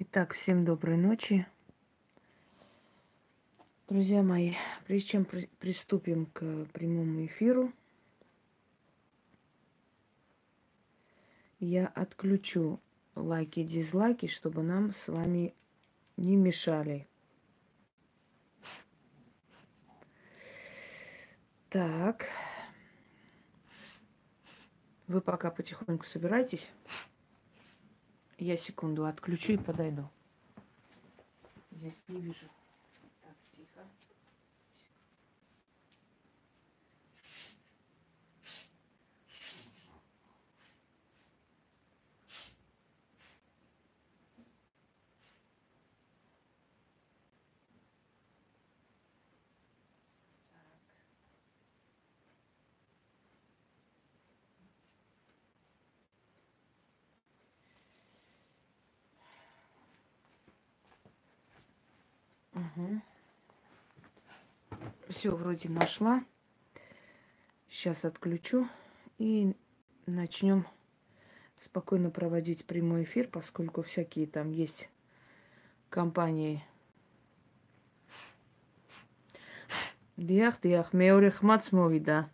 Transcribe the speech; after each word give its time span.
Итак, 0.00 0.32
всем 0.32 0.64
доброй 0.64 0.96
ночи. 0.96 1.44
Друзья 3.88 4.22
мои, 4.22 4.54
прежде 4.86 5.08
чем 5.08 5.24
при- 5.24 5.50
приступим 5.58 6.26
к 6.26 6.66
прямому 6.66 7.26
эфиру, 7.26 7.72
я 11.58 11.88
отключу 11.88 12.78
лайки 13.16 13.58
и 13.58 13.64
дизлайки, 13.64 14.26
чтобы 14.26 14.62
нам 14.62 14.92
с 14.92 15.08
вами 15.08 15.52
не 16.16 16.36
мешали. 16.36 17.08
Так. 21.70 22.28
Вы 25.08 25.20
пока 25.20 25.50
потихоньку 25.50 26.06
собирайтесь. 26.06 26.70
Я 28.38 28.56
секунду 28.56 29.04
отключу 29.04 29.52
и 29.52 29.56
подойду. 29.56 30.08
Здесь 31.72 32.00
не 32.06 32.20
вижу. 32.20 32.46
Все, 65.18 65.34
вроде 65.34 65.68
нашла. 65.68 66.24
Сейчас 67.68 68.04
отключу 68.04 68.68
и 69.18 69.56
начнем 70.06 70.64
спокойно 71.60 72.08
проводить 72.08 72.64
прямой 72.64 73.02
эфир, 73.02 73.26
поскольку 73.26 73.82
всякие 73.82 74.28
там 74.28 74.52
есть 74.52 74.88
компании. 75.90 76.64
Диах, 80.16 80.60
диах, 80.60 80.92
меорих 80.92 81.42
да. 81.98 82.30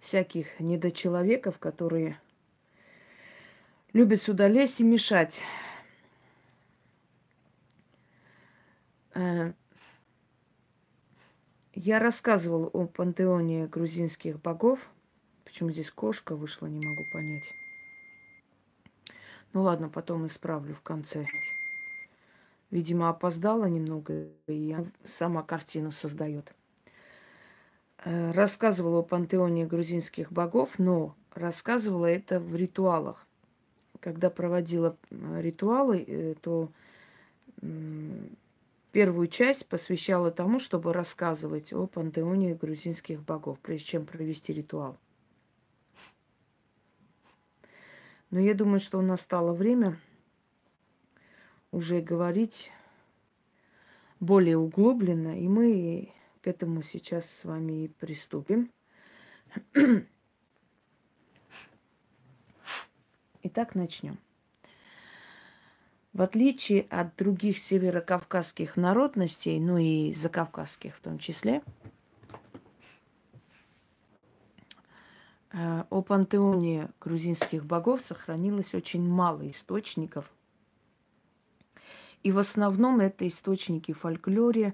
Всяких 0.00 0.58
недочеловеков, 0.58 1.58
которые 1.58 2.18
любят 3.92 4.22
сюда 4.22 4.48
лезть 4.48 4.80
и 4.80 4.84
мешать. 4.84 5.42
Э, 11.76 11.80
я 11.80 11.98
рассказывала 11.98 12.66
о 12.66 12.86
пантеоне 12.86 13.66
грузинских 13.66 14.40
богов. 14.40 14.80
Почему 15.44 15.70
здесь 15.70 15.90
кошка 15.90 16.34
вышла, 16.34 16.66
не 16.66 16.84
могу 16.84 17.04
понять. 17.12 17.44
Ну 19.52 19.62
ладно, 19.62 19.88
потом 19.88 20.26
исправлю 20.26 20.74
в 20.74 20.82
конце. 20.82 21.26
Видимо, 22.70 23.08
опоздала 23.08 23.66
немного, 23.66 24.26
и 24.48 24.76
сама 25.04 25.42
картину 25.42 25.92
создает. 25.92 26.52
Э, 28.04 28.32
рассказывала 28.32 28.98
о 28.98 29.02
пантеоне 29.02 29.66
грузинских 29.66 30.32
богов, 30.32 30.78
но 30.78 31.14
рассказывала 31.32 32.06
это 32.06 32.40
в 32.40 32.56
ритуалах. 32.56 33.26
Когда 34.00 34.30
проводила 34.30 34.96
э, 35.10 35.40
ритуалы, 35.40 36.36
то 36.42 36.70
первую 38.96 39.26
часть 39.26 39.66
посвящала 39.66 40.30
тому, 40.30 40.58
чтобы 40.58 40.94
рассказывать 40.94 41.70
о 41.74 41.86
пантеоне 41.86 42.54
грузинских 42.54 43.22
богов, 43.22 43.60
прежде 43.60 43.88
чем 43.88 44.06
провести 44.06 44.54
ритуал. 44.54 44.96
Но 48.30 48.40
я 48.40 48.54
думаю, 48.54 48.80
что 48.80 49.02
настало 49.02 49.52
время 49.52 49.98
уже 51.72 52.00
говорить 52.00 52.72
более 54.18 54.56
углубленно, 54.56 55.38
и 55.38 55.46
мы 55.46 56.14
к 56.40 56.46
этому 56.46 56.80
сейчас 56.80 57.28
с 57.28 57.44
вами 57.44 57.84
и 57.84 57.88
приступим. 57.88 58.72
Итак, 63.42 63.74
начнем. 63.74 64.16
В 66.16 66.22
отличие 66.22 66.86
от 66.88 67.14
других 67.16 67.58
северокавказских 67.58 68.76
народностей, 68.76 69.60
ну 69.60 69.76
и 69.76 70.14
закавказских 70.14 70.96
в 70.96 71.00
том 71.00 71.18
числе, 71.18 71.62
э, 75.52 75.84
о 75.90 76.00
пантеоне 76.00 76.88
грузинских 77.02 77.66
богов 77.66 78.00
сохранилось 78.00 78.72
очень 78.72 79.06
мало 79.06 79.46
источников. 79.50 80.32
И 82.22 82.32
в 82.32 82.38
основном 82.38 83.00
это 83.00 83.28
источники 83.28 83.92
в 83.92 83.98
фольклоре, 83.98 84.72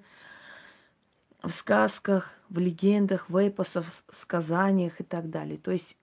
в 1.43 1.51
сказках, 1.51 2.31
в 2.51 2.59
легендах, 2.59 3.29
в 3.29 3.37
эпосах, 3.37 3.85
в 3.87 4.15
сказаниях 4.15 5.01
и 5.01 5.03
так 5.03 5.29
далее. 5.29 5.59
То 5.59 5.73
есть 5.73 5.99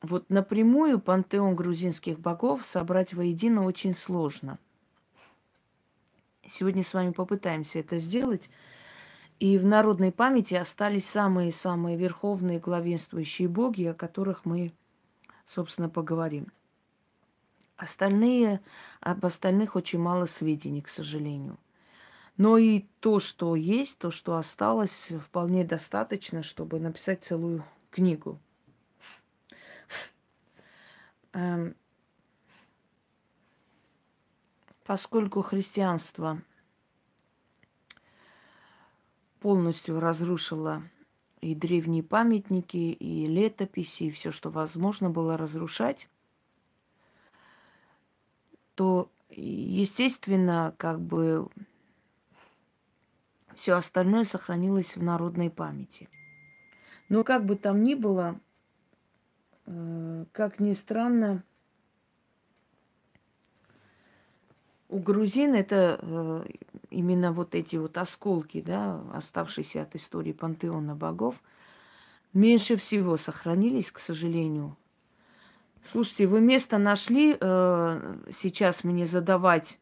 вот 0.00 0.28
напрямую 0.28 0.98
пантеон 0.98 1.54
грузинских 1.54 2.18
богов 2.18 2.64
собрать 2.64 3.14
воедино 3.14 3.64
очень 3.64 3.94
сложно– 3.94 4.58
Сегодня 6.46 6.82
с 6.84 6.92
вами 6.92 7.12
попытаемся 7.12 7.78
это 7.78 7.98
сделать. 7.98 8.50
И 9.38 9.58
в 9.58 9.64
народной 9.64 10.12
памяти 10.12 10.54
остались 10.54 11.08
самые-самые 11.08 11.96
верховные 11.96 12.58
главенствующие 12.58 13.48
боги, 13.48 13.84
о 13.84 13.94
которых 13.94 14.44
мы, 14.44 14.72
собственно, 15.46 15.88
поговорим. 15.88 16.52
Остальные, 17.76 18.60
об 19.00 19.26
остальных 19.26 19.74
очень 19.74 19.98
мало 19.98 20.26
сведений, 20.26 20.82
к 20.82 20.88
сожалению. 20.88 21.58
Но 22.36 22.56
и 22.56 22.86
то, 23.00 23.18
что 23.18 23.56
есть, 23.56 23.98
то, 23.98 24.10
что 24.10 24.36
осталось, 24.36 25.10
вполне 25.20 25.64
достаточно, 25.64 26.42
чтобы 26.42 26.78
написать 26.78 27.24
целую 27.24 27.64
книгу. 27.90 28.38
Эм, 31.32 31.74
поскольку 34.84 35.42
христианство 35.42 36.42
полностью 39.40 40.00
разрушило 40.00 40.82
и 41.40 41.54
древние 41.54 42.02
памятники, 42.02 42.76
и 42.76 43.26
летописи, 43.26 44.04
и 44.04 44.10
все, 44.10 44.30
что 44.30 44.50
возможно 44.50 45.10
было 45.10 45.36
разрушать, 45.36 46.08
то, 48.74 49.10
естественно, 49.30 50.74
как 50.78 51.00
бы 51.00 51.48
все 53.54 53.74
остальное 53.74 54.24
сохранилось 54.24 54.96
в 54.96 55.02
народной 55.02 55.50
памяти. 55.50 56.08
Но 57.08 57.24
как 57.24 57.44
бы 57.44 57.56
там 57.56 57.82
ни 57.82 57.94
было, 57.94 58.40
э, 59.66 60.24
как 60.32 60.60
ни 60.60 60.72
странно, 60.72 61.44
у 64.92 64.98
грузин 64.98 65.54
это 65.54 65.98
э, 66.02 66.44
именно 66.90 67.32
вот 67.32 67.54
эти 67.54 67.76
вот 67.76 67.96
осколки, 67.96 68.60
да, 68.60 69.00
оставшиеся 69.14 69.82
от 69.82 69.96
истории 69.96 70.32
пантеона 70.32 70.94
богов, 70.94 71.42
меньше 72.34 72.76
всего 72.76 73.16
сохранились, 73.16 73.90
к 73.90 73.98
сожалению. 73.98 74.76
Слушайте, 75.90 76.26
вы 76.26 76.40
место 76.40 76.76
нашли 76.76 77.36
э, 77.40 78.16
сейчас 78.32 78.84
мне 78.84 79.06
задавать 79.06 79.78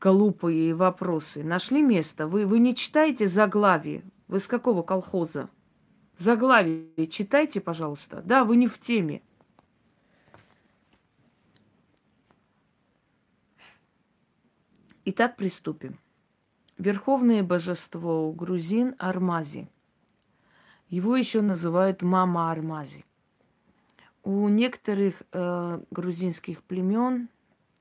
глупые 0.00 0.74
вопросы? 0.74 1.42
Нашли 1.42 1.82
место? 1.82 2.28
Вы, 2.28 2.46
вы 2.46 2.60
не 2.60 2.76
читаете 2.76 3.26
заглавие? 3.26 4.04
Вы 4.28 4.38
с 4.38 4.46
какого 4.46 4.82
колхоза? 4.82 5.50
Заглавие 6.16 7.08
читайте, 7.08 7.60
пожалуйста. 7.60 8.22
Да, 8.24 8.44
вы 8.44 8.56
не 8.56 8.68
в 8.68 8.78
теме. 8.78 9.22
Итак, 15.04 15.34
приступим. 15.34 15.98
Верховное 16.78 17.42
божество 17.42 18.28
у 18.28 18.32
грузин 18.32 18.94
Армази. 18.98 19.68
Его 20.90 21.16
еще 21.16 21.40
называют 21.40 22.02
Мама 22.02 22.52
Армази. 22.52 23.04
У 24.22 24.46
некоторых 24.46 25.24
э, 25.32 25.80
грузинских 25.90 26.62
племен 26.62 27.28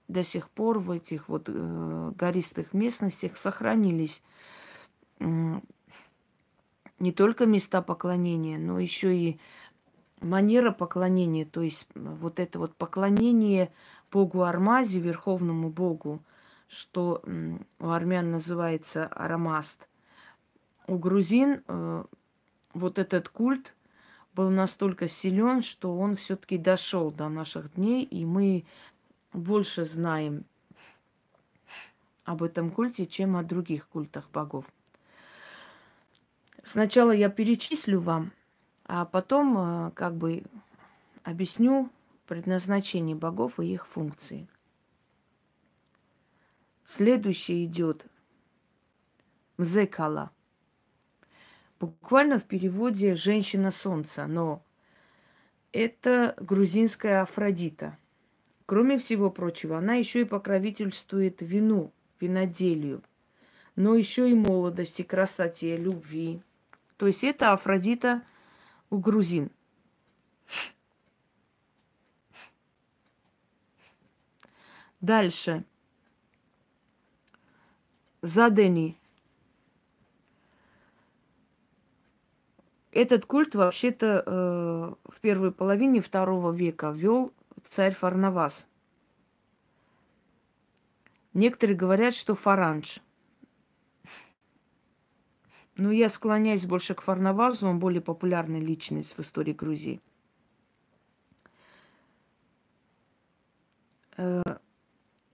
до 0.08 0.24
сих 0.24 0.50
пор 0.50 0.80
в 0.80 0.90
этих 0.90 1.30
вот 1.30 1.44
э, 1.48 2.12
гористых 2.18 2.74
местностях 2.74 3.38
сохранились 3.38 4.24
э, 5.20 5.60
не 6.98 7.12
только 7.12 7.46
места 7.46 7.84
поклонения, 7.84 8.58
но 8.58 8.80
еще 8.80 9.16
и 9.16 9.40
манера 10.22 10.72
поклонения, 10.72 11.46
то 11.46 11.62
есть 11.62 11.88
вот 11.94 12.40
это 12.40 12.58
вот 12.58 12.76
поклонение 12.76 13.72
Богу 14.12 14.42
Армази, 14.42 14.98
Верховному 14.98 15.70
Богу, 15.70 16.24
что 16.72 17.22
у 17.80 17.90
армян 17.90 18.32
называется 18.32 19.06
арамаст. 19.08 19.88
У 20.88 20.98
грузин 20.98 21.64
э, 21.68 22.04
вот 22.74 22.98
этот 22.98 23.28
культ 23.28 23.76
был 24.34 24.50
настолько 24.50 25.10
силен, 25.10 25.64
что 25.64 25.98
он 25.98 26.16
все-таки 26.16 26.58
дошел 26.58 27.12
до 27.12 27.28
наших 27.28 27.74
дней, 27.74 28.06
и 28.06 28.26
мы 28.26 28.64
больше 29.34 29.84
знаем 29.84 30.46
об 32.24 32.42
этом 32.42 32.72
культе, 32.72 33.06
чем 33.06 33.36
о 33.36 33.44
других 33.44 33.88
культах 33.90 34.30
богов. 34.32 34.66
Сначала 36.64 37.12
я 37.12 37.30
перечислю 37.30 38.00
вам, 38.00 38.32
а 38.86 39.04
потом 39.04 39.58
э, 39.58 39.92
как 39.92 40.16
бы 40.16 40.44
объясню 41.24 41.90
предназначение 42.28 43.16
богов 43.16 43.60
и 43.60 43.74
их 43.74 43.86
функции. 43.88 44.48
Следующий 46.86 47.66
идет 47.66 48.06
Мзекала. 49.58 50.32
Буквально 51.80 52.40
в 52.40 52.44
переводе 52.44 53.16
«женщина 53.16 53.72
солнца», 53.72 54.28
но 54.28 54.64
это 55.72 56.36
грузинская 56.40 57.22
Афродита. 57.22 57.98
Кроме 58.66 58.98
всего 58.98 59.32
прочего, 59.32 59.78
она 59.78 59.96
еще 59.96 60.22
и 60.22 60.26
покровительствует 60.26 61.42
вину, 61.42 61.92
виноделию, 62.20 63.04
но 63.76 63.96
еще 63.96 64.30
и 64.30 64.34
молодости, 64.34 65.02
красоте, 65.02 65.78
любви. 65.78 66.42
То 66.98 67.08
есть 67.08 67.24
это 67.24 67.52
Афродита 67.52 68.22
у 68.90 68.98
грузин. 68.98 69.50
Дальше. 75.00 75.66
Задени. 78.22 78.98
Этот 82.92 83.26
культ 83.26 83.56
вообще-то 83.56 84.24
э, 84.26 85.12
в 85.12 85.20
первой 85.22 85.52
половине 85.52 86.02
второго 86.02 86.52
века 86.52 86.92
вел 86.92 87.34
царь 87.68 87.96
Фарнавас. 87.96 88.68
Некоторые 91.34 91.78
говорят, 91.78 92.14
что 92.14 92.36
Фаранж. 92.36 93.00
Но 95.78 95.92
я 95.92 96.10
склоняюсь 96.10 96.66
больше 96.66 96.94
к 96.94 97.02
Фарнавазу, 97.02 97.68
он 97.68 97.80
более 97.80 98.02
популярная 98.02 98.60
личность 98.60 99.18
в 99.18 99.22
истории 99.22 99.54
Грузии. 99.54 100.02
Э, 104.18 104.44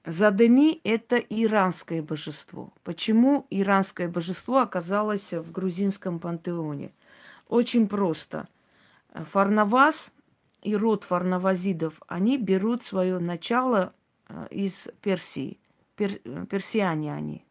Задени– 0.07 0.79
это 0.85 1.17
иранское 1.17 2.01
божество. 2.01 2.71
Почему 2.85 3.45
иранское 3.49 4.07
божество 4.07 4.59
оказалось 4.59 5.33
в 5.33 5.51
грузинском 5.51 6.19
пантеоне? 6.19 6.93
Очень 7.49 7.89
просто. 7.89 8.47
Фарнаваз 9.13 10.13
и 10.61 10.77
род 10.77 11.03
фарнавазидов, 11.03 12.01
они 12.07 12.37
берут 12.37 12.83
свое 12.83 13.19
начало 13.19 13.93
э, 14.29 14.47
из 14.49 14.87
Персии. 15.01 15.59
Пер, 15.97 16.19
персиане 16.49 17.13
они, 17.13 17.45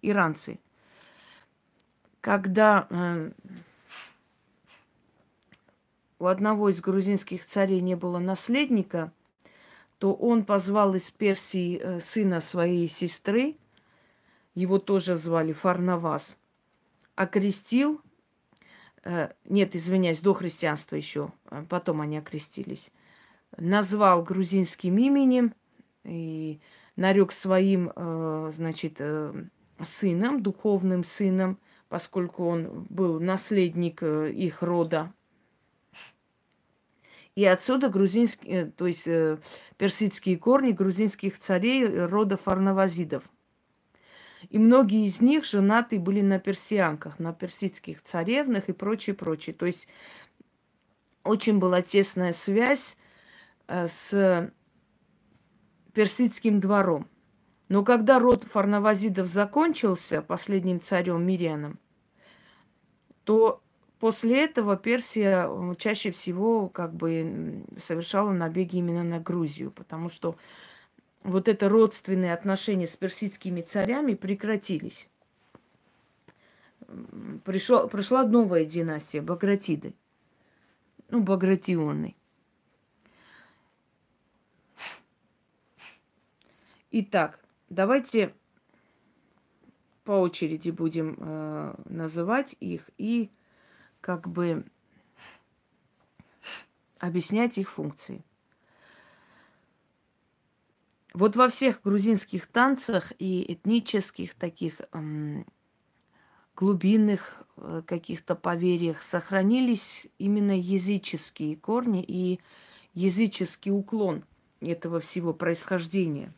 иранцы. 0.00 0.60
Когда 2.20 2.86
э, 2.88 3.32
у 6.20 6.26
одного 6.26 6.68
из 6.68 6.80
грузинских 6.80 7.44
царей 7.46 7.80
не 7.80 7.96
было 7.96 8.20
наследника– 8.20 9.10
то 9.98 10.12
он 10.12 10.44
позвал 10.44 10.94
из 10.94 11.10
Персии 11.10 11.78
э, 11.78 12.00
сына 12.00 12.40
своей 12.40 12.88
сестры, 12.88 13.56
его 14.54 14.78
тоже 14.78 15.16
звали 15.16 15.52
Фарнавас, 15.52 16.38
окрестил, 17.14 18.00
э, 19.04 19.30
нет, 19.44 19.74
извиняюсь, 19.74 20.20
до 20.20 20.34
христианства 20.34 20.96
еще, 20.96 21.32
а 21.46 21.64
потом 21.68 22.02
они 22.02 22.18
окрестились, 22.18 22.90
назвал 23.56 24.22
грузинским 24.22 24.98
именем 24.98 25.54
и 26.04 26.60
нарек 26.96 27.32
своим, 27.32 27.90
э, 27.94 28.52
значит, 28.54 29.00
сыном, 29.82 30.42
духовным 30.42 31.04
сыном, 31.04 31.58
поскольку 31.88 32.46
он 32.46 32.86
был 32.90 33.20
наследник 33.20 34.02
их 34.02 34.62
рода, 34.62 35.12
и 37.36 37.44
отсюда 37.44 37.90
грузинские, 37.90 38.62
э, 38.62 38.66
то 38.66 38.86
есть 38.86 39.06
э, 39.06 39.38
персидские 39.76 40.38
корни 40.38 40.72
грузинских 40.72 41.38
царей 41.38 41.84
э, 41.84 42.06
рода 42.06 42.38
фарнавазидов. 42.38 43.24
И 44.48 44.58
многие 44.58 45.06
из 45.06 45.20
них 45.20 45.44
женаты 45.44 45.98
были 45.98 46.22
на 46.22 46.38
персианках, 46.38 47.18
на 47.18 47.34
персидских 47.34 48.02
царевнах 48.02 48.68
и 48.68 48.72
прочее, 48.72 49.14
прочее. 49.14 49.54
То 49.54 49.66
есть 49.66 49.86
очень 51.24 51.58
была 51.58 51.82
тесная 51.82 52.32
связь 52.32 52.96
с 53.66 54.52
персидским 55.92 56.60
двором. 56.60 57.08
Но 57.68 57.82
когда 57.82 58.20
род 58.20 58.44
фарнавазидов 58.44 59.26
закончился 59.26 60.22
последним 60.22 60.80
царем 60.80 61.26
Мирианом, 61.26 61.80
то 63.24 63.64
После 64.06 64.44
этого 64.44 64.76
Персия 64.76 65.50
чаще 65.78 66.12
всего 66.12 66.68
как 66.68 66.94
бы 66.94 67.64
совершала 67.76 68.30
набеги 68.30 68.76
именно 68.76 69.02
на 69.02 69.18
Грузию, 69.18 69.72
потому 69.72 70.10
что 70.10 70.36
вот 71.24 71.48
это 71.48 71.68
родственные 71.68 72.32
отношения 72.32 72.86
с 72.86 72.94
персидскими 72.94 73.62
царями 73.62 74.14
прекратились. 74.14 75.08
Пришло, 77.42 77.88
пришла 77.88 78.22
новая 78.22 78.64
династия, 78.64 79.20
Багратиды. 79.20 79.92
Ну, 81.10 81.20
Багратионы. 81.20 82.14
Итак, 86.92 87.40
давайте 87.70 88.32
по 90.04 90.12
очереди 90.12 90.70
будем 90.70 91.16
э, 91.18 91.74
называть 91.86 92.54
их 92.60 92.88
и 92.98 93.30
как 94.06 94.28
бы 94.28 94.64
объяснять 97.00 97.58
их 97.58 97.68
функции. 97.68 98.22
Вот 101.12 101.34
во 101.34 101.48
всех 101.48 101.82
грузинских 101.82 102.46
танцах 102.46 103.12
и 103.18 103.52
этнических 103.52 104.36
таких 104.36 104.80
эм, 104.92 105.44
глубинных 106.54 107.42
э, 107.56 107.82
каких-то 107.84 108.36
поверьях 108.36 109.02
сохранились 109.02 110.06
именно 110.18 110.56
языческие 110.56 111.56
корни 111.56 112.04
и 112.06 112.38
языческий 112.94 113.72
уклон 113.72 114.22
этого 114.60 115.00
всего 115.00 115.34
происхождения. 115.34 116.32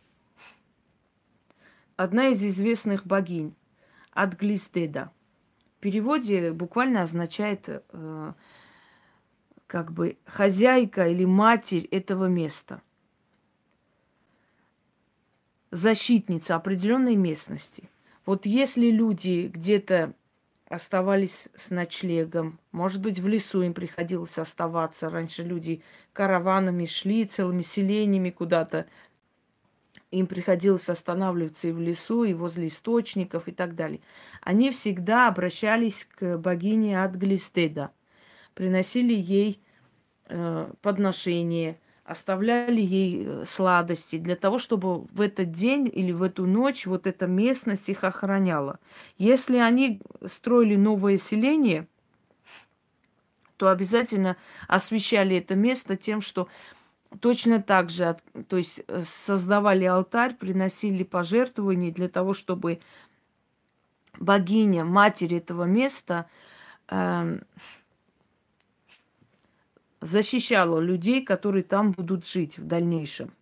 Одна 1.96 2.28
из 2.28 2.42
известных 2.42 3.06
богинь 3.06 3.54
в 4.14 5.17
переводе 5.78 6.52
буквально 6.52 7.02
означает 7.02 7.68
э, 7.68 8.32
как 9.66 9.92
бы 9.92 10.18
хозяйка 10.24 11.08
или 11.08 11.24
матерь 11.24 11.86
этого 11.90 12.26
места. 12.26 12.82
Защитница 15.70 16.56
определенной 16.56 17.16
местности. 17.16 17.90
Вот 18.24 18.46
если 18.46 18.90
люди 18.90 19.50
где-то 19.52 20.14
оставались 20.68 21.48
с 21.56 21.70
ночлегом. 21.70 22.58
Может 22.72 23.00
быть, 23.00 23.18
в 23.18 23.26
лесу 23.26 23.62
им 23.62 23.72
приходилось 23.72 24.38
оставаться. 24.38 25.08
Раньше 25.08 25.42
люди 25.42 25.82
караванами 26.12 26.84
шли, 26.84 27.24
целыми 27.24 27.62
селениями 27.62 28.30
куда-то 28.30 28.86
им 30.10 30.26
приходилось 30.26 30.88
останавливаться 30.88 31.68
и 31.68 31.72
в 31.72 31.80
лесу, 31.80 32.24
и 32.24 32.34
возле 32.34 32.68
источников 32.68 33.48
и 33.48 33.52
так 33.52 33.74
далее. 33.74 34.00
Они 34.42 34.70
всегда 34.70 35.28
обращались 35.28 36.06
к 36.16 36.38
богине 36.38 37.02
Адглистеда, 37.02 37.90
приносили 38.54 39.14
ей 39.14 39.60
э, 40.26 40.72
подношения, 40.80 41.78
оставляли 42.04 42.80
ей 42.80 43.24
э, 43.24 43.44
сладости 43.46 44.16
для 44.16 44.34
того, 44.34 44.58
чтобы 44.58 45.02
в 45.02 45.20
этот 45.20 45.50
день 45.50 45.90
или 45.92 46.12
в 46.12 46.22
эту 46.22 46.46
ночь 46.46 46.86
вот 46.86 47.06
эта 47.06 47.26
местность 47.26 47.88
их 47.90 48.02
охраняла. 48.02 48.78
Если 49.18 49.58
они 49.58 50.00
строили 50.26 50.76
новое 50.76 51.18
селение, 51.18 51.86
то 53.58 53.70
обязательно 53.70 54.36
освещали 54.68 55.36
это 55.36 55.54
место 55.54 55.96
тем, 55.96 56.22
что 56.22 56.48
Точно 57.20 57.62
так 57.62 57.90
же, 57.90 58.16
то 58.48 58.58
есть 58.58 58.82
э, 58.86 59.02
создавали 59.02 59.84
алтарь, 59.84 60.34
приносили 60.34 61.02
пожертвования 61.04 61.90
для 61.90 62.08
того, 62.08 62.34
чтобы 62.34 62.80
богиня, 64.18 64.84
матерь 64.84 65.34
этого 65.34 65.64
места, 65.64 66.28
э, 66.88 67.40
защищала 70.00 70.80
людей, 70.80 71.24
которые 71.24 71.64
там 71.64 71.92
будут 71.92 72.26
жить 72.26 72.58
в 72.58 72.66
дальнейшем. 72.66 73.32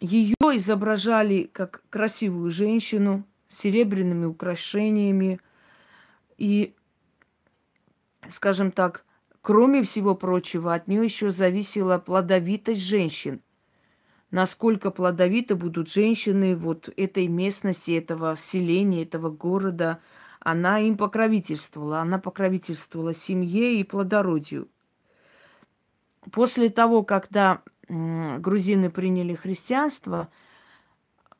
Ее 0.00 0.34
изображали 0.54 1.42
как 1.52 1.82
красивую 1.90 2.50
женщину 2.50 3.24
с 3.48 3.58
серебряными 3.58 4.26
украшениями. 4.26 5.40
И, 6.36 6.74
скажем 8.28 8.70
так, 8.70 9.04
кроме 9.48 9.82
всего 9.82 10.14
прочего, 10.14 10.74
от 10.74 10.88
нее 10.88 11.02
еще 11.04 11.30
зависела 11.30 11.96
плодовитость 11.96 12.82
женщин. 12.82 13.40
Насколько 14.30 14.90
плодовиты 14.90 15.54
будут 15.54 15.90
женщины 15.90 16.54
вот 16.54 16.90
этой 16.98 17.28
местности, 17.28 17.92
этого 17.92 18.36
селения, 18.36 19.04
этого 19.04 19.30
города. 19.30 20.00
Она 20.38 20.80
им 20.80 20.98
покровительствовала. 20.98 22.00
Она 22.00 22.18
покровительствовала 22.18 23.14
семье 23.14 23.80
и 23.80 23.84
плодородию. 23.84 24.68
После 26.30 26.68
того, 26.68 27.02
когда 27.02 27.62
грузины 27.88 28.90
приняли 28.90 29.34
христианство, 29.34 30.28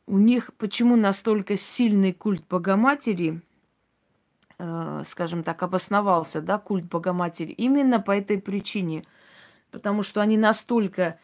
у 0.06 0.16
них 0.16 0.54
почему 0.56 0.96
настолько 0.96 1.58
сильный 1.58 2.14
культ 2.14 2.42
Богоматери, 2.48 3.42
э, 4.58 5.02
скажем 5.06 5.42
так, 5.42 5.62
обосновался, 5.62 6.40
да, 6.40 6.58
культ 6.58 6.84
Богоматери, 6.84 7.52
именно 7.52 8.00
по 8.00 8.16
этой 8.16 8.40
причине. 8.40 9.04
Потому 9.70 10.02
что 10.02 10.20
они 10.20 10.36
настолько 10.36 11.18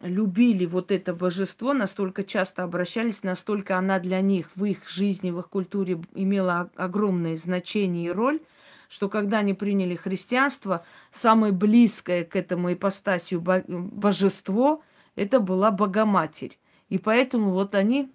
любили 0.00 0.66
вот 0.66 0.90
это 0.90 1.14
божество, 1.14 1.72
настолько 1.72 2.24
часто 2.24 2.64
обращались, 2.64 3.22
настолько 3.22 3.78
она 3.78 3.98
для 3.98 4.20
них 4.20 4.50
в 4.56 4.64
их 4.64 4.88
жизни, 4.88 5.30
в 5.30 5.38
их 5.40 5.48
культуре 5.48 6.00
имела 6.14 6.70
огромное 6.76 7.36
значение 7.36 8.06
и 8.06 8.12
роль, 8.12 8.40
что 8.88 9.08
когда 9.08 9.38
они 9.38 9.54
приняли 9.54 9.94
христианство, 9.94 10.84
самое 11.12 11.52
близкое 11.52 12.24
к 12.24 12.36
этому 12.36 12.72
ипостасию 12.72 13.40
божество– 13.40 14.82
это 15.16 15.40
была 15.40 15.70
Богоматерь. 15.70 16.58
И 16.88 16.98
поэтому 16.98 17.50
вот 17.50 17.74
они 17.74 18.10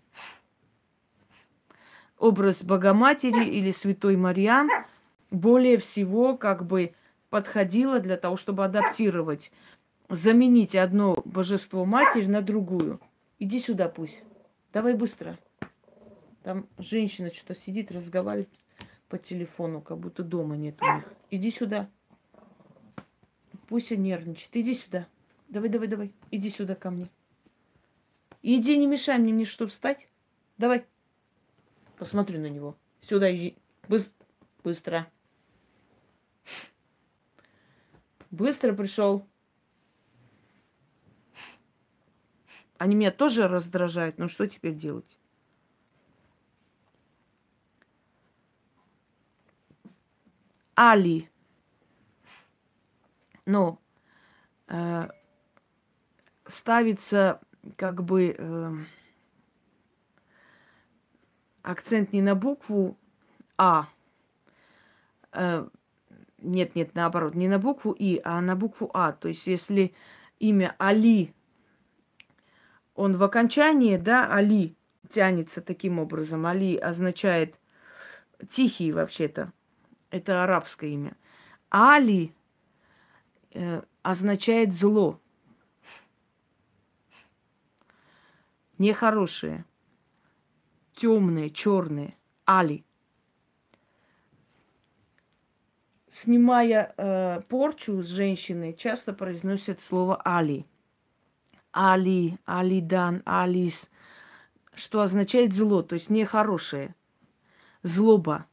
образ 2.18 2.64
Богоматери 2.64 3.46
или 3.46 3.72
Святой 3.72 4.16
Мариам 4.16 4.70
более 5.32 5.78
всего 5.78 6.38
как 6.38 6.66
бы 6.66 6.94
подходило 7.30 8.00
для 8.00 8.18
того, 8.18 8.38
чтобы 8.38 8.66
адаптировать, 8.66 9.52
заменить 10.10 10.76
одно 10.76 11.22
божество 11.26 11.86
Матерь 11.86 12.30
на 12.30 12.42
другую. 12.42 13.00
Иди 13.40 13.60
сюда 13.60 13.90
пусть. 13.90 14.24
Давай 14.74 14.94
быстро. 14.94 15.38
Там 16.44 16.68
женщина 16.78 17.32
что-то 17.34 17.56
сидит, 17.56 17.92
разговаривает 17.92 18.50
по 19.10 19.18
телефону, 19.18 19.82
как 19.82 19.98
будто 19.98 20.24
дома 20.24 20.56
нет 20.56 20.76
у 20.82 20.96
них. 20.96 21.04
Иди 21.30 21.52
сюда. 21.52 21.90
Пусть 23.68 23.92
нервничает. 23.92 24.56
Иди 24.56 24.74
сюда. 24.74 25.08
Давай, 25.50 25.70
давай, 25.70 25.88
давай. 25.88 26.14
Иди 26.32 26.50
сюда 26.50 26.76
ко 26.76 26.90
мне. 26.90 27.10
Иди, 28.42 28.78
не 28.78 28.88
мешай 28.88 29.18
мне, 29.18 29.34
мне 29.34 29.46
что, 29.46 29.68
встать? 29.68 30.08
Давай. 30.58 30.86
Посмотри 31.98 32.38
на 32.38 32.46
него. 32.46 32.78
Сюда 33.02 33.36
иди. 33.36 33.58
Быс- 33.88 34.12
быстро. 34.64 35.12
Быстро 38.30 38.74
пришел. 38.74 39.28
Они 42.78 42.96
меня 42.96 43.12
тоже 43.12 43.48
раздражают, 43.48 44.20
но 44.20 44.28
что 44.28 44.48
теперь 44.48 44.76
делать? 44.76 45.18
Али. 50.76 51.28
Но 53.46 53.82
э, 54.68 55.08
ставится 56.46 57.42
как 57.76 58.04
бы 58.04 58.36
э, 58.38 58.72
акцент 61.68 62.14
не 62.14 62.22
на 62.22 62.34
букву 62.34 62.98
А. 63.58 63.88
Э, 65.34 65.68
нет, 66.40 66.76
нет, 66.76 66.96
наоборот, 66.96 67.36
не 67.36 67.48
на 67.48 67.60
букву 67.60 67.92
И, 67.92 68.22
а 68.24 68.40
на 68.42 68.56
букву 68.56 68.90
А. 68.94 69.12
То 69.12 69.28
есть, 69.28 69.48
если 69.48 69.94
имя 70.40 70.76
Али, 70.80 71.34
он 72.96 73.18
в 73.18 73.24
окончании, 73.24 73.98
да, 73.98 74.34
Али 74.34 74.76
тянется 75.10 75.62
таким 75.62 76.00
образом. 76.00 76.46
Али 76.46 76.78
означает 76.78 77.60
тихий 78.50 78.94
вообще-то. 78.94 79.52
Это 80.10 80.44
арабское 80.44 80.92
имя. 80.92 81.18
Али 81.70 82.34
э, 83.52 83.82
означает 84.04 84.74
зло. 84.74 85.20
Нехорошее. 88.78 89.66
Темные, 90.98 91.52
черные. 91.52 92.18
Али. 92.46 92.84
Снимая 96.10 96.92
э, 96.98 97.42
порчу 97.48 98.02
с 98.02 98.08
женщины, 98.08 98.74
часто 98.74 99.14
произносят 99.14 99.80
слово 99.80 100.20
Али. 100.26 100.66
Али, 101.72 102.40
Алидан, 102.46 103.22
Алис, 103.26 103.92
что 104.74 105.02
означает 105.02 105.54
зло, 105.54 105.84
то 105.84 105.94
есть 105.94 106.10
нехорошее. 106.10 106.96
Злоба. 107.84 108.48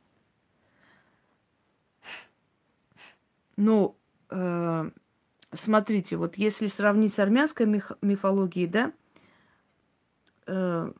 Ну, 3.57 3.97
э, 4.29 4.91
смотрите, 5.55 6.17
вот 6.19 6.37
если 6.37 6.67
сравнить 6.67 7.15
с 7.15 7.19
армянской 7.19 7.65
миф- 7.65 7.97
мифологией, 8.03 8.67
да, 8.67 8.93
э, 10.47 10.93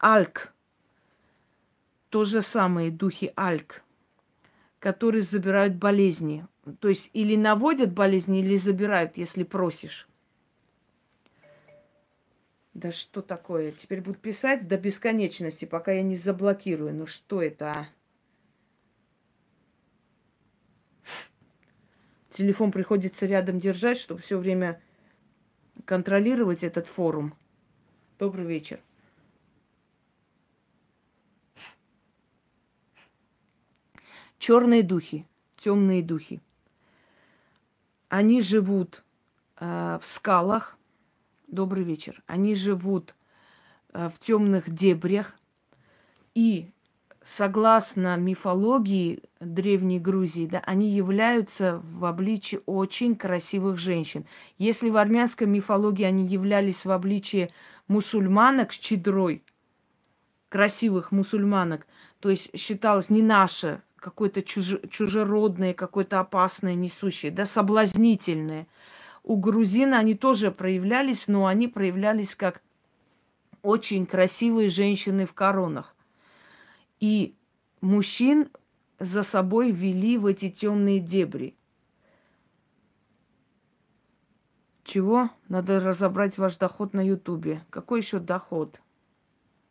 Альк, 0.00 0.52
то 2.16 2.24
же 2.24 2.40
самое, 2.40 2.90
духи 2.90 3.30
Альк, 3.36 3.84
которые 4.78 5.20
забирают 5.22 5.74
болезни. 5.74 6.46
То 6.80 6.88
есть 6.88 7.10
или 7.12 7.36
наводят 7.36 7.92
болезни, 7.92 8.40
или 8.40 8.56
забирают, 8.56 9.18
если 9.18 9.42
просишь. 9.42 10.08
Да 12.72 12.90
что 12.90 13.20
такое? 13.20 13.72
Теперь 13.72 14.00
будут 14.00 14.22
писать 14.22 14.66
до 14.66 14.78
бесконечности, 14.78 15.66
пока 15.66 15.92
я 15.92 16.00
не 16.00 16.16
заблокирую. 16.16 16.94
Ну 16.94 17.04
что 17.06 17.42
это, 17.42 17.70
а? 17.70 17.88
Телефон 22.30 22.72
приходится 22.72 23.26
рядом 23.26 23.60
держать, 23.60 23.98
чтобы 23.98 24.22
все 24.22 24.38
время 24.38 24.80
контролировать 25.84 26.64
этот 26.64 26.86
форум. 26.86 27.34
Добрый 28.18 28.46
вечер. 28.46 28.80
Черные 34.46 34.84
духи, 34.84 35.26
темные 35.56 36.04
духи. 36.04 36.40
Они 38.08 38.40
живут 38.40 39.02
э, 39.58 39.98
в 40.00 40.06
скалах. 40.06 40.78
Добрый 41.48 41.82
вечер. 41.82 42.22
Они 42.28 42.54
живут 42.54 43.16
э, 43.92 44.08
в 44.08 44.20
темных 44.20 44.70
дебрях 44.70 45.34
и 46.36 46.70
согласно 47.24 48.16
мифологии 48.18 49.24
Древней 49.40 49.98
Грузии, 49.98 50.46
да, 50.46 50.60
они 50.60 50.90
являются 50.90 51.80
в 51.82 52.04
обличии 52.04 52.60
очень 52.66 53.16
красивых 53.16 53.78
женщин. 53.78 54.26
Если 54.58 54.90
в 54.90 54.96
армянской 54.96 55.48
мифологии 55.48 56.04
они 56.04 56.24
являлись 56.24 56.84
в 56.84 56.92
обличии 56.92 57.50
мусульманок 57.88 58.72
с 58.72 58.78
чедрой, 58.78 59.42
красивых 60.50 61.10
мусульманок, 61.10 61.88
то 62.20 62.30
есть 62.30 62.56
считалось 62.56 63.10
не 63.10 63.22
наше, 63.22 63.82
какое-то 64.06 64.40
чуж, 64.40 64.76
чужеродное, 64.88 65.74
какое-то 65.74 66.20
опасное, 66.20 66.76
несущее, 66.76 67.32
да, 67.32 67.44
соблазнительное. 67.44 68.68
У 69.24 69.36
грузин 69.36 69.94
они 69.94 70.14
тоже 70.14 70.52
проявлялись, 70.52 71.26
но 71.26 71.46
они 71.46 71.66
проявлялись 71.66 72.36
как 72.36 72.62
очень 73.62 74.06
красивые 74.06 74.70
женщины 74.70 75.26
в 75.26 75.34
коронах. 75.34 75.96
И 77.00 77.34
мужчин 77.80 78.48
за 79.00 79.24
собой 79.24 79.72
вели 79.72 80.18
в 80.18 80.26
эти 80.26 80.50
темные 80.50 81.00
дебри. 81.00 81.56
Чего? 84.84 85.30
Надо 85.48 85.80
разобрать 85.80 86.38
ваш 86.38 86.54
доход 86.54 86.94
на 86.94 87.04
Ютубе. 87.04 87.64
Какой 87.70 88.02
еще 88.02 88.20
доход? 88.20 88.80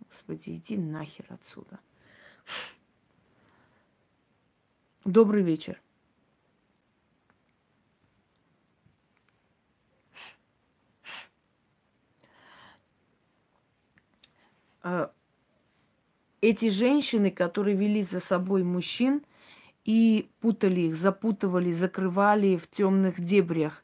Господи, 0.09 0.49
иди 0.57 0.75
нахер 0.75 1.25
отсюда. 1.29 1.79
Добрый 5.05 5.43
вечер. 5.43 5.79
А, 14.81 15.11
эти 16.41 16.69
женщины, 16.69 17.29
которые 17.29 17.75
вели 17.75 18.01
за 18.01 18.19
собой 18.19 18.63
мужчин, 18.63 19.23
и 19.83 20.27
путали 20.39 20.81
их, 20.81 20.95
запутывали, 20.95 21.71
закрывали 21.71 22.57
в 22.57 22.67
темных 22.67 23.21
дебрях, 23.21 23.83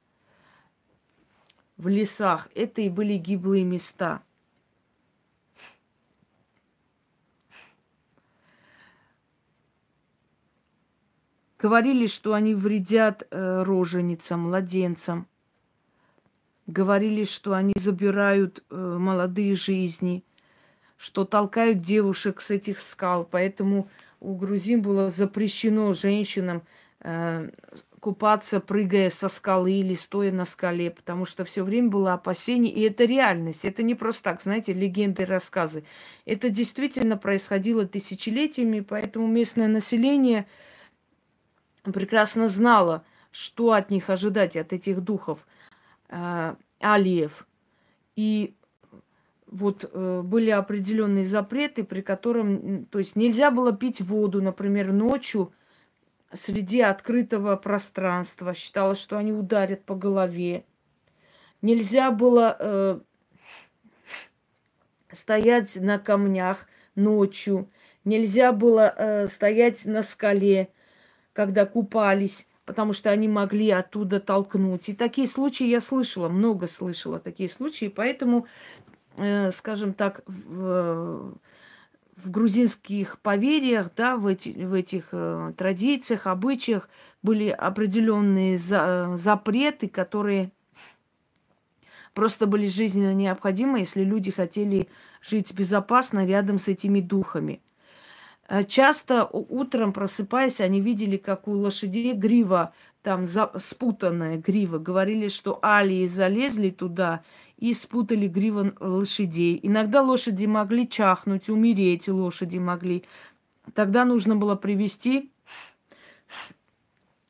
в 1.78 1.88
лесах. 1.88 2.50
Это 2.56 2.82
и 2.82 2.90
были 2.90 3.18
гиблые 3.18 3.64
места. 3.64 4.24
Говорили, 11.62 12.08
что 12.08 12.34
они 12.34 12.56
вредят 12.56 13.28
э, 13.30 13.64
роженицам, 13.64 14.48
младенцам. 14.48 15.28
Говорили, 16.66 17.24
что 17.24 17.54
они 17.54 17.74
забирают 17.76 18.64
э, 18.72 18.98
молодые 19.00 19.54
жизни, 19.54 20.24
что 20.98 21.24
толкают 21.24 21.82
девушек 21.82 22.42
с 22.42 22.50
этих 22.50 22.80
скал. 22.80 23.28
Поэтому 23.30 23.88
у 24.20 24.34
грузин 24.34 24.82
было 24.82 25.12
запрещено 25.12 25.94
женщинам 25.94 26.64
э, 27.02 27.52
купаться, 28.00 28.60
прыгая 28.60 29.12
со 29.12 29.30
скалы 29.30 29.74
или 29.74 29.94
стоя 29.94 30.32
на 30.32 30.46
скале, 30.46 30.90
потому 30.90 31.26
что 31.26 31.46
все 31.46 31.64
время 31.64 31.90
было 31.90 32.14
опасение, 32.14 32.74
и 32.74 32.82
это 32.82 33.06
реальность, 33.06 33.66
это 33.66 33.84
не 33.84 33.94
просто 33.94 34.24
так, 34.24 34.42
знаете, 34.42 34.74
легенды, 34.74 35.26
рассказы. 35.26 35.84
Это 36.26 36.50
действительно 36.50 37.18
происходило 37.18 37.86
тысячелетиями, 37.86 38.80
поэтому 38.80 39.28
местное 39.28 39.68
население 39.68 40.48
прекрасно 41.84 42.48
знало, 42.48 43.04
что 43.32 43.72
от 43.74 43.90
них 43.90 44.10
ожидать, 44.10 44.56
от 44.56 44.74
этих 44.74 45.02
духов 45.02 45.46
э, 46.10 46.56
алиев. 46.80 47.48
И 48.16 48.56
вот 49.48 49.90
э, 49.92 50.22
были 50.24 50.50
определенные 50.50 51.26
запреты, 51.26 51.84
при 51.84 52.02
котором, 52.02 52.86
то 52.86 53.00
есть 53.00 53.16
нельзя 53.16 53.52
было 53.52 53.74
пить 53.74 54.02
воду, 54.02 54.42
например, 54.42 54.92
ночью 54.92 55.54
среди 56.34 56.82
открытого 56.82 57.56
пространства. 57.58 58.54
Считалось, 58.54 59.00
что 59.00 59.18
они 59.18 59.34
ударят 59.34 59.84
по 59.84 59.96
голове. 59.96 60.66
Нельзя 61.62 62.12
было 62.12 62.56
э, 62.60 63.00
стоять 65.12 65.76
на 65.76 66.00
камнях 66.00 66.68
ночью. 66.96 67.70
Нельзя 68.04 68.52
было 68.52 68.94
э, 68.96 69.28
стоять 69.28 69.86
на 69.86 70.02
скале, 70.02 70.70
когда 71.34 71.66
купались, 71.66 72.48
потому 72.66 72.94
что 72.94 73.10
они 73.10 73.28
могли 73.28 73.70
оттуда 73.70 74.20
толкнуть. 74.20 74.90
И 74.90 74.94
такие 74.94 75.28
случаи 75.28 75.66
я 75.66 75.82
слышала, 75.82 76.30
много 76.30 76.68
слышала 76.68 77.20
такие 77.20 77.50
случаи, 77.50 77.88
поэтому 77.88 78.48
Э, 79.18 79.52
скажем 79.52 79.94
так, 79.94 80.22
в, 80.26 81.36
в 82.16 82.32
грузинских 82.32 83.20
поверьях, 83.20 83.92
да, 83.96 84.16
в, 84.16 84.26
эти, 84.28 84.50
в 84.50 84.74
этих 84.74 85.10
э, 85.12 85.54
традициях, 85.58 86.28
обычаях 86.28 86.90
были 87.22 87.50
определенные 87.50 88.58
за, 88.58 89.14
запреты, 89.18 89.90
которые 89.90 90.52
просто 92.14 92.48
были 92.48 92.68
жизненно 92.68 93.14
необходимы, 93.14 93.80
если 93.80 94.04
люди 94.04 94.32
хотели 94.32 94.88
жить 95.22 95.54
безопасно 95.54 96.26
рядом 96.26 96.58
с 96.58 96.68
этими 96.68 97.02
духами. 97.02 97.62
Э, 98.52 98.66
часто 98.66 99.24
утром 99.32 99.94
просыпаясь, 99.94 100.60
они 100.60 100.82
видели, 100.82 101.16
как 101.16 101.48
у 101.48 101.54
лошадей 101.54 102.12
грива, 102.12 102.74
там 103.02 103.26
спутанная 103.26 104.38
грива. 104.38 104.78
Говорили, 104.78 105.30
что 105.30 105.58
алии 105.62 106.06
залезли 106.06 106.70
туда 106.70 107.24
и 107.58 107.74
спутали 107.74 108.28
гривы 108.28 108.74
лошадей. 108.82 109.58
Иногда 109.64 110.02
лошади 110.02 110.48
могли 110.48 110.90
чахнуть, 110.90 111.50
умереть 111.50 112.10
лошади 112.10 112.58
могли. 112.58 113.06
Тогда 113.74 114.04
нужно 114.04 114.36
было 114.36 114.56
привести 114.56 115.32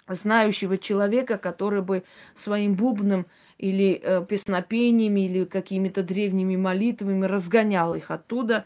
знающего 0.08 0.80
человека, 0.80 1.38
который 1.38 1.84
бы 1.84 2.04
своим 2.34 2.74
бубном 2.74 3.28
или 3.60 4.02
э, 4.02 4.26
песнопениями, 4.28 5.28
или 5.28 5.46
какими-то 5.46 6.02
древними 6.02 6.56
молитвами 6.56 7.26
разгонял 7.26 7.94
их 7.94 8.10
оттуда. 8.10 8.66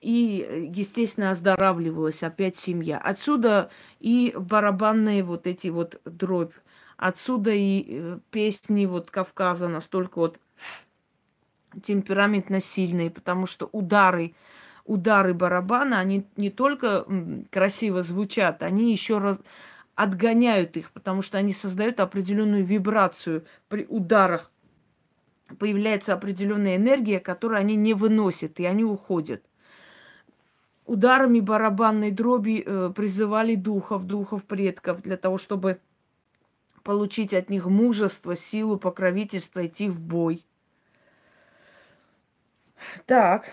И, 0.00 0.70
естественно, 0.74 1.30
оздоравливалась 1.30 2.22
опять 2.22 2.56
семья. 2.56 2.98
Отсюда 2.98 3.70
и 3.98 4.34
барабанные 4.36 5.22
вот 5.22 5.46
эти 5.46 5.68
вот 5.68 6.00
дробь. 6.04 6.54
Отсюда 6.96 7.50
и 7.50 7.86
э, 7.88 8.18
песни 8.30 8.86
вот 8.86 9.10
Кавказа 9.10 9.68
настолько 9.68 10.18
вот 10.18 10.38
темпераментно 11.82 12.60
сильные, 12.60 13.10
потому 13.10 13.46
что 13.46 13.68
удары, 13.72 14.34
удары 14.84 15.34
барабана, 15.34 16.00
они 16.00 16.26
не 16.36 16.50
только 16.50 17.06
красиво 17.50 18.02
звучат, 18.02 18.62
они 18.62 18.92
еще 18.92 19.18
раз 19.18 19.38
отгоняют 19.94 20.76
их, 20.76 20.90
потому 20.92 21.22
что 21.22 21.38
они 21.38 21.52
создают 21.52 22.00
определенную 22.00 22.64
вибрацию 22.64 23.44
при 23.68 23.86
ударах. 23.88 24.50
Появляется 25.58 26.14
определенная 26.14 26.76
энергия, 26.76 27.20
которую 27.20 27.58
они 27.58 27.76
не 27.76 27.92
выносят, 27.92 28.60
и 28.60 28.64
они 28.64 28.84
уходят. 28.84 29.42
Ударами 30.90 31.40
барабанной 31.40 32.10
дроби 32.10 32.64
э, 32.66 32.92
призывали 32.94 33.54
духов, 33.54 34.04
духов 34.06 34.44
предков, 34.44 35.02
для 35.02 35.16
того, 35.16 35.38
чтобы 35.38 35.78
получить 36.82 37.32
от 37.32 37.48
них 37.48 37.66
мужество, 37.66 38.34
силу, 38.34 38.76
покровительство, 38.76 39.66
идти 39.66 39.88
в 39.88 40.00
бой– 40.00 40.44
так. 43.06 43.52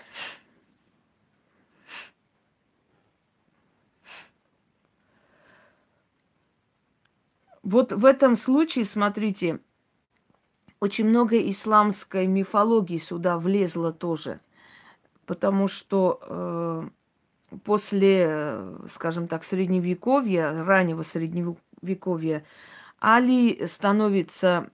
Вот 7.62 7.92
в 7.92 8.04
этом 8.04 8.36
случае, 8.36 8.84
смотрите, 8.84 9.60
очень 10.80 11.06
много 11.06 11.38
исламской 11.50 12.26
мифологии 12.26 12.98
сюда 12.98 13.38
влезло 13.38 13.92
тоже. 13.92 14.40
Потому 15.26 15.68
что 15.68 16.18
э, 16.22 16.88
после, 17.64 18.64
скажем 18.90 19.28
так, 19.28 19.44
средневековья, 19.44 20.64
раннего 20.64 21.02
средневековья, 21.02 22.44
Али 23.00 23.66
становится 23.66 24.70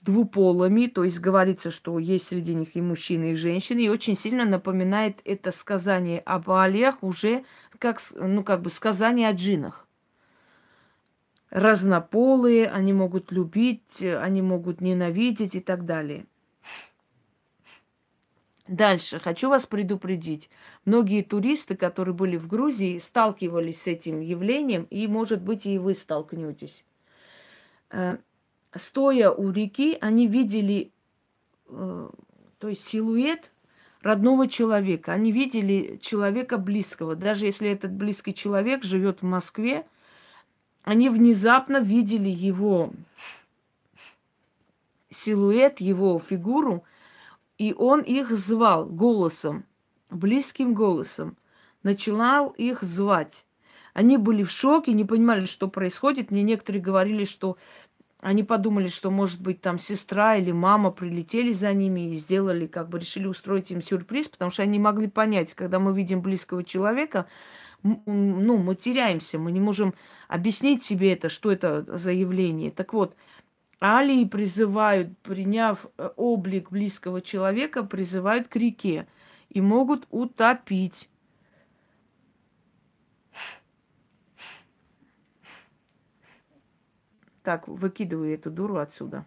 двуполыми, 0.00 0.86
то 0.86 1.04
есть 1.04 1.20
говорится, 1.20 1.70
что 1.70 1.98
есть 1.98 2.28
среди 2.28 2.54
них 2.54 2.76
и 2.76 2.80
мужчины, 2.80 3.32
и 3.32 3.34
женщины, 3.34 3.80
и 3.80 3.88
очень 3.88 4.16
сильно 4.16 4.44
напоминает 4.44 5.20
это 5.24 5.52
сказание 5.52 6.20
об 6.20 6.50
алиях 6.50 7.02
уже 7.02 7.44
как, 7.78 8.00
ну, 8.14 8.42
как 8.42 8.62
бы 8.62 8.70
сказание 8.70 9.28
о 9.28 9.32
джинах. 9.32 9.86
Разнополые, 11.50 12.68
они 12.68 12.92
могут 12.92 13.32
любить, 13.32 14.02
они 14.02 14.42
могут 14.42 14.80
ненавидеть 14.80 15.54
и 15.54 15.60
так 15.60 15.84
далее. 15.84 16.26
Дальше 18.68 19.18
хочу 19.18 19.48
вас 19.48 19.66
предупредить. 19.66 20.50
Многие 20.84 21.22
туристы, 21.22 21.74
которые 21.74 22.14
были 22.14 22.36
в 22.36 22.46
Грузии, 22.46 22.98
сталкивались 22.98 23.82
с 23.82 23.86
этим 23.86 24.20
явлением, 24.20 24.86
и, 24.90 25.06
может 25.06 25.40
быть, 25.40 25.64
и 25.64 25.78
вы 25.78 25.94
столкнетесь. 25.94 26.84
Э, 27.90 28.18
стоя 28.74 29.30
у 29.30 29.50
реки, 29.50 29.96
они 30.02 30.26
видели, 30.26 30.92
э, 31.68 32.10
то 32.58 32.68
есть 32.68 32.86
силуэт 32.86 33.50
родного 34.02 34.46
человека. 34.48 35.12
Они 35.14 35.32
видели 35.32 35.98
человека 36.02 36.58
близкого. 36.58 37.16
Даже 37.16 37.46
если 37.46 37.70
этот 37.70 37.92
близкий 37.92 38.34
человек 38.34 38.84
живет 38.84 39.22
в 39.22 39.24
Москве, 39.24 39.86
они 40.84 41.08
внезапно 41.08 41.78
видели 41.78 42.28
его 42.28 42.92
силуэт, 45.10 45.80
его 45.80 46.18
фигуру, 46.18 46.84
и 47.58 47.74
он 47.76 48.00
их 48.00 48.30
звал 48.30 48.86
голосом, 48.86 49.64
близким 50.10 50.74
голосом. 50.74 51.36
Начинал 51.82 52.50
их 52.50 52.82
звать. 52.82 53.44
Они 53.94 54.16
были 54.16 54.42
в 54.42 54.50
шоке, 54.50 54.92
не 54.92 55.04
понимали, 55.04 55.44
что 55.44 55.68
происходит. 55.68 56.30
Мне 56.30 56.42
некоторые 56.42 56.82
говорили, 56.82 57.24
что 57.24 57.56
они 58.20 58.42
подумали, 58.42 58.88
что, 58.88 59.10
может 59.10 59.40
быть, 59.40 59.60
там 59.60 59.78
сестра 59.78 60.36
или 60.36 60.50
мама 60.50 60.90
прилетели 60.90 61.52
за 61.52 61.72
ними 61.72 62.12
и 62.12 62.16
сделали, 62.16 62.66
как 62.66 62.88
бы 62.88 62.98
решили 62.98 63.26
устроить 63.26 63.70
им 63.70 63.80
сюрприз, 63.80 64.28
потому 64.28 64.50
что 64.50 64.62
они 64.62 64.78
могли 64.78 65.08
понять, 65.08 65.54
когда 65.54 65.78
мы 65.78 65.92
видим 65.92 66.20
близкого 66.20 66.64
человека, 66.64 67.26
ну, 67.84 68.56
мы 68.56 68.74
теряемся, 68.74 69.38
мы 69.38 69.52
не 69.52 69.60
можем 69.60 69.94
объяснить 70.26 70.82
себе 70.82 71.12
это, 71.12 71.28
что 71.28 71.52
это 71.52 71.84
за 71.96 72.10
явление. 72.10 72.72
Так 72.72 72.92
вот, 72.92 73.14
алии 73.78 74.24
призывают, 74.24 75.16
приняв 75.18 75.86
э, 75.96 76.10
облик 76.16 76.70
близкого 76.70 77.20
человека, 77.20 77.82
призывают 77.82 78.48
к 78.48 78.56
реке 78.56 79.06
и 79.48 79.60
могут 79.60 80.06
утопить. 80.10 81.08
Так, 87.42 87.66
выкидываю 87.66 88.34
эту 88.34 88.50
дуру 88.50 88.76
отсюда. 88.76 89.24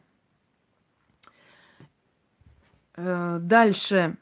Э, 2.96 3.40
дальше. 3.42 4.18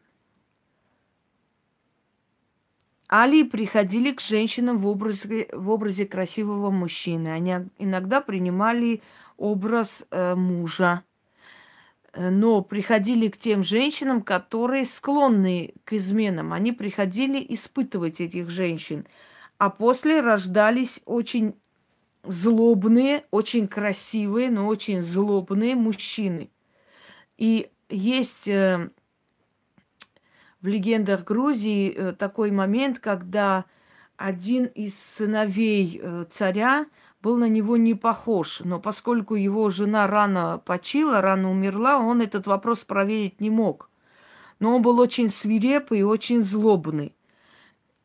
Али 3.10 3.44
приходили 3.44 4.12
к 4.12 4.22
женщинам 4.22 4.78
в 4.78 4.88
образе, 4.88 5.48
в 5.52 5.72
образе 5.72 6.06
красивого 6.06 6.70
мужчины. 6.70 7.30
Они 7.30 7.56
иногда 7.80 8.22
принимали 8.22 9.02
образ 9.36 10.06
э, 10.12 10.36
мужа, 10.36 11.04
э, 12.14 12.30
но 12.30 12.62
приходили 12.62 13.28
к 13.28 13.38
тем 13.38 13.64
женщинам, 13.64 14.22
которые 14.22 14.86
склонны 14.86 15.74
к 15.86 15.94
изменам. 15.94 16.54
Они 16.54 16.72
приходили 16.72 17.44
испытывать 17.50 18.22
этих 18.22 18.52
женщин. 18.52 19.08
А 19.58 19.72
после 19.72 20.22
рождались 20.22 21.02
очень 21.06 21.56
злобные, 22.24 23.26
очень 23.32 23.68
красивые, 23.68 24.52
но 24.52 24.68
очень 24.68 25.02
злобные 25.02 25.74
мужчины. 25.76 26.52
И 27.40 27.72
есть 27.90 28.48
э, 28.48 28.92
в 30.62 30.68
легендах 30.68 31.24
Грузии 31.24 31.92
э, 31.92 32.12
такой 32.14 32.52
момент, 32.52 33.00
когда 33.00 33.66
один 34.18 34.66
из 34.66 35.00
сыновей 35.00 36.00
э, 36.02 36.26
царя 36.30 36.86
был 37.22 37.38
на 37.38 37.48
него 37.48 37.78
не 37.78 37.96
похож, 37.96 38.62
но 38.64 38.80
поскольку 38.80 39.36
его 39.36 39.70
жена 39.70 40.08
рано 40.08 40.62
почила, 40.66 41.22
рано 41.22 41.52
умерла, 41.52 41.98
он 41.98 42.22
этот 42.22 42.48
вопрос 42.48 42.80
проверить 42.80 43.42
не 43.42 43.50
мог. 43.50 43.90
Но 44.60 44.76
он 44.76 44.82
был 44.82 45.00
очень 45.00 45.30
свирепый 45.30 46.00
и 46.00 46.04
очень 46.04 46.44
злобный. 46.44 47.14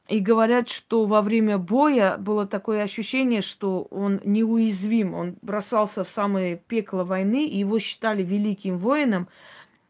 И 0.07 0.21
говорят, 0.21 0.69
что 0.69 1.07
во 1.07 1.23
время 1.23 1.57
боя 1.57 2.19
было 2.19 2.47
такое 2.47 2.83
ощущение, 2.83 3.41
что 3.41 3.89
он 3.91 4.21
неуязвим. 4.25 5.15
Он 5.15 5.37
бросался 5.41 6.05
в 6.05 6.11
самое 6.11 6.57
пекло 6.57 7.05
войны, 7.05 7.47
и 7.47 7.59
его 7.59 7.79
считали 7.79 8.23
великим 8.23 8.77
воином, 8.77 9.29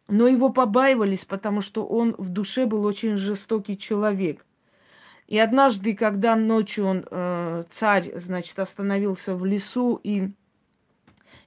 но 0.08 0.28
его 0.28 0.50
побаивались, 0.50 1.24
потому 1.24 1.60
что 1.60 1.86
он 1.86 2.14
в 2.18 2.28
душе 2.28 2.66
был 2.66 2.84
очень 2.84 3.16
жестокий 3.16 3.78
человек. 3.78 4.44
И 5.26 5.38
однажды, 5.38 5.94
когда 5.94 6.36
ночью 6.36 6.86
он, 6.86 7.06
э, 7.10 7.64
царь, 7.70 8.12
значит, 8.16 8.58
остановился 8.58 9.34
в 9.34 9.46
лесу, 9.46 9.98
и 10.02 10.30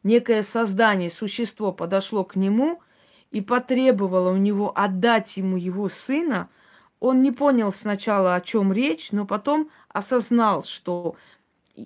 некое 0.03 0.41
создание, 0.41 1.11
существо 1.11 1.71
подошло 1.71 2.23
к 2.23 2.35
нему 2.35 2.81
и 3.29 3.41
потребовало 3.41 4.31
у 4.31 4.37
него 4.37 4.71
отдать 4.75 5.37
ему 5.37 5.57
его 5.57 5.89
сына, 5.89 6.49
он 6.99 7.21
не 7.21 7.31
понял 7.31 7.71
сначала, 7.71 8.33
о 8.33 8.41
чем 8.41 8.73
речь, 8.73 9.11
но 9.11 9.27
потом 9.27 9.69
осознал, 9.89 10.63
что 10.63 11.15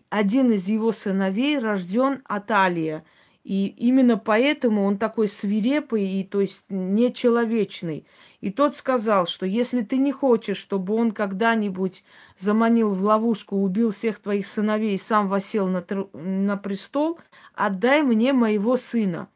один 0.10 0.54
из 0.54 0.70
его 0.70 0.94
сыновей 0.94 1.60
рожден 1.60 2.22
от 2.24 2.50
Алия– 2.52 3.04
и 3.44 3.68
именно 3.68 4.18
поэтому 4.18 4.84
он 4.84 4.98
такой 4.98 5.28
свирепый 5.28 6.08
и, 6.08 6.24
то 6.24 6.42
есть, 6.42 6.66
нечеловечный. 6.70 8.06
И 8.40 8.52
тот 8.52 8.76
сказал, 8.76 9.26
что 9.26 9.46
если 9.46 9.82
ты 9.82 9.98
не 9.98 10.12
хочешь, 10.12 10.58
чтобы 10.58 10.94
он 10.94 11.12
когда-нибудь 11.12 12.04
заманил 12.38 12.92
в 12.92 13.04
ловушку, 13.04 13.58
убил 13.58 13.92
всех 13.92 14.20
твоих 14.20 14.46
сыновей 14.46 14.96
и 14.96 15.00
сам 15.00 15.28
восел 15.28 15.68
на, 15.68 15.84
на 16.14 16.58
престол, 16.58 17.20
отдай 17.56 18.04
мне 18.04 18.32
моего 18.32 18.78
сына. 18.78 19.28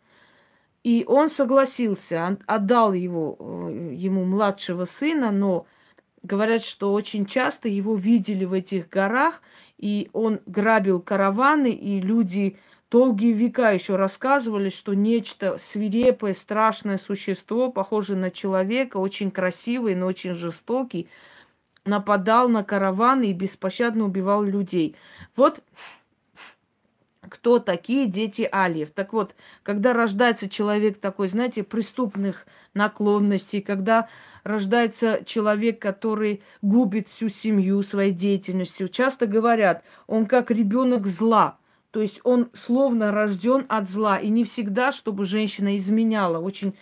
И 0.84 1.04
он 1.08 1.30
согласился, 1.30 2.38
отдал 2.46 2.94
его, 2.94 3.38
э, 3.40 3.94
ему 3.96 4.24
младшего 4.24 4.86
сына, 4.86 5.32
но 5.32 5.66
говорят, 6.22 6.64
что 6.64 6.94
очень 6.94 7.26
часто 7.26 7.68
его 7.68 7.96
видели 7.96 8.46
в 8.46 8.54
этих 8.54 8.90
горах, 8.90 9.42
и 9.80 10.10
он 10.14 10.42
грабил 10.46 11.00
караваны, 11.00 11.72
и 11.72 12.00
люди 12.02 12.58
долгие 12.96 13.34
века 13.34 13.74
еще 13.74 13.98
рассказывали, 13.98 14.70
что 14.70 14.94
нечто 14.94 15.58
свирепое, 15.58 16.34
страшное 16.34 16.98
существо, 16.98 17.70
похожее 17.70 18.16
на 18.18 18.32
человека, 18.32 18.96
очень 18.96 19.32
красивый, 19.32 19.96
но 19.96 20.06
очень 20.06 20.34
жестокий, 20.34 21.10
нападал 21.84 22.48
на 22.48 22.64
караваны 22.64 23.32
и 23.32 23.34
беспощадно 23.34 24.06
убивал 24.06 24.44
людей. 24.44 24.96
Вот 25.36 25.62
кто 27.28 27.60
такие 27.60 28.08
дети 28.08 28.48
Алиев. 28.50 28.92
Так 28.92 29.12
вот, 29.12 29.36
когда 29.62 29.92
рождается 29.92 30.48
человек 30.48 30.98
такой, 30.98 31.28
знаете, 31.28 31.64
преступных 31.64 32.48
наклонностей, 32.74 33.62
когда 33.62 34.08
рождается 34.46 35.22
человек, 35.26 35.82
который 35.82 36.42
губит 36.62 37.10
всю 37.10 37.28
семью 37.28 37.84
своей 37.84 38.14
деятельностью, 38.14 38.88
часто 38.88 39.28
говорят, 39.28 39.84
он 40.08 40.28
как 40.28 40.50
ребенок 40.50 41.08
зла– 41.08 41.58
то 41.96 42.02
есть 42.02 42.20
он 42.26 42.50
словно 42.52 43.14
рожден 43.14 43.66
от 43.70 43.90
зла. 43.90 44.18
И 44.18 44.28
не 44.28 44.44
всегда, 44.44 44.92
чтобы 44.92 45.24
женщина 45.24 45.78
изменяла. 45.78 46.40
Очень 46.40 46.76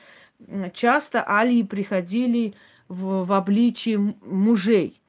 часто 0.73 1.21
алии 1.21 1.61
приходили 1.61 2.55
в, 2.87 3.23
в 3.23 3.31
обличие 3.31 3.99
мужей 3.99 4.99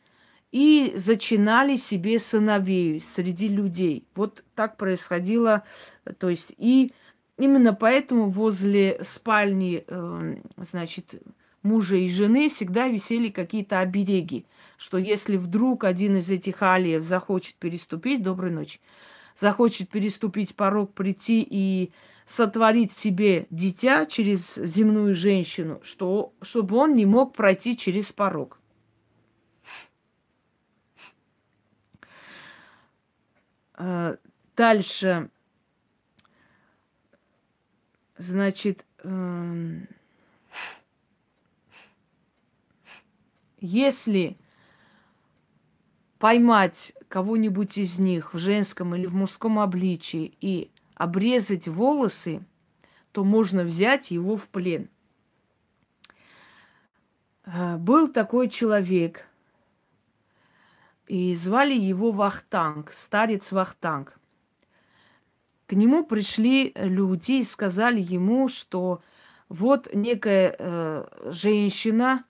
и 0.53 0.93
зачинали 0.95 1.77
себе 1.77 2.19
сыновей 2.19 3.01
среди 3.01 3.49
людей. 3.49 4.07
Вот 4.14 4.45
так 4.55 4.77
происходило. 4.77 5.62
То 6.19 6.29
есть 6.29 6.53
и 6.59 6.93
именно 7.38 7.73
поэтому 7.73 8.29
возле 8.29 9.03
спальни, 9.05 9.85
э, 9.88 10.37
значит, 10.71 11.14
мужа 11.62 11.97
и 11.97 12.11
жены 12.11 12.51
всегда 12.51 12.88
висели 12.88 13.31
какие-то 13.31 13.81
обереги, 13.81 14.45
что 14.77 14.99
если 14.99 15.38
вдруг 15.38 15.85
один 15.85 16.19
из 16.19 16.29
этих 16.29 16.62
алиев 16.62 17.03
захочет 17.05 17.55
переступить, 17.55 18.23
доброй 18.23 18.51
ночи, 18.51 18.81
захочет 19.38 19.88
переступить 19.88 20.55
порог, 20.55 20.92
прийти 20.94 21.47
и 21.49 21.92
сотворить 22.27 22.92
себе 22.92 23.47
дитя 23.51 24.07
через 24.07 24.55
земную 24.55 25.14
женщину, 25.14 25.81
что, 25.83 26.33
чтобы 26.40 26.77
он 26.77 26.94
не 26.94 27.07
мог 27.07 27.35
пройти 27.35 27.77
через 27.77 28.12
порог. 28.12 28.59
Э, 33.77 34.16
дальше, 34.57 35.31
значит, 38.16 38.87
эм, 39.03 39.88
если 43.61 44.38
поймать 46.18 46.94
кого-нибудь 47.14 47.79
из 47.79 48.00
них 48.00 48.35
в 48.35 48.38
женском 48.40 48.92
или 48.96 49.07
в 49.07 49.14
мужском 49.14 49.61
обличии 49.61 50.37
и 50.40 50.72
обрезать 50.96 51.68
волосы, 51.68 52.44
то 53.12 53.22
можно 53.22 53.62
взять 53.62 54.11
его 54.11 54.37
в 54.37 54.48
плен. 54.48 54.88
Э, 57.44 57.77
был 57.77 58.09
такой 58.09 58.48
человек, 58.48 59.29
и 61.07 61.37
звали 61.37 61.74
его 61.74 62.11
Вахтанг, 62.11 62.92
старец 62.92 63.53
Вахтанг. 63.53 64.18
К 65.68 65.74
нему 65.74 66.05
пришли 66.05 66.72
люди 66.74 67.42
и 67.42 67.44
сказали 67.44 68.00
ему, 68.00 68.48
что 68.48 69.05
вот 69.48 69.88
некая 69.94 70.57
э, 70.59 71.31
женщина, 71.31 72.24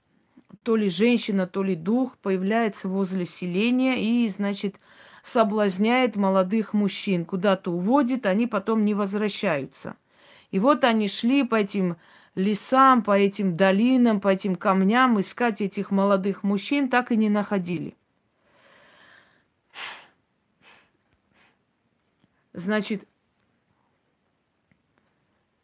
то 0.65 0.77
ли 0.77 0.89
женщина, 0.89 1.47
то 1.47 1.63
ли 1.63 1.77
дух 1.77 2.17
появляется 2.19 2.89
возле 2.89 3.27
селения 3.27 4.03
и, 4.03 4.29
значит, 4.31 4.77
соблазняет 5.23 6.17
молодых 6.17 6.73
мужчин, 6.73 7.25
куда-то 7.25 7.71
уводит, 7.71 8.27
они 8.27 8.47
потом 8.47 8.85
не 8.85 8.95
возвращаются. 8.95 9.97
И 10.51 10.59
вот 10.59 10.85
они 10.85 11.09
шли 11.09 11.45
по 11.45 11.57
этим 11.57 11.97
лесам, 12.35 13.03
по 13.03 13.17
этим 13.17 13.57
долинам, 13.57 14.21
по 14.21 14.29
этим 14.29 14.57
камням 14.57 15.21
искать 15.21 15.61
этих 15.61 15.91
молодых 15.91 16.43
мужчин, 16.43 16.89
так 16.89 17.13
и 17.13 17.17
не 17.17 17.29
находили. 17.29 17.95
Значит, 22.55 23.07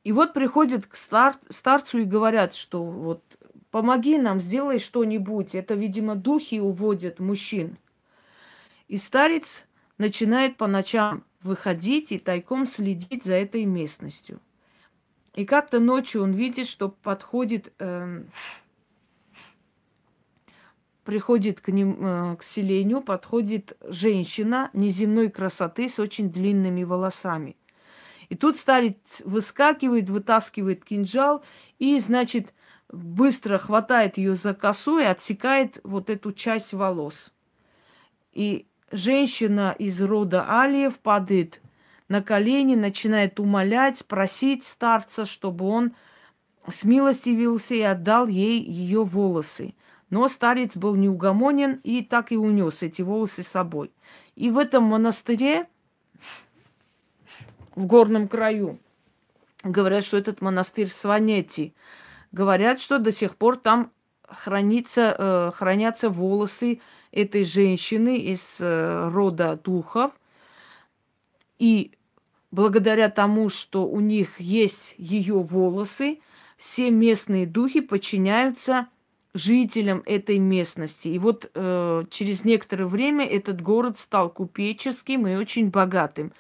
и 0.04 0.12
вот 0.12 0.32
приходят 0.32 0.86
к 0.86 0.96
стар, 0.96 1.36
старцу 1.48 1.98
и 1.98 2.04
говорят, 2.04 2.54
что 2.54 2.82
вот 2.82 3.22
помоги 3.70 4.18
нам, 4.18 4.40
сделай 4.40 4.78
что-нибудь. 4.78 5.54
Это, 5.54 5.74
видимо, 5.74 6.14
духи 6.14 6.60
уводят 6.60 7.20
мужчин. 7.20 7.78
И 8.88 8.98
старец 8.98 9.66
начинает 9.98 10.56
по 10.56 10.66
ночам 10.66 11.24
выходить 11.42 12.12
и 12.12 12.18
тайком 12.18 12.66
следить 12.66 13.24
за 13.24 13.34
этой 13.34 13.64
местностью. 13.64 14.40
И 15.34 15.44
как-то 15.44 15.78
ночью 15.78 16.22
он 16.22 16.32
видит, 16.32 16.66
что 16.66 16.88
подходит, 16.88 17.72
э, 17.78 18.24
приходит 21.04 21.60
к, 21.60 21.68
ним, 21.68 21.96
э, 22.00 22.36
к 22.36 22.42
селению, 22.42 23.00
подходит 23.00 23.76
женщина 23.82 24.70
неземной 24.72 25.30
красоты 25.30 25.88
с 25.88 25.98
очень 25.98 26.30
длинными 26.30 26.82
волосами. 26.82 27.56
И 28.28 28.36
тут 28.36 28.56
старец 28.56 29.22
выскакивает, 29.24 30.10
вытаскивает 30.10 30.84
кинжал 30.84 31.44
и, 31.78 31.98
значит, 32.00 32.52
быстро 32.92 33.58
хватает 33.58 34.18
ее 34.18 34.34
за 34.34 34.54
косу 34.54 34.98
и 34.98 35.04
отсекает 35.04 35.80
вот 35.84 36.10
эту 36.10 36.32
часть 36.32 36.72
волос. 36.72 37.32
И 38.32 38.66
женщина 38.90 39.74
из 39.78 40.00
рода 40.02 40.60
Алиев 40.62 40.98
падает 40.98 41.60
на 42.08 42.22
колени, 42.22 42.74
начинает 42.74 43.38
умолять, 43.38 44.04
просить 44.06 44.64
старца, 44.64 45.26
чтобы 45.26 45.66
он 45.66 45.92
смилостивился 46.68 47.74
и 47.74 47.82
отдал 47.82 48.26
ей 48.26 48.60
ее 48.60 49.04
волосы. 49.04 49.74
Но 50.10 50.28
старец 50.28 50.76
был 50.76 50.96
неугомонен 50.96 51.80
и 51.84 52.02
так 52.02 52.32
и 52.32 52.36
унес 52.36 52.82
эти 52.82 53.02
волосы 53.02 53.44
с 53.44 53.48
собой. 53.48 53.92
И 54.34 54.50
в 54.50 54.58
этом 54.58 54.84
монастыре, 54.84 55.68
в 57.76 57.86
горном 57.86 58.26
краю, 58.26 58.80
говорят, 59.62 60.04
что 60.04 60.16
этот 60.16 60.40
монастырь 60.40 60.88
Сванетти, 60.88 61.74
говорят, 62.32 62.80
что 62.80 62.98
до 62.98 63.12
сих 63.12 63.36
пор 63.36 63.56
там 63.56 63.92
хранится, 64.28 65.14
э, 65.18 65.50
хранятся 65.54 66.10
волосы 66.10 66.80
этой 67.12 67.44
женщины 67.44 68.18
из 68.18 68.56
э, 68.60 69.08
рода 69.12 69.60
духов. 69.62 70.12
И 71.58 71.92
благодаря 72.50 73.10
тому, 73.10 73.48
что 73.50 73.86
у 73.86 74.00
них 74.00 74.40
есть 74.40 74.94
ее 74.96 75.42
волосы, 75.42 76.20
все 76.56 76.90
местные 76.90 77.46
духи 77.46 77.80
подчиняются 77.80 78.88
жителям 79.34 80.02
этой 80.06 80.38
местности. 80.38 81.08
И 81.08 81.18
вот 81.18 81.50
э, 81.54 82.04
через 82.10 82.44
некоторое 82.44 82.86
время 82.86 83.26
этот 83.26 83.60
город 83.60 83.98
стал 83.98 84.30
купеческим 84.30 85.26
и 85.26 85.36
очень 85.36 85.70
богатым. 85.70 86.32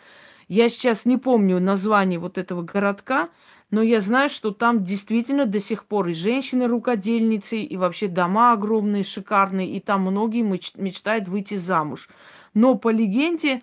Я 0.48 0.68
сейчас 0.68 1.04
не 1.04 1.16
помню 1.16 1.60
название 1.60 2.18
вот 2.18 2.36
этого 2.36 2.62
городка, 2.62 3.28
но 3.70 3.82
я 3.82 4.00
знаю, 4.00 4.28
что 4.28 4.50
там 4.50 4.82
действительно 4.82 5.46
до 5.46 5.60
сих 5.60 5.84
пор 5.84 6.08
и 6.08 6.14
женщины-рукодельницы, 6.14 7.60
и 7.60 7.76
вообще 7.76 8.08
дома 8.08 8.52
огромные, 8.52 9.04
шикарные, 9.04 9.70
и 9.70 9.80
там 9.80 10.02
многие 10.02 10.42
мечтают 10.42 11.28
выйти 11.28 11.56
замуж. 11.56 12.08
Но 12.52 12.74
по 12.74 12.88
легенде 12.90 13.62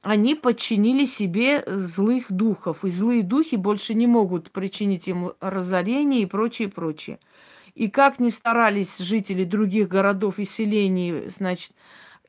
они 0.00 0.34
подчинили 0.34 1.04
себе 1.04 1.64
злых 1.66 2.30
духов, 2.32 2.84
и 2.84 2.90
злые 2.90 3.22
духи 3.22 3.56
больше 3.56 3.94
не 3.94 4.06
могут 4.06 4.50
причинить 4.50 5.08
им 5.08 5.32
разорение 5.40 6.22
и 6.22 6.26
прочее, 6.26 6.68
прочее. 6.68 7.18
И 7.74 7.88
как 7.88 8.20
ни 8.20 8.28
старались 8.28 8.98
жители 8.98 9.44
других 9.44 9.88
городов 9.88 10.38
и 10.38 10.44
селений, 10.44 11.28
значит, 11.28 11.72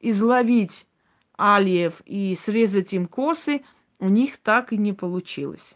изловить 0.01 0.85
алиев 1.37 2.01
и 2.05 2.35
срезать 2.35 2.93
им 2.93 3.07
косы, 3.07 3.61
у 3.99 4.09
них 4.09 4.37
так 4.37 4.73
и 4.73 4.77
не 4.77 4.93
получилось. 4.93 5.75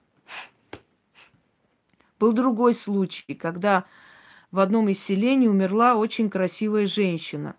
Был 2.19 2.33
другой 2.33 2.73
случай, 2.73 3.33
когда 3.33 3.85
в 4.51 4.59
одном 4.59 4.89
из 4.89 5.01
селений 5.01 5.47
умерла 5.47 5.95
очень 5.95 6.29
красивая 6.29 6.85
женщина. 6.85 7.55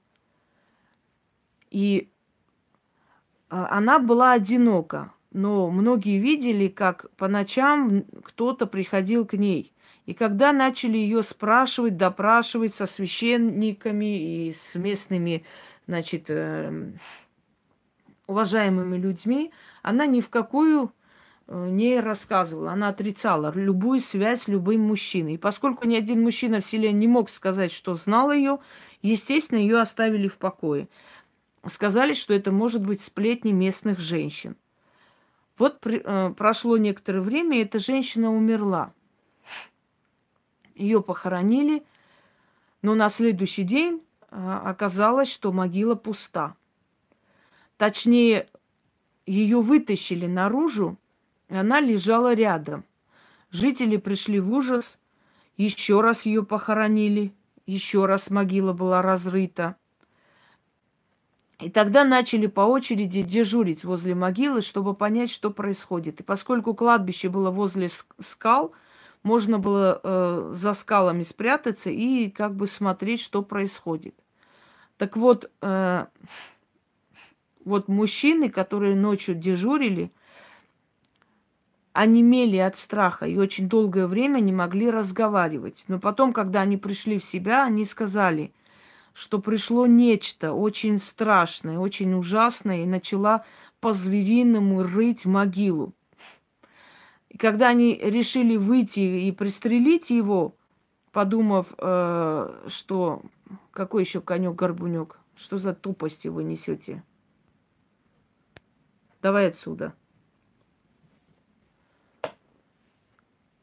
И 1.71 2.11
а, 3.49 3.69
она 3.79 3.99
была 3.99 4.33
одинока, 4.33 5.13
но 5.33 5.71
многие 5.71 6.19
видели, 6.19 6.69
как 6.69 7.11
по 7.17 7.29
ночам 7.29 8.05
кто-то 8.23 8.67
приходил 8.67 9.25
к 9.25 9.35
ней. 9.35 9.73
И 10.05 10.13
когда 10.13 10.53
начали 10.53 10.99
ее 10.99 11.23
спрашивать, 11.23 11.97
допрашивать 11.97 12.75
со 12.75 12.87
священниками 12.87 14.49
и 14.49 14.53
с 14.53 14.75
местными, 14.75 15.45
значит, 15.87 16.25
э, 16.29 16.93
уважаемыми 18.27 18.97
людьми, 18.97 19.53
она 19.83 20.07
ни 20.07 20.21
в 20.21 20.29
какую 20.29 20.93
не 21.51 21.99
рассказывала. 22.01 22.73
Она 22.73 22.89
отрицала 22.89 23.53
любую 23.55 24.01
связь 24.01 24.43
с 24.43 24.49
любым 24.49 24.83
мужчиной. 24.83 25.35
И 25.35 25.39
поскольку 25.39 25.87
ни 25.87 25.97
один 25.97 26.23
мужчина 26.23 26.61
в 26.61 26.67
селе 26.67 26.93
не 26.93 27.09
мог 27.09 27.29
сказать, 27.29 27.73
что 27.73 27.97
знал 27.97 28.31
ее, 28.31 28.61
естественно, 29.03 29.59
ее 29.59 29.81
оставили 29.81 30.29
в 30.29 30.39
покое. 30.39 30.89
Сказали, 31.67 32.15
что 32.15 32.33
это 32.33 32.53
может 32.53 32.83
быть 32.83 33.01
сплетни 33.03 33.51
местных 33.51 33.99
женщин. 33.99 34.57
Вот 35.59 35.81
при, 35.81 36.01
э, 36.03 36.33
прошло 36.35 36.77
некоторое 36.79 37.21
время, 37.21 37.59
и 37.59 37.65
эта 37.65 37.81
женщина 37.81 38.33
умерла. 38.33 38.93
Ее 40.75 41.03
похоронили, 41.03 41.83
но 42.81 42.95
на 42.95 43.11
следующий 43.11 43.65
день 43.65 44.03
а, 44.31 44.63
оказалось, 44.65 45.31
что 45.31 45.53
могила 45.53 45.97
пуста. 45.97 46.55
Точнее, 47.77 48.49
ее 49.27 49.61
вытащили 49.61 50.27
наружу, 50.27 50.97
она 51.57 51.81
лежала 51.81 52.35
рядом. 52.35 52.85
Жители 53.51 53.97
пришли 53.97 54.41
в 54.41 54.53
ужас, 54.53 54.99
еще 55.57 56.01
раз 56.01 56.25
ее 56.27 56.45
похоронили, 56.45 57.35
еще 57.67 58.07
раз 58.07 58.31
могила 58.31 58.73
была 58.73 59.03
разрыта. 59.03 59.77
И 61.61 61.69
тогда 61.69 62.05
начали 62.05 62.47
по 62.47 62.63
очереди 62.63 63.23
дежурить 63.23 63.85
возле 63.85 64.15
могилы, 64.15 64.63
чтобы 64.63 64.95
понять, 64.95 65.31
что 65.31 65.51
происходит. 65.51 66.21
И 66.21 66.23
поскольку 66.23 66.75
кладбище 66.75 67.29
было 67.29 67.51
возле 67.51 67.91
скал, 68.21 68.73
можно 69.23 69.59
было 69.59 70.01
э, 70.03 70.53
за 70.55 70.73
скалами 70.73 71.23
спрятаться 71.23 71.91
и 71.91 72.31
как 72.31 72.57
бы 72.57 72.67
смотреть, 72.67 73.21
что 73.21 73.43
происходит. 73.43 74.15
Так 74.97 75.17
вот, 75.17 75.51
э, 75.61 76.07
вот 77.65 77.89
мужчины, 77.89 78.49
которые 78.49 78.97
ночью 78.97 79.35
дежурили, 79.35 80.13
они 81.93 82.23
мели 82.23 82.57
от 82.57 82.77
страха 82.77 83.27
и 83.27 83.37
очень 83.37 83.69
долгое 83.69 84.07
время 84.07 84.41
не 84.41 84.53
могли 84.53 84.91
разговаривать. 84.91 85.85
Но 85.89 85.99
потом, 85.99 86.33
когда 86.33 86.61
они 86.61 86.77
пришли 86.77 87.19
в 87.19 87.25
себя, 87.25 87.65
они 87.65 87.85
сказали, 87.85 88.53
что 89.13 89.41
пришло 89.41 89.87
нечто 89.87 90.53
очень 90.53 91.01
страшное, 91.01 91.79
очень 91.79 92.15
ужасное, 92.15 92.83
и 92.83 92.87
начала 92.87 93.45
по-звериному 93.81 94.83
рыть 94.83 95.25
могилу. 95.25 95.93
И 97.29 97.39
когда 97.39 97.69
они 97.69 97.97
решили 97.97 98.57
выйти 98.57 99.01
и 99.01 99.33
пристрелить 99.33 100.11
его, 100.11 100.55
подумав, 101.13 101.75
э, 101.79 102.67
что 102.69 103.23
какой 103.73 104.05
еще 104.05 104.21
конек 104.21 104.55
горбунек, 104.55 105.19
что 105.35 105.59
за 105.59 105.75
тупости 105.75 106.29
вы 106.29 106.45
несете? 106.45 107.03
Давай 109.23 109.49
отсюда. 109.49 109.95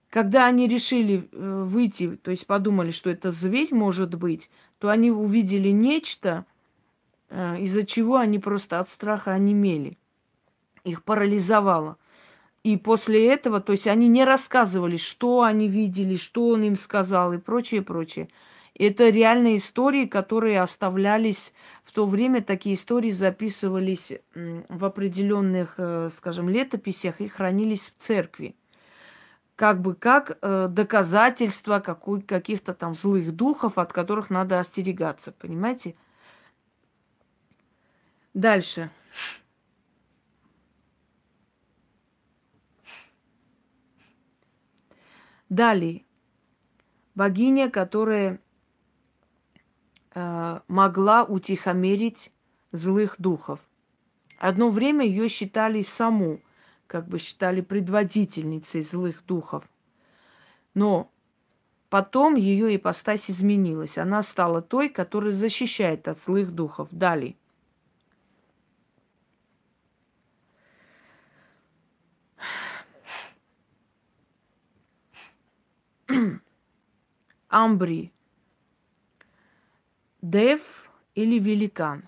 Когда 0.09 0.45
они 0.45 0.67
решили 0.67 1.27
э, 1.31 1.63
выйти, 1.65 2.15
то 2.15 2.31
есть 2.31 2.47
подумали, 2.47 2.91
что 2.91 3.09
это 3.09 3.31
зверь 3.31 3.73
может 3.73 4.15
быть, 4.15 4.49
то 4.79 4.89
они 4.89 5.11
увидели 5.11 5.69
нечто, 5.69 6.45
э, 7.29 7.59
из-за 7.61 7.83
чего 7.83 8.15
они 8.15 8.39
просто 8.39 8.79
от 8.79 8.89
страха 8.89 9.31
онемели. 9.31 9.97
Их 10.85 11.03
парализовало. 11.03 11.97
И 12.63 12.77
после 12.77 13.27
этого, 13.27 13.59
то 13.59 13.73
есть 13.73 13.87
они 13.87 14.07
не 14.07 14.23
рассказывали, 14.23 14.97
что 14.97 15.41
они 15.43 15.67
видели, 15.67 16.15
что 16.15 16.49
он 16.49 16.63
им 16.63 16.77
сказал 16.77 17.33
и 17.33 17.37
прочее, 17.37 17.81
прочее. 17.81 18.29
Это 18.75 19.09
реальные 19.09 19.57
истории, 19.57 20.05
которые 20.05 20.61
оставлялись 20.61 21.51
в 21.83 21.91
то 21.91 22.05
время, 22.05 22.43
такие 22.43 22.75
истории 22.75 23.11
записывались 23.11 24.13
в 24.33 24.85
определенных, 24.85 25.75
э, 25.77 26.09
скажем, 26.15 26.47
летописях 26.47 27.19
и 27.19 27.27
хранились 27.27 27.91
в 27.97 28.01
церкви. 28.01 28.55
Как 29.57 29.81
бы 29.81 29.95
как 29.95 30.37
э, 30.43 30.67
доказательство 30.69 31.79
какой, 31.79 32.21
каких-то 32.21 32.75
там 32.75 32.93
злых 32.93 33.35
духов, 33.35 33.79
от 33.79 33.91
которых 33.91 34.29
надо 34.29 34.59
остерегаться, 34.59 35.31
понимаете? 35.31 35.95
Дальше. 38.35 38.91
Далее. 45.49 46.05
Богиня, 47.15 47.71
которая 47.71 48.39
э, 50.13 50.59
могла 50.67 51.23
утихомирить 51.23 52.31
злых 52.71 53.15
духов. 53.17 53.59
Одно 54.37 54.69
время 54.69 55.03
ее 55.03 55.27
считали 55.29 55.81
саму, 55.81 56.41
как 56.87 57.07
бы 57.07 57.19
считали 57.19 57.61
предводительницей 57.61 58.81
злых 58.81 59.25
духов. 59.25 59.69
Но 60.73 61.11
потом 61.89 62.35
ее 62.35 62.75
ипостась 62.75 63.29
изменилась. 63.29 63.97
Она 63.97 64.23
стала 64.23 64.61
той, 64.61 64.89
которая 64.89 65.31
защищает 65.31 66.07
от 66.07 66.19
злых 66.19 66.51
духов. 66.51 66.87
Далее. 66.91 67.35
Амбри. 77.49 78.11
Дев 80.21 80.89
или 81.15 81.39
великан. 81.39 82.07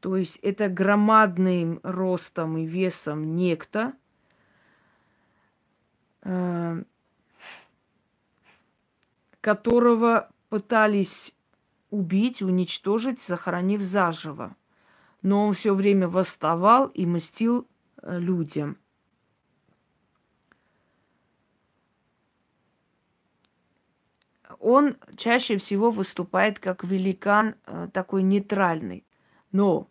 То 0.00 0.16
есть 0.16 0.38
это 0.42 0.68
громадным 0.68 1.80
ростом 1.82 2.56
и 2.58 2.64
весом 2.64 3.36
некто, 3.36 3.92
э, 6.22 6.82
которого 9.40 10.30
пытались 10.48 11.34
убить, 11.90 12.42
уничтожить, 12.42 13.20
захоронив 13.20 13.82
заживо. 13.82 14.56
Но 15.22 15.46
он 15.46 15.54
все 15.54 15.74
время 15.74 16.08
восставал 16.08 16.86
и 16.88 17.04
мстил 17.04 17.68
э, 18.02 18.18
людям– 18.18 18.78
он 24.60 24.98
чаще 25.16 25.56
всего 25.56 25.90
выступает 25.90 26.58
как 26.58 26.84
великан 26.84 27.54
э, 27.66 27.88
такой 27.92 28.22
нейтральный. 28.22 29.06
Но 29.52 29.89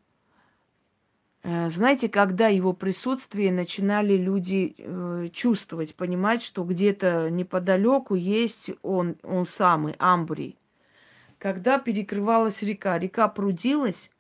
знаете, 1.44 2.10
когда 2.10 2.48
его 2.48 2.74
присутствие 2.74 3.52
начинали 3.52 4.18
люди 4.18 4.76
э, 4.78 5.28
чувствовать, 5.32 5.96
понимать, 5.96 6.44
что 6.44 6.64
где-то 6.64 7.30
неподалеку 7.30 8.16
есть 8.16 8.72
он, 8.82 9.16
он 9.24 9.46
самый, 9.46 9.96
Амбрий. 10.00 10.58
Когда 11.38 11.80
перекрывалась 11.80 12.62
река, 12.62 13.00
река 13.00 13.30
прудилась, 13.30 14.12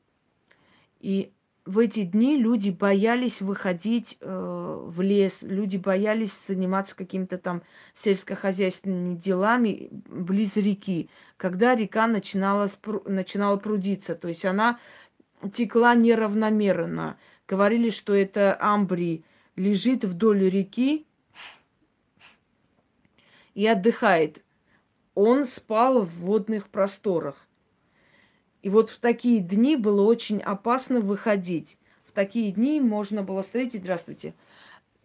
и 1.02 1.32
в 1.66 1.78
эти 1.78 2.04
дни 2.04 2.38
люди 2.38 2.70
боялись 2.70 3.42
выходить 3.42 4.18
э, 4.22 4.84
в 4.88 5.02
лес, 5.02 5.40
люди 5.42 5.78
боялись 5.78 6.32
заниматься 6.48 6.96
какими-то 6.96 7.38
там 7.38 7.62
сельскохозяйственными 7.96 9.16
делами 9.16 9.90
близ 9.92 10.56
реки, 10.56 11.10
когда 11.38 11.76
река 11.76 12.08
начинала, 12.08 12.70
начинала 13.06 13.58
прудиться. 13.58 14.16
То 14.16 14.30
есть 14.30 14.46
она 14.46 14.80
текла 15.54 15.96
неравномерно. 15.96 17.18
Говорили, 17.48 17.90
что 17.90 18.14
это 18.14 18.58
амбрий 18.60 19.24
лежит 19.56 20.04
вдоль 20.04 20.50
реки 20.50 21.06
и 23.54 23.68
отдыхает. 23.68 24.44
Он 25.16 25.46
спал 25.46 26.02
в 26.02 26.10
водных 26.20 26.70
просторах. 26.70 27.48
И 28.62 28.70
вот 28.70 28.90
в 28.90 29.00
такие 29.00 29.40
дни 29.40 29.76
было 29.76 30.04
очень 30.04 30.42
опасно 30.42 31.00
выходить. 31.00 31.78
В 32.06 32.12
такие 32.12 32.52
дни 32.52 32.82
можно 32.82 33.24
было 33.24 33.42
встретить, 33.42 33.82
здравствуйте, 33.82 34.34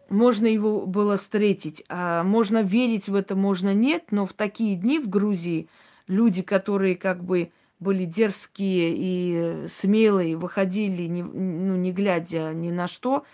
можно 0.08 0.46
его 0.46 0.86
было 0.86 1.16
встретить, 1.16 1.84
а 1.88 2.24
можно 2.24 2.62
верить 2.62 3.08
в 3.08 3.14
это, 3.14 3.34
можно 3.34 3.72
нет, 3.72 4.06
но 4.10 4.26
в 4.26 4.32
такие 4.32 4.76
дни 4.76 4.98
в 4.98 5.08
Грузии 5.08 5.68
люди, 6.06 6.42
которые 6.42 6.96
как 6.96 7.22
бы 7.24 7.52
были 7.80 8.04
дерзкие 8.04 8.94
и 8.96 9.68
смелые, 9.68 10.36
выходили, 10.36 11.04
не, 11.04 11.22
ну, 11.22 11.76
не 11.76 11.92
глядя 11.92 12.52
ни 12.52 12.70
на 12.70 12.88
что, 12.88 13.24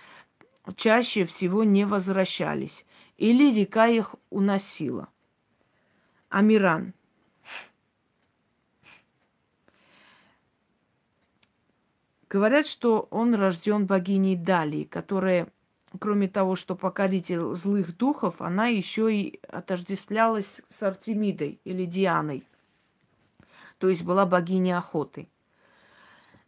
чаще 0.77 1.25
всего 1.25 1.65
не 1.65 1.85
возвращались. 1.85 2.85
Или 3.17 3.55
река 3.55 3.87
их 3.87 4.15
уносила. 4.31 5.09
Амиран– 6.29 6.95
Говорят, 12.31 12.69
что 12.69 13.09
он 13.11 13.35
рожден 13.35 13.87
богиней 13.87 14.37
Дали, 14.37 14.85
которая, 14.85 15.49
кроме 15.99 16.29
того, 16.29 16.55
что 16.55 16.77
покоритель 16.77 17.57
злых 17.57 17.97
духов, 17.97 18.41
она 18.41 18.69
еще 18.69 19.13
и 19.13 19.41
отождествлялась 19.49 20.61
с 20.79 20.81
Артемидой 20.81 21.61
или 21.65 21.87
Дианой. 21.87 22.45
То 23.81 23.89
есть 23.89 24.03
была 24.03 24.27
богиней 24.27 24.77
охоты. 24.77 25.31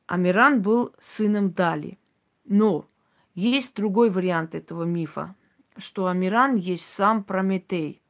Амиран 0.07 0.61
был 0.61 0.95
сыном 1.01 1.51
Дали. 1.53 1.99
Но 2.45 2.87
есть 3.35 3.75
другой 3.75 4.11
вариант 4.11 4.55
этого 4.55 4.85
мифа, 4.85 5.35
что 5.79 6.09
Амиран 6.09 6.57
есть 6.57 6.85
сам 6.85 7.25
Прометей. 7.25 8.03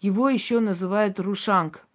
Его 0.00 0.28
еще 0.28 0.60
называют 0.60 1.18
Рушанг, 1.18 1.88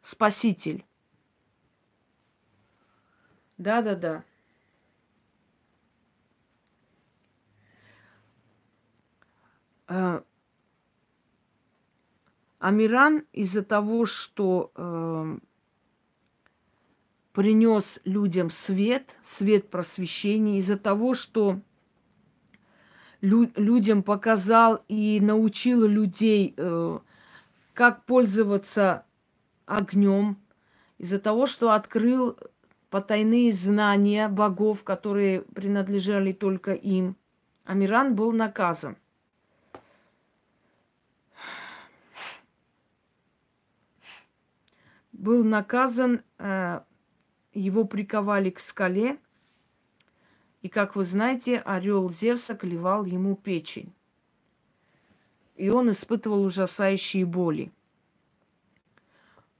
Спаситель. 0.00 0.86
Да-да-да. 3.58 4.22
Амиран 12.58 13.24
из-за 13.32 13.62
того, 13.62 14.04
что 14.04 14.72
э, 14.74 15.38
принес 17.32 18.00
людям 18.04 18.50
свет, 18.50 19.14
свет 19.22 19.70
просвещения, 19.70 20.58
из-за 20.58 20.76
того, 20.76 21.14
что 21.14 21.60
лю- 23.20 23.52
людям 23.54 24.02
показал 24.02 24.82
и 24.88 25.20
научил 25.20 25.86
людей, 25.86 26.54
э, 26.56 26.98
как 27.74 28.04
пользоваться 28.04 29.04
огнем, 29.66 30.36
из-за 30.98 31.20
того, 31.20 31.46
что 31.46 31.70
открыл 31.70 32.36
потайные 32.90 33.52
знания 33.52 34.28
богов, 34.28 34.82
которые 34.82 35.42
принадлежали 35.42 36.32
только 36.32 36.72
им, 36.72 37.14
Амиран 37.64 38.16
был 38.16 38.32
наказан. 38.32 38.96
Был 45.18 45.42
наказан, 45.42 46.22
э, 46.38 46.80
его 47.52 47.84
приковали 47.84 48.50
к 48.50 48.60
скале, 48.60 49.18
и, 50.62 50.68
как 50.68 50.94
вы 50.94 51.04
знаете, 51.04 51.58
орел 51.58 52.08
Зевса 52.08 52.54
клевал 52.54 53.04
ему 53.04 53.34
печень. 53.34 53.92
И 55.56 55.70
он 55.70 55.90
испытывал 55.90 56.44
ужасающие 56.44 57.26
боли. 57.26 57.72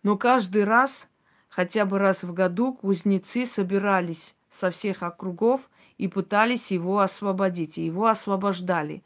Но 0.05 0.17
каждый 0.17 0.63
раз, 0.63 1.09
хотя 1.49 1.87
бы 1.87 1.99
раз 1.99 2.23
в 2.23 2.33
году, 2.33 2.75
кузнецы 2.75 3.45
собирались 3.45 4.37
со 4.49 4.71
всех 4.71 5.03
округов 5.03 5.71
и 5.97 6.07
пытались 6.07 6.71
его 6.71 7.01
освободить. 7.01 7.79
И 7.79 7.87
его 7.87 8.07
освобождали. 8.07 9.03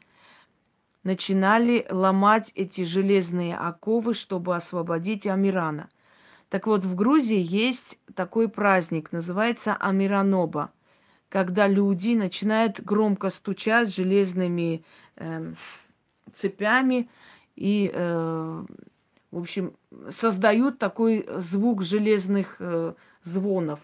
Начинали 1.01 1.87
ломать 1.89 2.51
эти 2.53 2.83
железные 2.83 3.57
оковы, 3.57 4.13
чтобы 4.13 4.55
освободить 4.55 5.25
Амирана. 5.25 5.89
Так 6.53 6.67
вот, 6.67 6.85
в 6.85 6.93
Грузии 6.93 7.41
есть 7.41 7.97
такой 8.13 8.47
праздник, 8.47 9.11
называется 9.11 9.73
Амираноба, 9.73 10.71
когда 11.27 11.67
люди 11.67 12.13
начинают 12.13 12.79
громко 12.79 13.31
стучать 13.31 13.91
железными 13.91 14.85
э, 15.15 15.53
цепями 16.31 17.09
и 17.55 17.89
э, 17.91 18.65
в 19.31 19.39
общем, 19.39 19.73
создают 20.11 20.77
такой 20.77 21.27
звук 21.39 21.81
железных 21.81 22.57
э, 22.59 22.93
звонов. 23.23 23.79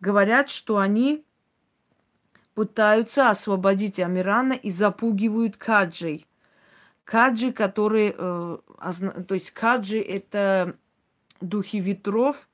Говорят, 0.00 0.50
что 0.50 0.78
они 0.78 1.24
пытаются 2.54 3.30
освободить 3.30 4.00
Амирана 4.00 4.54
и 4.54 4.72
запугивают 4.72 5.56
каджей. 5.56 6.26
Каджи, 7.04 7.52
которые... 7.52 8.16
Э, 8.18 8.58
озна... 8.78 9.12
То 9.12 9.34
есть 9.34 9.52
каджи– 9.52 10.00
это 10.00 10.74
духи 11.40 11.80
ветров. 11.80 12.48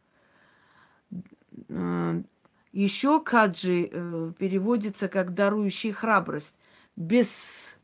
Еще 2.72 3.20
каджи 3.20 3.88
э, 3.90 4.33
переводится 4.38 5.09
как 5.09 5.33
дарующий 5.33 5.92
храбрость. 5.92 6.55
Без 6.94 7.79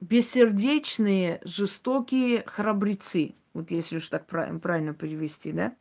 бессердечные, 0.00 1.40
жестокие 1.44 2.44
храбрецы. 2.46 3.34
Вот 3.52 3.70
если 3.70 3.98
уж 3.98 4.08
так 4.08 4.26
правильно 4.26 4.94
перевести, 4.94 5.52
да? 5.52 5.74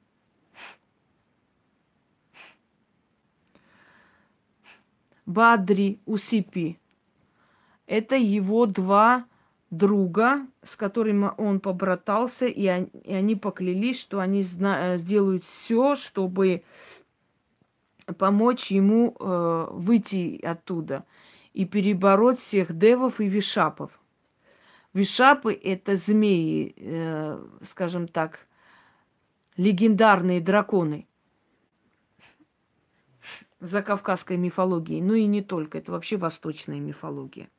Бадри, 5.26 6.02
Усипи. 6.06 6.80
Это 7.88 8.16
его 8.16 8.66
два 8.66 9.26
друга, 9.78 10.48
с 10.62 10.76
которыми 10.76 11.32
он 11.38 11.60
побратался, 11.60 12.48
и 12.48 12.68
они, 12.68 13.36
поклялись, 13.36 14.00
что 14.00 14.20
они 14.20 14.44
зна- 14.44 14.98
сделают 14.98 15.44
все, 15.44 15.96
чтобы 15.96 16.64
помочь 18.18 18.72
ему 18.72 19.16
э, 19.20 19.68
выйти 19.72 20.40
оттуда 20.44 21.06
и 21.54 21.66
перебороть 21.66 22.40
всех 22.40 22.78
девов 22.78 23.20
и 23.20 23.28
вишапов. 23.28 24.00
Вишапы– 24.94 25.54
это 25.64 25.96
змеи, 25.96 26.74
э, 26.78 27.46
скажем 27.68 28.08
так, 28.08 28.48
легендарные 29.58 30.42
драконы 30.42 31.08
за 33.60 33.82
кавказской 33.82 34.38
мифологией. 34.38 35.02
Ну 35.02 35.14
и 35.14 35.26
не 35.26 35.42
только, 35.42 35.78
это 35.78 35.92
вообще 35.92 36.18
восточная 36.18 36.80
мифология. 36.80 37.50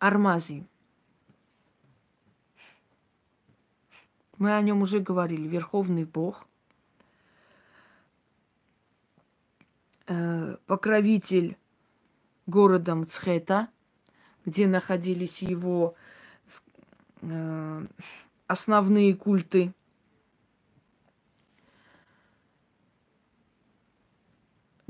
Армази. 0.00 0.66
Мы 4.38 4.56
о 4.56 4.60
нем 4.62 4.82
уже 4.82 4.98
говорили. 4.98 5.46
Верховный 5.46 6.04
бог. 6.04 6.46
Э, 10.06 10.56
покровитель 10.66 11.56
городом 12.46 13.06
Цхета, 13.06 13.68
где 14.44 14.66
находились 14.66 15.42
его 15.42 15.94
э, 17.20 17.86
основные 18.48 19.14
культы. 19.14 19.72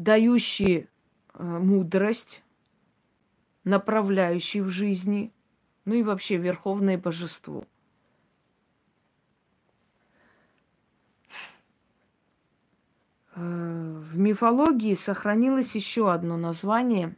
дающие 0.01 0.89
э, 1.35 1.43
мудрость, 1.43 2.43
направляющий 3.65 4.61
в 4.61 4.69
жизни, 4.69 5.33
ну 5.85 5.95
и 5.95 6.03
вообще 6.03 6.37
верховное 6.37 6.99
божество. 6.99 7.65
Э, 13.35 14.01
в 14.01 14.19
мифологии 14.19 14.95
сохранилось 14.95 15.75
еще 15.75 16.13
одно 16.13 16.37
название 16.37 17.17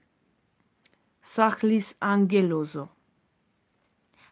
Сахлис 1.22 1.96
ангелозо. 2.00 2.88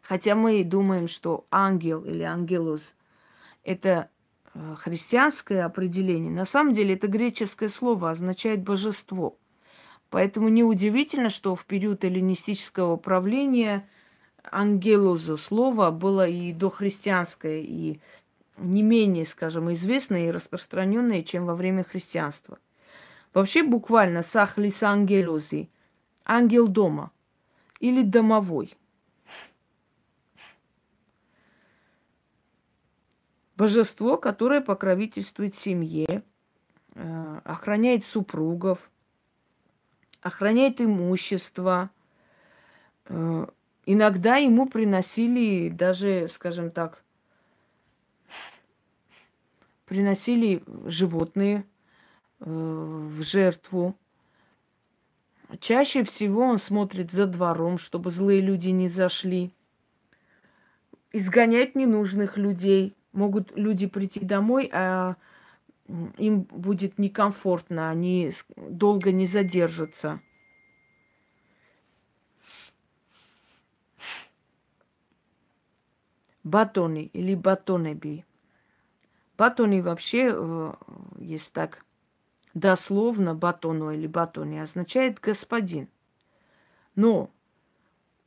Хотя 0.02 0.34
мы 0.34 0.64
думаем, 0.64 1.08
что 1.08 1.46
ангел 1.50 2.04
или 2.04 2.22
ангелоз– 2.22 2.94
это 3.64 4.10
э, 4.54 4.74
христианское 4.76 5.64
определение, 5.64 6.32
на 6.32 6.44
самом 6.44 6.72
деле 6.72 6.94
это 6.94 7.06
греческое 7.06 7.68
слово, 7.68 8.10
означает 8.10 8.62
божество. 8.62 9.38
Поэтому 10.10 10.48
неудивительно, 10.48 11.30
что 11.30 11.54
в 11.54 11.64
период 11.64 12.04
эллинистического 12.04 12.96
правления 12.96 13.88
ангелозо 14.44 15.36
слово 15.36 15.90
было 15.90 16.26
и 16.26 16.52
дохристианское, 16.52 17.60
и 17.60 18.00
не 18.56 18.82
менее, 18.82 19.24
скажем, 19.24 19.72
известное 19.72 20.28
и 20.28 20.30
распространенное, 20.30 21.22
чем 21.22 21.46
во 21.46 21.54
время 21.54 21.84
христианства. 21.84 22.58
Вообще 23.32 23.62
буквально 23.62 24.22
сахлис 24.22 24.82
ангелози– 24.82 25.70
ангел 26.30 26.68
дома 26.68 27.10
или 27.80 28.02
домовой. 28.02 28.76
Божество, 33.56 34.16
которое 34.16 34.60
покровительствует 34.60 35.54
семье, 35.54 36.22
э, 36.94 37.40
охраняет 37.44 38.04
супругов, 38.04 38.90
охраняет 40.22 40.80
имущество. 40.80 41.90
Э, 43.06 43.46
иногда 43.86 44.36
ему 44.36 44.66
приносили 44.66 45.68
даже, 45.68 46.28
скажем 46.28 46.70
так, 46.70 47.02
приносили 49.86 50.62
животные 50.86 51.64
э, 52.38 52.44
в 52.44 53.22
жертву. 53.22 53.96
Чаще 55.58 56.04
всего 56.04 56.42
он 56.42 56.58
смотрит 56.58 57.10
за 57.10 57.26
двором, 57.26 57.78
чтобы 57.78 58.10
злые 58.10 58.40
люди 58.40 58.68
не 58.68 58.88
зашли. 58.88 59.50
Изгонять 61.12 61.74
ненужных 61.74 62.36
людей. 62.36 62.94
Могут 63.12 63.56
люди 63.56 63.88
прийти 63.88 64.20
домой, 64.20 64.70
а 64.72 65.16
им 66.18 66.42
будет 66.42 66.98
некомфортно, 66.98 67.90
они 67.90 68.32
долго 68.56 69.12
не 69.12 69.26
задержатся. 69.26 70.20
Батоны 76.42 77.10
или 77.12 77.34
батонеби. 77.34 78.24
Батони 79.36 79.80
вообще, 79.80 80.32
э, 80.34 80.74
есть 81.18 81.52
так 81.52 81.84
дословно, 82.54 83.34
батону 83.34 83.90
или 83.90 84.06
батони, 84.06 84.58
означает 84.58 85.20
господин. 85.20 85.88
Но 86.94 87.30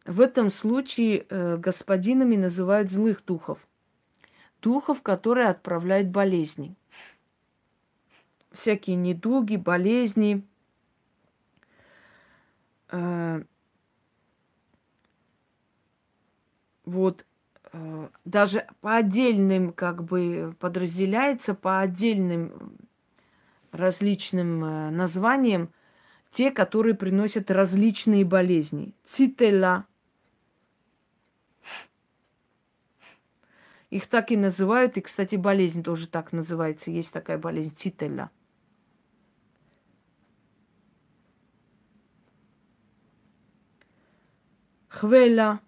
в 0.05 0.21
этом 0.21 0.49
случае 0.49 1.25
э, 1.29 1.57
господинами 1.57 2.35
называют 2.35 2.91
злых 2.91 3.23
духов. 3.25 3.59
Духов, 4.61 5.01
которые 5.01 5.47
отправляют 5.47 6.09
болезни. 6.09 6.75
Всякие 8.53 8.95
недуги, 8.95 9.57
болезни. 9.57 10.47
Э, 12.89 13.43
вот 16.85 17.25
Э, 17.73 18.09
даже 18.23 18.67
по 18.81 18.97
отдельным 18.97 19.73
как 19.73 20.03
бы 20.03 20.55
подразделяется, 20.59 21.55
по 21.55 21.79
отдельным 21.79 22.77
различным 23.71 24.63
э, 24.63 24.89
названиям 24.91 25.73
те, 26.31 26.51
которые 26.51 26.93
приносят 26.93 27.49
различные 27.49 28.25
болезни. 28.25 28.93
Цителла. 29.03 29.87
Их 33.89 34.07
так 34.07 34.31
и 34.31 34.37
называют, 34.37 34.97
и, 34.97 35.01
кстати, 35.01 35.35
болезнь 35.35 35.83
тоже 35.83 36.07
так 36.07 36.31
называется. 36.31 36.91
Есть 36.91 37.11
такая 37.11 37.37
болезнь 37.37 37.75
цителла. 37.75 38.31
Хвела. 44.93 45.59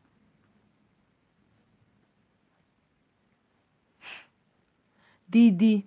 диди. 5.28 5.86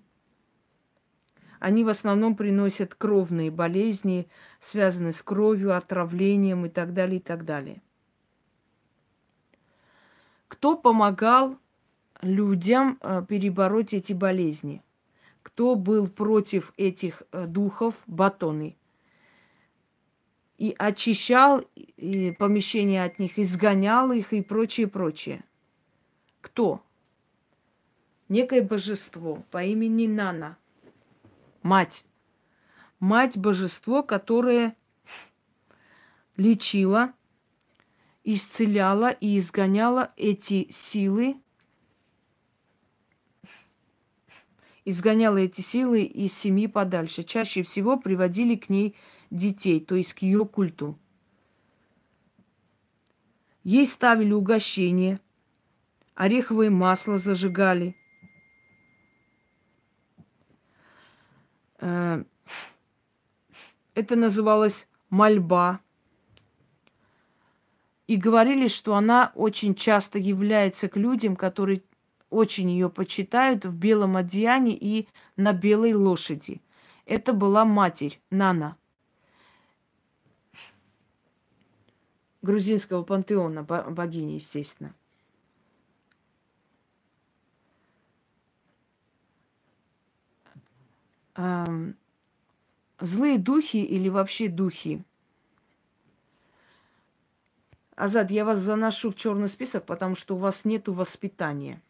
Они 1.61 1.85
в 1.85 1.89
основном 1.89 2.37
приносят 2.37 2.95
кровные 2.95 3.51
болезни, 3.51 4.29
связанные 4.61 5.13
с 5.13 5.23
кровью, 5.23 5.77
отравлением 5.77 6.67
и 6.67 6.69
так 6.69 6.93
далее, 6.93 7.19
и 7.19 7.23
так 7.23 7.45
далее. 7.45 7.81
Кто 10.49 10.77
помогал 10.77 11.59
людям 12.21 12.99
э, 13.01 13.25
перебороть 13.27 13.95
эти 13.95 14.13
болезни? 14.13 14.83
Кто 15.43 15.77
был 15.77 16.09
против 16.09 16.73
этих 16.77 17.23
э, 17.33 17.47
духов, 17.47 18.03
батоны? 18.07 18.78
И 20.59 20.75
очищал 20.77 21.65
и 21.75 22.33
помещение 22.33 23.05
от 23.05 23.19
них, 23.19 23.39
изгонял 23.39 24.13
их 24.13 24.33
и 24.33 24.43
прочее, 24.43 24.89
прочее. 24.89 25.45
Кто? 26.41 26.83
некое 28.29 28.63
божество 28.63 29.43
по 29.51 29.65
имени 29.65 30.07
Нана, 30.07 30.57
мать. 31.63 32.05
Мать-божество, 33.01 34.03
которое 34.03 34.77
лечила, 36.37 37.13
исцеляла 38.25 39.11
и 39.11 39.39
изгоняла 39.39 40.13
эти 40.17 40.69
силы, 40.73 41.37
изгоняла 44.85 45.37
эти 45.37 45.61
силы 45.61 46.03
из 46.03 46.37
семьи 46.37 46.67
подальше. 46.67 47.23
Чаще 47.23 47.63
всего 47.63 47.97
приводили 47.97 48.57
к 48.57 48.69
ней 48.69 48.97
детей, 49.31 49.81
то 49.81 49.95
есть 49.95 50.15
к 50.15 50.23
ее 50.23 50.45
культу. 50.45 50.99
Ей 53.65 53.87
ставили 53.87 54.33
угощение, 54.33 55.21
ореховое 56.15 56.71
масло 56.71 57.19
зажигали– 57.19 57.95
Э, 61.79 62.25
это 63.95 64.17
называлось 64.17 64.87
мольба. 65.11 65.81
И 68.07 68.17
говорили, 68.17 68.69
что 68.69 68.95
она 68.95 69.33
очень 69.35 69.75
часто 69.75 70.19
является 70.19 70.89
к 70.89 70.97
людям, 70.97 71.37
которые 71.37 71.83
очень 72.31 72.71
ее 72.71 72.89
почитают 72.89 73.67
в 73.67 73.77
белом 73.77 74.17
одеянии 74.17 74.77
и 74.77 75.09
на 75.37 75.53
белой 75.53 75.93
лошади. 75.93 76.63
Это 77.05 77.33
была 77.33 77.65
матерь 77.65 78.21
Нана. 78.31 78.78
Грузинского 82.43 83.03
пантеона, 83.03 83.63
богини, 83.63 84.33
естественно. 84.35 84.95
злые 93.01 93.39
духи 93.39 93.77
или 93.77 94.09
вообще 94.09 94.49
духи. 94.49 95.05
Азад, 97.95 98.31
я 98.31 98.45
вас 98.45 98.59
заношу 98.59 99.11
в 99.11 99.17
черный 99.17 99.49
список, 99.49 99.85
потому 99.85 100.15
что 100.15 100.35
у 100.35 100.39
вас 100.39 100.65
нет 100.65 100.89
воспитания. 100.89 101.83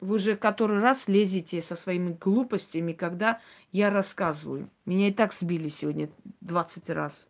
Вы 0.00 0.16
уже 0.16 0.36
который 0.36 0.80
раз 0.80 1.06
лезете 1.06 1.62
со 1.62 1.76
своими 1.76 2.12
глупостями, 2.12 2.92
когда 2.92 3.40
я 3.70 3.90
рассказываю. 3.90 4.68
Меня 4.84 5.08
и 5.08 5.12
так 5.12 5.32
сбили 5.32 5.68
сегодня 5.68 6.10
20 6.40 6.90
раз. 6.90 7.28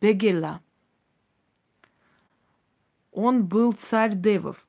Бегела. 0.00 0.62
Он 3.12 3.46
был 3.46 3.72
царь 3.72 4.14
Девов. 4.14 4.66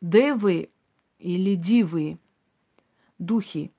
Девы 0.00 0.70
или 1.18 1.54
дивы, 1.54 2.18
духи, 3.18 3.72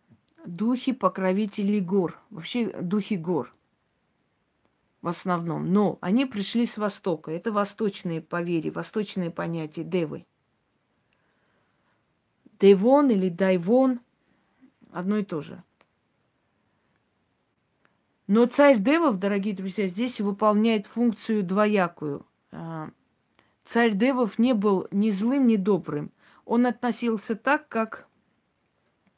духи 0.46 0.92
покровителей 0.92 1.80
гор, 1.80 2.20
вообще 2.32 2.72
духи 2.82 3.16
гор 3.16 3.56
в 5.06 5.08
основном. 5.08 5.72
Но 5.72 6.00
они 6.02 6.26
пришли 6.26 6.66
с 6.66 6.80
Востока. 6.80 7.30
Это 7.30 7.52
восточные 7.52 8.22
поверья, 8.22 8.72
восточные 8.72 9.30
понятия 9.30 9.84
девы. 9.84 10.26
Девон 12.60 13.12
или 13.12 13.30
Дайвон 13.30 14.00
одно 14.92 15.18
и 15.18 15.24
то 15.24 15.42
же. 15.42 15.62
Но 18.28 18.48
царь 18.48 18.80
Девов, 18.80 19.20
дорогие 19.20 19.54
друзья, 19.54 19.88
здесь 19.88 20.20
выполняет 20.20 20.88
функцию 20.88 21.44
двоякую. 21.44 22.26
А, 22.52 22.90
царь 23.64 23.94
Девов 23.94 24.40
не 24.40 24.54
был 24.54 24.88
ни 24.90 25.12
злым, 25.12 25.46
ни 25.46 25.58
добрым. 25.58 26.12
Он 26.44 26.66
относился 26.66 27.36
так, 27.36 27.68
как 27.68 28.08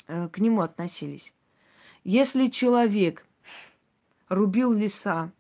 э, 0.08 0.28
к 0.30 0.40
нему 0.40 0.62
относились. 0.62 1.34
Если 2.04 2.48
человек 2.48 3.26
рубил 4.28 4.74
леса 4.74 5.32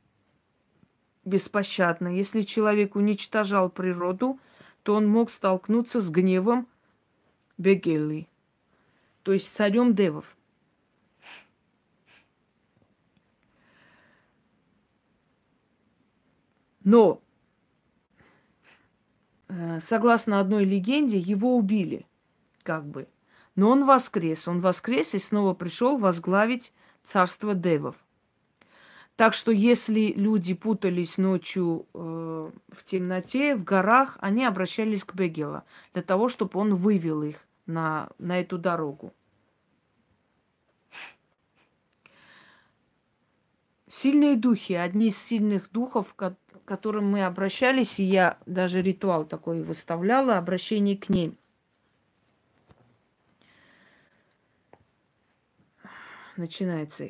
беспощадно, 1.25 2.07
если 2.07 2.43
человек 2.43 2.95
уничтожал 2.95 3.69
природу, 3.69 4.39
то 4.83 4.95
он 4.95 5.07
мог 5.07 5.29
столкнуться 5.29 5.99
с 5.99 6.09
гневом 6.09 6.67
Бегелли, 7.57 8.29
то 9.23 9.33
есть 9.33 9.53
царем 9.53 9.93
Девов. 9.93 10.36
Но, 16.87 17.21
э, 19.49 19.81
согласно 19.81 20.39
одной 20.39 20.63
легенде, 20.63 21.17
его 21.17 21.57
убили, 21.57 22.07
как 22.63 22.85
бы. 22.85 23.09
Но 23.57 23.71
он 23.71 23.83
воскрес. 23.85 24.47
Он 24.47 24.61
воскрес 24.61 25.13
и 25.13 25.19
снова 25.19 25.53
пришел 25.53 25.97
возглавить 25.97 26.71
царство 27.03 27.53
Девов. 27.53 27.97
Так 29.17 29.33
что 29.33 29.51
если 29.51 30.13
люди 30.13 30.53
путались 30.53 31.17
ночью 31.17 31.87
э, 31.93 32.51
в 32.69 32.83
темноте, 32.85 33.57
в 33.57 33.65
горах, 33.65 34.17
они 34.21 34.45
обращались 34.45 35.03
к 35.03 35.13
Бегела 35.13 35.65
для 35.93 36.03
того, 36.03 36.29
чтобы 36.29 36.57
он 36.57 36.73
вывел 36.75 37.21
их 37.21 37.45
на, 37.65 38.07
на 38.17 38.39
эту 38.39 38.57
дорогу. 38.57 39.13
Сильные 43.89 44.37
духи, 44.37 44.71
одни 44.71 45.07
из 45.07 45.17
сильных 45.17 45.69
духов, 45.71 46.13
которым 46.67 47.09
мы 47.09 47.23
обращались, 47.23 47.97
и 47.97 48.03
я 48.03 48.37
даже 48.45 48.81
ритуал 48.81 49.25
такой 49.25 49.63
выставляла, 49.63 50.37
обращение 50.37 50.97
к 50.97 51.07
ним. 51.07 51.37
Начинается 56.35 57.09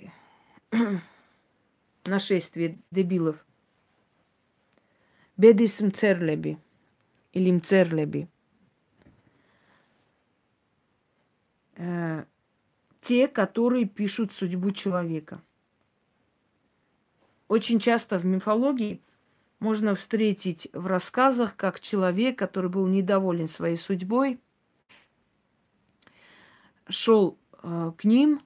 нашествие 2.06 2.78
дебилов. 2.92 3.44
Бедис 5.38 5.82
мцерлеби 5.82 6.60
или 7.34 7.52
мцерлеби. 7.52 8.30
Э, 11.78 12.26
те, 13.02 13.28
которые 13.28 13.86
пишут 13.86 14.34
судьбу 14.34 14.70
человека. 14.70 15.42
Очень 17.48 17.80
часто 17.80 18.20
в 18.20 18.26
мифологии 18.26 19.02
можно 19.60 19.96
встретить 19.96 20.68
в 20.74 20.88
рассказах, 20.88 21.56
как 21.56 21.80
человек, 21.80 22.38
который 22.38 22.70
был 22.70 22.88
недоволен 22.88 23.48
своей 23.48 23.78
судьбой, 23.78 24.40
шел 26.90 27.38
э, 27.64 27.92
к 27.98 28.04
ним 28.04 28.42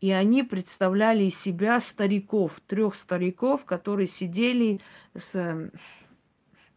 и 0.00 0.10
они 0.10 0.42
представляли 0.42 1.24
из 1.24 1.38
себя 1.38 1.80
стариков, 1.80 2.60
трех 2.66 2.94
стариков, 2.94 3.64
которые 3.64 4.06
сидели 4.06 4.80
с 5.14 5.34
эм, 5.34 5.72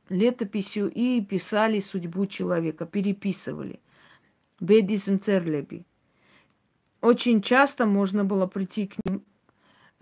летописью 0.08 0.90
и 0.90 1.22
писали 1.22 1.80
судьбу 1.80 2.26
человека, 2.26 2.86
переписывали. 2.86 3.82
Бедизм 4.60 5.20
церлеби. 5.20 5.86
Очень 7.02 7.42
часто 7.42 7.86
можно 7.86 8.26
было 8.26 8.46
прийти 8.46 8.88
к 8.88 8.96
ним, 9.06 9.24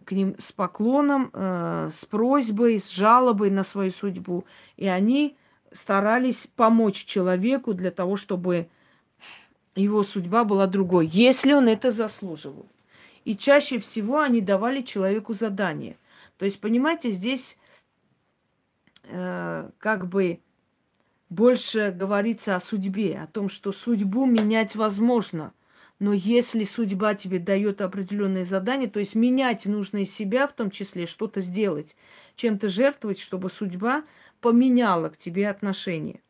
к 0.08 0.14
ним 0.14 0.36
с 0.40 0.54
поклоном, 0.54 1.32
э, 1.34 1.90
с 1.92 2.06
просьбой, 2.06 2.80
с 2.80 2.90
жалобой 2.90 3.52
на 3.52 3.64
свою 3.64 3.92
судьбу. 3.92 4.46
И 4.78 4.88
они 4.88 5.36
старались 5.74 6.48
помочь 6.56 7.04
человеку 7.04 7.74
для 7.74 7.92
того, 7.92 8.16
чтобы 8.16 8.70
его 9.76 10.04
судьба 10.04 10.46
была 10.46 10.66
другой, 10.66 11.08
если 11.08 11.52
он 11.52 11.68
это 11.68 11.92
заслуживал. 11.92 12.68
И 13.26 13.36
чаще 13.36 13.80
всего 13.80 14.22
они 14.22 14.40
давали 14.40 14.82
человеку 14.82 15.34
задание. 15.34 15.98
То 16.38 16.46
есть, 16.46 16.62
понимаете, 16.62 17.12
здесь 17.12 17.58
э, 19.04 19.70
как 19.78 20.08
бы 20.08 20.40
больше 21.30 21.94
говорится 21.94 22.56
о 22.56 22.62
судьбе, 22.62 23.20
о 23.20 23.28
том, 23.28 23.50
что 23.50 23.74
судьбу 23.74 24.26
менять 24.26 24.78
возможно. 24.78 25.52
Но 26.00 26.14
если 26.14 26.64
судьба 26.64 27.16
тебе 27.16 27.40
дает 27.40 27.82
определенные 27.82 28.46
задания, 28.46 28.88
то 28.88 29.00
есть 29.00 29.16
менять 29.16 29.66
нужно 29.66 30.04
из 30.04 30.14
себя, 30.14 30.46
в 30.48 30.54
том 30.54 30.70
числе 30.70 31.08
что-то 31.08 31.42
сделать, 31.42 31.96
чем-то 32.36 32.70
жертвовать, 32.70 33.20
чтобы 33.20 33.50
судьба 33.50 34.04
поменяла 34.40 35.10
к 35.10 35.18
тебе 35.18 35.50
отношение. 35.50 36.22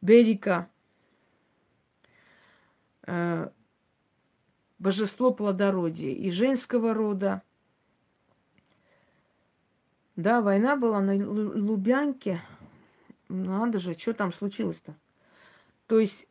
Берика 0.00 0.68
э, 3.06 3.48
божество 4.78 5.32
плодородия 5.32 6.12
и 6.12 6.30
женского 6.30 6.94
рода. 6.94 7.42
Да, 10.14 10.40
война 10.40 10.76
была 10.76 11.00
на 11.00 11.14
Лубянке. 11.16 12.40
Надо 13.28 13.78
же, 13.78 13.94
что 13.94 14.12
там 14.12 14.32
случилось-то? 14.32 14.94
То 15.86 15.98
есть 15.98 16.26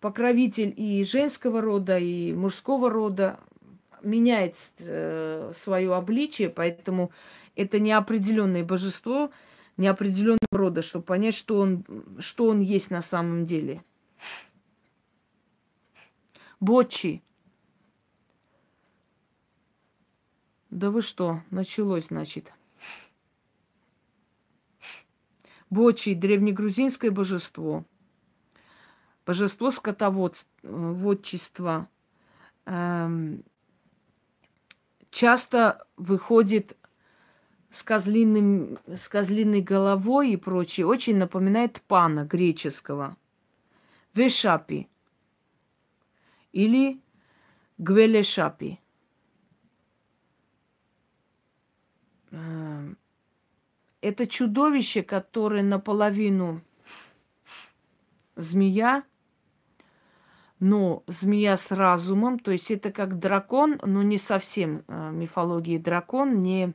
покровитель 0.00 0.72
и 0.76 1.04
женского 1.04 1.60
рода, 1.60 1.98
и 1.98 2.32
мужского 2.32 2.90
рода 2.90 3.40
меняет 4.02 4.56
э, 4.78 5.52
свое 5.54 5.94
обличие, 5.94 6.50
поэтому 6.50 7.10
это 7.56 7.78
неопределенное 7.78 8.64
божество, 8.64 9.30
неопределенного 9.76 10.38
рода, 10.50 10.82
чтобы 10.82 11.04
понять, 11.04 11.34
что 11.34 11.58
он, 11.58 11.84
что 12.18 12.46
он 12.46 12.60
есть 12.60 12.90
на 12.90 13.02
самом 13.02 13.44
деле. 13.44 13.82
Бочи. 16.60 17.22
Да 20.70 20.90
вы 20.90 21.02
что, 21.02 21.42
началось, 21.50 22.06
значит. 22.06 22.52
Бочи– 25.70 26.14
древнегрузинское 26.16 27.10
божество. 27.10 27.84
Божество 29.26 29.70
скотоводчества. 29.70 31.88
Эм, 32.66 33.42
часто 35.10 35.86
выходит 35.96 36.76
с, 37.70 37.82
козлиным, 37.82 38.78
с 38.86 39.08
козлиной 39.08 39.62
головой 39.62 40.32
и 40.32 40.36
прочее. 40.36 40.86
Очень 40.86 41.16
напоминает 41.16 41.80
пана 41.82 42.24
греческого. 42.24 43.16
Вешапи– 44.14 44.88
или 46.54 47.02
Гвелешапи. 47.78 48.78
Это 54.04 54.26
чудовище, 54.26 55.02
которое 55.02 55.62
наполовину 55.62 56.60
змея, 58.36 59.02
но 60.60 61.02
змея 61.06 61.56
с 61.56 61.72
разумом, 61.72 62.38
то 62.38 62.50
есть 62.50 62.70
это 62.70 62.92
как 62.92 63.18
дракон, 63.18 63.80
но 63.82 64.02
не 64.02 64.18
совсем 64.18 64.84
э, 64.88 65.10
мифологии 65.10 65.78
дракон, 65.78 66.42
не, 66.42 66.74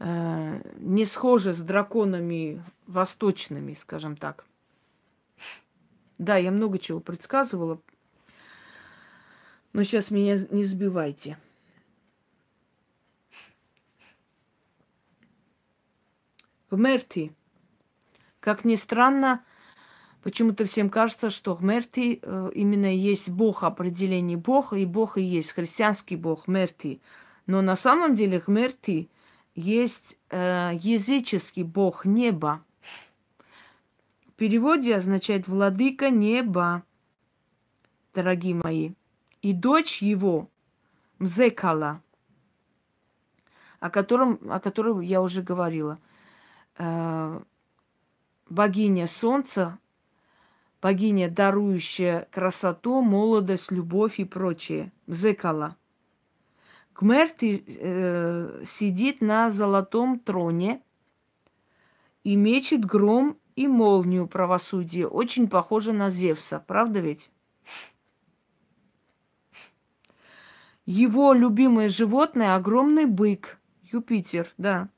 э, 0.00 0.62
не 0.80 1.04
схоже 1.04 1.54
с 1.54 1.60
драконами 1.60 2.60
восточными, 2.88 3.74
скажем 3.74 4.16
так. 4.16 4.46
Да, 6.18 6.34
я 6.38 6.50
много 6.50 6.80
чего 6.80 6.98
предсказывала, 6.98 7.80
но 9.72 9.84
сейчас 9.84 10.10
меня 10.10 10.36
не 10.50 10.64
сбивайте. 10.64 11.38
Гмерти. 16.70 17.32
Как 18.40 18.64
ни 18.64 18.74
странно, 18.74 19.44
почему-то 20.22 20.64
всем 20.64 20.90
кажется, 20.90 21.30
что 21.30 21.54
Гмерти 21.54 22.20
э, 22.22 22.50
именно 22.54 22.94
есть 22.94 23.28
Бог 23.28 23.62
определение 23.64 24.36
Бога, 24.36 24.76
и 24.76 24.84
Бог 24.84 25.18
и 25.18 25.22
есть 25.22 25.52
христианский 25.52 26.16
Бог 26.16 26.48
Мерти. 26.48 27.00
Но 27.46 27.62
на 27.62 27.76
самом 27.76 28.14
деле 28.14 28.42
Гмерти 28.44 29.08
есть 29.54 30.18
э, 30.30 30.72
языческий 30.80 31.62
Бог 31.62 32.04
неба. 32.04 32.62
В 34.26 34.32
переводе 34.32 34.94
означает 34.96 35.48
владыка 35.48 36.10
неба, 36.10 36.82
дорогие 38.12 38.54
мои 38.54 38.92
и 39.42 39.52
дочь 39.52 40.02
его, 40.02 40.50
Мзекала, 41.18 42.02
о 43.80 43.88
котором, 43.90 44.38
о 44.50 44.60
котором 44.60 45.00
я 45.00 45.22
уже 45.22 45.40
говорила. 45.40 45.98
Э, 46.78 47.40
богиня 48.48 49.06
солнца, 49.06 49.78
богиня, 50.82 51.30
дарующая 51.30 52.28
красоту, 52.30 53.02
молодость, 53.02 53.70
любовь 53.70 54.20
и 54.20 54.24
прочее. 54.24 54.92
Зекала. 55.06 55.76
Гмерти 56.94 57.64
э, 57.66 58.62
сидит 58.64 59.20
на 59.20 59.50
золотом 59.50 60.18
троне 60.18 60.82
и 62.24 62.36
мечет 62.36 62.84
гром 62.84 63.36
и 63.54 63.68
молнию 63.68 64.26
правосудия. 64.26 65.06
Очень 65.06 65.48
похоже 65.48 65.92
на 65.92 66.10
Зевса, 66.10 66.62
правда 66.66 67.00
ведь? 67.00 67.30
Его 70.86 71.32
любимое 71.32 71.88
животное– 71.88 72.54
огромный 72.56 73.06
бык. 73.06 73.58
Юпитер, 73.82 74.52
да, 74.56 74.88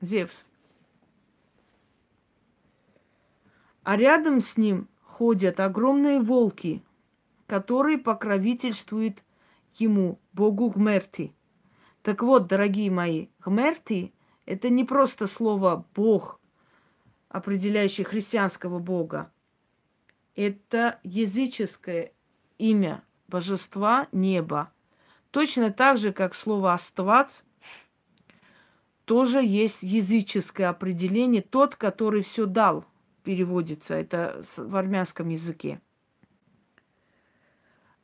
Зевс. 0.00 0.44
А 3.88 3.96
рядом 3.96 4.42
с 4.42 4.58
ним 4.58 4.86
ходят 5.00 5.60
огромные 5.60 6.20
волки, 6.20 6.84
которые 7.46 7.96
покровительствуют 7.96 9.24
ему, 9.76 10.18
богу 10.34 10.68
Гмерти. 10.68 11.34
Так 12.02 12.20
вот, 12.22 12.48
дорогие 12.48 12.90
мои, 12.90 13.28
Гмерти– 13.42 14.12
это 14.44 14.68
не 14.68 14.84
просто 14.84 15.26
слово 15.26 15.86
«бог», 15.94 16.38
определяющий 17.30 18.02
христианского 18.02 18.78
бога. 18.78 19.32
Это 20.34 21.00
языческое 21.02 22.12
имя 22.58 23.02
божества 23.26 24.06
неба– 24.12 24.70
Точно 25.30 25.70
так 25.70 25.96
же, 25.96 26.12
как 26.12 26.34
слово 26.34 26.74
«оствац» 26.74 27.40
тоже 29.06 29.42
есть 29.42 29.82
языческое 29.82 30.68
определение. 30.68 31.40
Тот, 31.40 31.74
который 31.74 32.20
все 32.20 32.44
дал, 32.44 32.84
переводится. 33.28 33.92
Это 33.92 34.42
в 34.56 34.74
армянском 34.74 35.28
языке. 35.28 35.82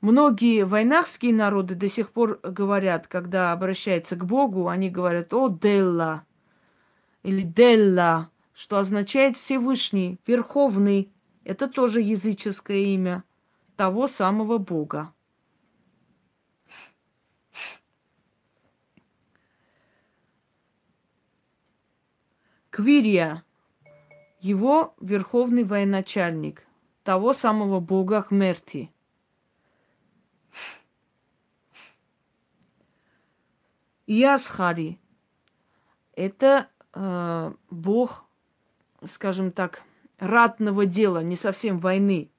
Многие 0.03 0.67
войнахские 0.67 1.33
народы 1.33 1.75
до 1.75 1.89
сих 1.89 2.11
пор 2.11 2.41
говорят, 2.43 3.09
когда 3.09 3.53
обращаются 3.53 4.17
к 4.17 4.27
Богу, 4.27 4.69
они 4.69 4.91
говорят 4.91 5.33
«О, 5.33 5.49
Делла» 5.49 6.27
или 7.23 7.41
«Делла», 7.41 8.29
что 8.53 8.77
означает 8.77 9.39
Всевышний, 9.39 10.19
Верховный. 10.27 11.11
Это 11.43 11.69
тоже 11.69 12.03
языческое 12.03 12.81
имя 12.81 13.25
того 13.77 14.09
самого 14.09 14.59
Бога. 14.59 15.15
Квирия, 22.69 23.43
его 24.45 24.95
верховный 25.01 25.65
военачальник, 25.65 26.67
того 27.03 27.33
самого 27.33 27.81
бога 27.81 28.21
Хмерти. 28.21 28.93
Ясхари– 34.07 35.01
это 36.15 36.69
э, 36.93 37.55
бог, 37.71 38.27
скажем 39.07 39.51
так, 39.51 39.83
ратного 40.19 40.85
дела, 40.85 41.23
не 41.23 41.37
совсем 41.37 41.79
войны, 41.79 42.31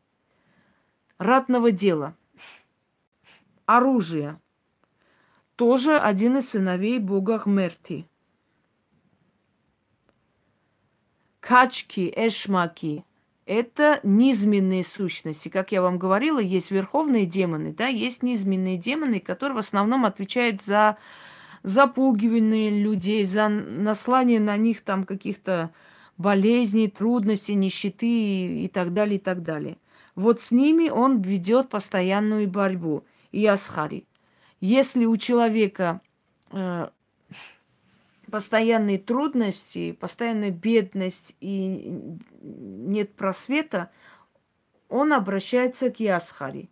ратного 1.17 1.71
дела, 1.71 2.15
оружия. 3.65 4.39
Тоже 5.55 5.97
один 5.97 6.37
из 6.37 6.51
сыновей 6.51 6.99
бога 6.99 7.39
Хмерти– 7.39 8.07
качки, 11.45 12.11
эшмаки– 12.15 13.05
это 13.45 13.99
низменные 14.01 14.83
сущности. 14.83 15.49
Как 15.49 15.71
я 15.71 15.83
вам 15.83 15.99
говорила, 15.99 16.39
есть 16.39 16.71
верховные 16.71 17.27
демоны, 17.27 17.71
да, 17.71 17.87
есть 17.87 18.23
низменные 18.23 18.77
демоны, 18.77 19.19
которые 19.19 19.55
в 19.55 19.59
основном 19.59 20.05
отвечают 20.05 20.63
за 20.63 20.97
запугивание 21.61 22.71
людей, 22.71 23.23
за 23.25 23.47
наслание 23.47 24.39
на 24.39 24.57
них 24.57 24.81
там 24.81 25.03
каких-то 25.03 25.71
болезней, 26.17 26.87
трудностей, 26.87 27.53
нищеты 27.53 28.07
и, 28.07 28.65
и 28.65 28.67
так 28.67 28.93
далее, 28.93 29.17
и 29.17 29.21
так 29.21 29.43
далее. 29.43 29.77
Вот 30.15 30.41
с 30.41 30.49
ними 30.49 30.89
он 30.89 31.21
ведет 31.21 31.69
постоянную 31.69 32.47
борьбу. 32.47 33.03
И 33.31 33.45
Асхари. 33.45 34.05
Если 34.61 35.05
у 35.05 35.17
человека 35.17 36.01
э, 36.51 36.87
постоянные 38.31 38.97
трудности, 38.97 39.91
постоянная 39.91 40.51
бедность 40.51 41.35
и 41.39 42.17
нет 42.41 43.15
просвета, 43.15 43.91
он 44.89 45.13
обращается 45.13 45.89
к 45.89 45.99
Ясхари. 45.99 46.69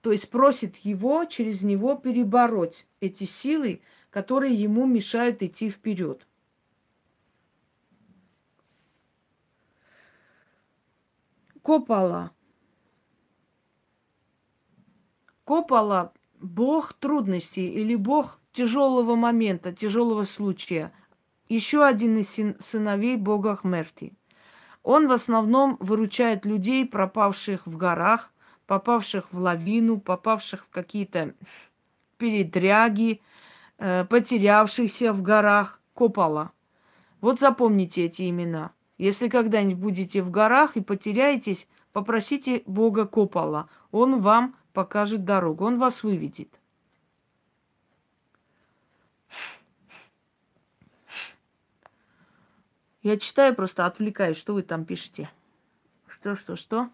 То 0.00 0.10
есть 0.12 0.28
просит 0.30 0.76
его 0.78 1.24
через 1.24 1.62
него 1.62 1.96
перебороть 1.96 2.86
эти 3.00 3.24
силы, 3.24 3.82
которые 4.10 4.54
ему 4.54 4.86
мешают 4.86 5.42
идти 5.42 5.70
вперед. 5.70 6.26
Копала. 11.62 12.32
Копала– 15.44 16.12
бог 16.42 16.92
трудностей 16.94 17.68
или 17.68 17.94
бог 17.94 18.40
тяжелого 18.52 19.16
момента, 19.16 19.72
тяжелого 19.72 20.24
случая. 20.24 20.92
Еще 21.48 21.84
один 21.84 22.18
из 22.18 22.38
сыновей 22.64 23.16
бога 23.16 23.56
Хмерти. 23.56 24.14
Он 24.82 25.08
в 25.08 25.12
основном 25.12 25.76
выручает 25.80 26.44
людей, 26.44 26.86
пропавших 26.86 27.66
в 27.66 27.76
горах, 27.76 28.32
попавших 28.66 29.32
в 29.32 29.38
лавину, 29.38 30.00
попавших 30.00 30.64
в 30.64 30.70
какие-то 30.70 31.34
передряги, 32.16 33.20
э, 33.78 34.04
потерявшихся 34.04 35.12
в 35.12 35.22
горах, 35.22 35.80
Копала. 35.94 36.52
Вот 37.20 37.38
запомните 37.38 38.06
эти 38.06 38.28
имена. 38.28 38.72
Если 38.96 39.28
когда-нибудь 39.28 39.82
будете 39.82 40.22
в 40.22 40.30
горах 40.30 40.76
и 40.76 40.80
потеряетесь, 40.80 41.68
попросите 41.92 42.62
Бога 42.66 43.06
Копала. 43.06 43.68
Он 43.90 44.20
вам 44.20 44.56
покажет 44.72 45.24
дорогу, 45.24 45.66
он 45.66 45.78
вас 45.78 46.02
выведет. 46.02 46.61
Я 53.02 53.16
читаю, 53.16 53.54
просто 53.54 53.86
отвлекаюсь, 53.86 54.36
что 54.36 54.54
вы 54.54 54.62
там 54.62 54.84
пишете. 54.84 55.30
Что, 56.06 56.36
что, 56.36 56.56
что? 56.56 56.90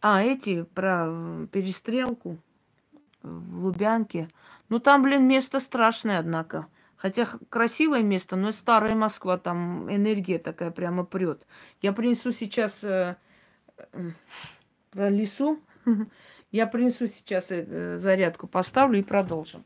А, 0.00 0.22
эти 0.22 0.62
про 0.62 1.46
перестрелку 1.52 2.38
в 3.22 3.64
Лубянке. 3.64 4.28
Ну, 4.68 4.78
там, 4.78 5.02
блин, 5.02 5.26
место 5.26 5.60
страшное, 5.60 6.18
однако. 6.18 6.66
Хотя 6.96 7.26
красивое 7.50 8.02
место, 8.02 8.36
но 8.36 8.50
старая 8.52 8.94
Москва, 8.94 9.36
там 9.36 9.94
энергия 9.94 10.38
такая 10.38 10.70
прямо 10.70 11.04
прет. 11.04 11.46
Я 11.82 11.92
принесу 11.92 12.32
сейчас 12.32 12.82
э, 12.82 13.16
э, 13.92 14.10
про 14.90 15.10
лесу. 15.10 15.60
Я 16.50 16.66
принесу 16.66 17.08
сейчас 17.08 17.48
э, 17.50 17.96
зарядку, 17.98 18.46
поставлю 18.46 19.00
и 19.00 19.02
продолжим. 19.02 19.64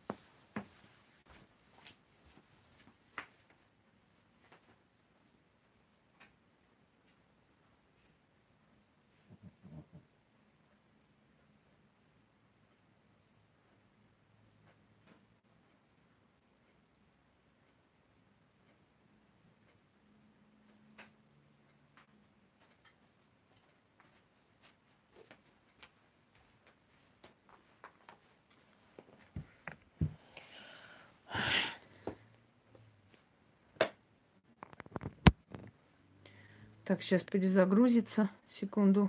Так, 36.98 37.04
сейчас 37.04 37.22
перезагрузится. 37.22 38.28
Секунду. 38.48 39.08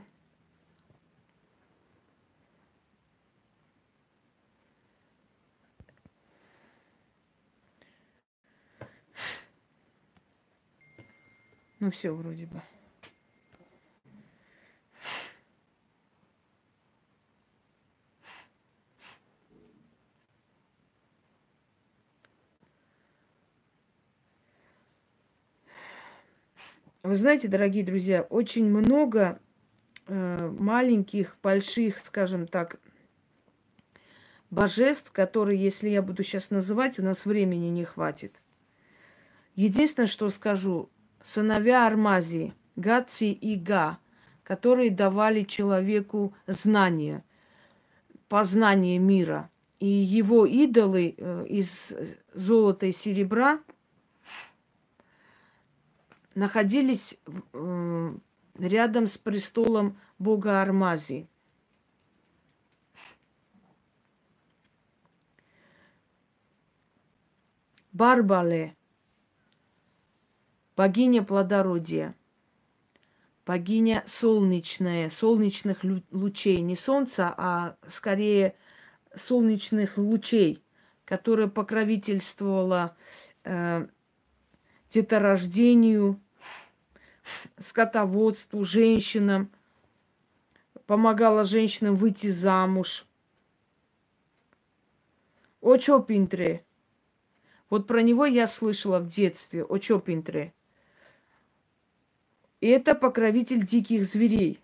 Ну 11.79 11.89
все, 11.89 12.11
вроде 12.11 12.45
бы. 12.45 12.61
Вы 27.09 27.15
знаете, 27.15 27.47
дорогие 27.47 27.83
друзья, 27.83 28.21
очень 28.21 28.69
много 28.69 29.39
э, 30.05 30.51
маленьких, 30.59 31.37
больших, 31.41 32.05
скажем 32.05 32.45
так, 32.45 32.79
божеств, 34.51 35.11
которые, 35.11 35.59
если 35.59 35.89
я 35.89 36.03
буду 36.03 36.21
сейчас 36.21 36.51
называть, 36.51 36.99
у 36.99 37.03
нас 37.03 37.25
времени 37.25 37.69
не 37.69 37.83
хватит. 37.83 38.35
Единственное, 39.55 40.05
что 40.05 40.29
скажу, 40.29 40.91
сыновья 41.23 41.87
Армазии, 41.87 42.53
Гаци 42.75 43.31
и 43.31 43.55
Га, 43.55 43.97
которые 44.43 44.91
давали 44.91 45.41
человеку 45.41 46.35
знания, 46.45 47.23
познание 48.27 48.99
мира. 48.99 49.49
И 49.79 49.87
его 49.87 50.45
идолы 50.45 51.15
э, 51.17 51.45
из 51.49 51.91
золота 52.35 52.85
и 52.85 52.91
серебра 52.91 53.61
находились 56.35 57.17
рядом 58.55 59.07
с 59.07 59.17
престолом 59.17 59.97
бога 60.17 60.61
Армази. 60.61 61.27
Барбале, 67.91 68.77
богиня 70.77 71.21
плодородия, 71.21 72.15
богиня 73.45 74.03
солнечная, 74.05 75.09
солнечных 75.09 75.83
лучей, 76.11 76.61
не 76.61 76.77
солнца, 76.77 77.33
а 77.35 77.75
скорее 77.87 78.55
солнечных 79.17 79.97
лучей, 79.97 80.63
которая 81.03 81.47
покровительствовала 81.47 82.95
э, 83.43 83.87
деторождению, 84.89 86.19
скотоводству, 87.59 88.65
женщинам, 88.65 89.51
помогала 90.85 91.45
женщинам 91.45 91.95
выйти 91.95 92.27
замуж. 92.27 93.05
О 95.61 95.77
Чопинтре. 95.77 96.63
Вот 97.69 97.85
про 97.85 98.01
него 98.01 98.25
я 98.25 98.47
слышала 98.47 98.99
в 98.99 99.07
детстве, 99.07 99.63
о 99.63 99.77
Чопинтре. 99.77 100.53
И 102.61 102.67
это 102.67 102.95
покровитель 102.95 103.65
диких 103.65 104.05
зверей, 104.05 104.59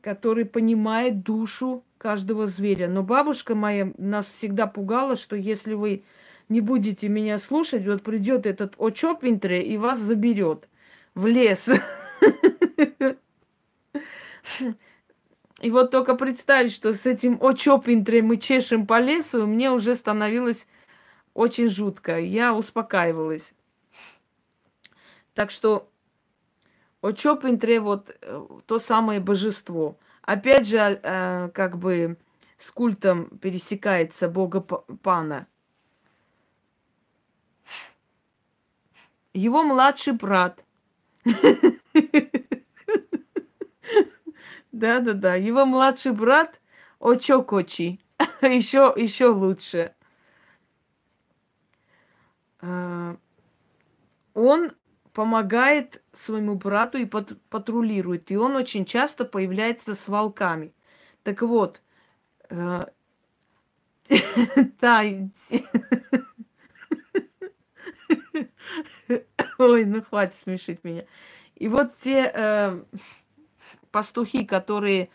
который 0.00 0.44
понимает 0.44 1.22
душу 1.22 1.84
каждого 1.98 2.46
зверя. 2.46 2.88
Но 2.88 3.02
бабушка 3.02 3.54
моя 3.54 3.92
нас 3.98 4.30
всегда 4.30 4.66
пугала, 4.66 5.16
что 5.16 5.36
если 5.36 5.74
вы 5.74 6.04
не 6.48 6.60
будете 6.60 7.08
меня 7.08 7.38
слушать, 7.38 7.86
вот 7.86 8.02
придет 8.02 8.46
этот 8.46 8.74
О 8.78 8.90
Чопинтре 8.90 9.62
и 9.62 9.76
вас 9.76 9.98
заберет 9.98 10.68
в 11.14 11.26
лес. 11.26 11.70
И 15.60 15.70
вот 15.70 15.90
только 15.90 16.14
представить, 16.14 16.72
что 16.72 16.92
с 16.92 17.04
этим 17.04 17.38
Очопинтре 17.42 18.22
мы 18.22 18.36
чешем 18.36 18.86
по 18.86 19.00
лесу, 19.00 19.46
мне 19.46 19.72
уже 19.72 19.96
становилось 19.96 20.68
очень 21.34 21.68
жутко. 21.68 22.20
Я 22.20 22.54
успокаивалась. 22.54 23.54
Так 25.34 25.50
что 25.50 25.90
Очопинтре 27.02 27.80
вот 27.80 28.16
э, 28.20 28.46
то 28.66 28.78
самое 28.78 29.20
божество. 29.20 29.98
Опять 30.22 30.68
же, 30.68 30.78
э, 30.78 31.50
как 31.52 31.78
бы 31.78 32.16
с 32.56 32.70
культом 32.70 33.38
пересекается 33.38 34.28
бога 34.28 34.60
Пана. 34.60 35.46
Его 39.34 39.62
младший 39.62 40.12
брат 40.14 40.64
Да-да-да. 44.72 45.34
Его 45.34 45.64
младший 45.66 46.12
брат 46.12 46.60
Очокочи. 47.00 48.00
еще, 48.42 48.92
еще 48.96 49.26
лучше. 49.26 49.94
А, 52.60 53.16
он 54.34 54.72
помогает 55.12 56.02
своему 56.12 56.54
брату 56.54 56.98
и 56.98 57.04
патрулирует. 57.06 58.30
И 58.30 58.36
он 58.36 58.56
очень 58.56 58.84
часто 58.84 59.24
появляется 59.24 59.94
с 59.94 60.06
волками. 60.08 60.72
Так 61.22 61.42
вот, 61.42 61.82
э, 62.50 62.80
да, 64.80 65.02
ой, 69.58 69.84
ну 69.84 70.02
хватит 70.02 70.34
смешить 70.34 70.84
меня. 70.84 71.04
И 71.56 71.68
вот 71.68 71.94
те 71.96 72.30
э, 72.32 72.82
пастухи, 73.90 74.44
которые 74.44 75.10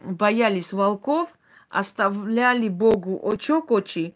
боялись 0.00 0.72
волков, 0.72 1.36
оставляли 1.68 2.68
Богу 2.68 3.20
Очокочи 3.28 4.14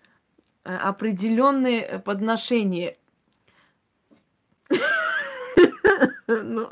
э, 0.65 0.75
определенные 0.75 1.99
подношения. 1.99 2.97
Ну, 6.27 6.71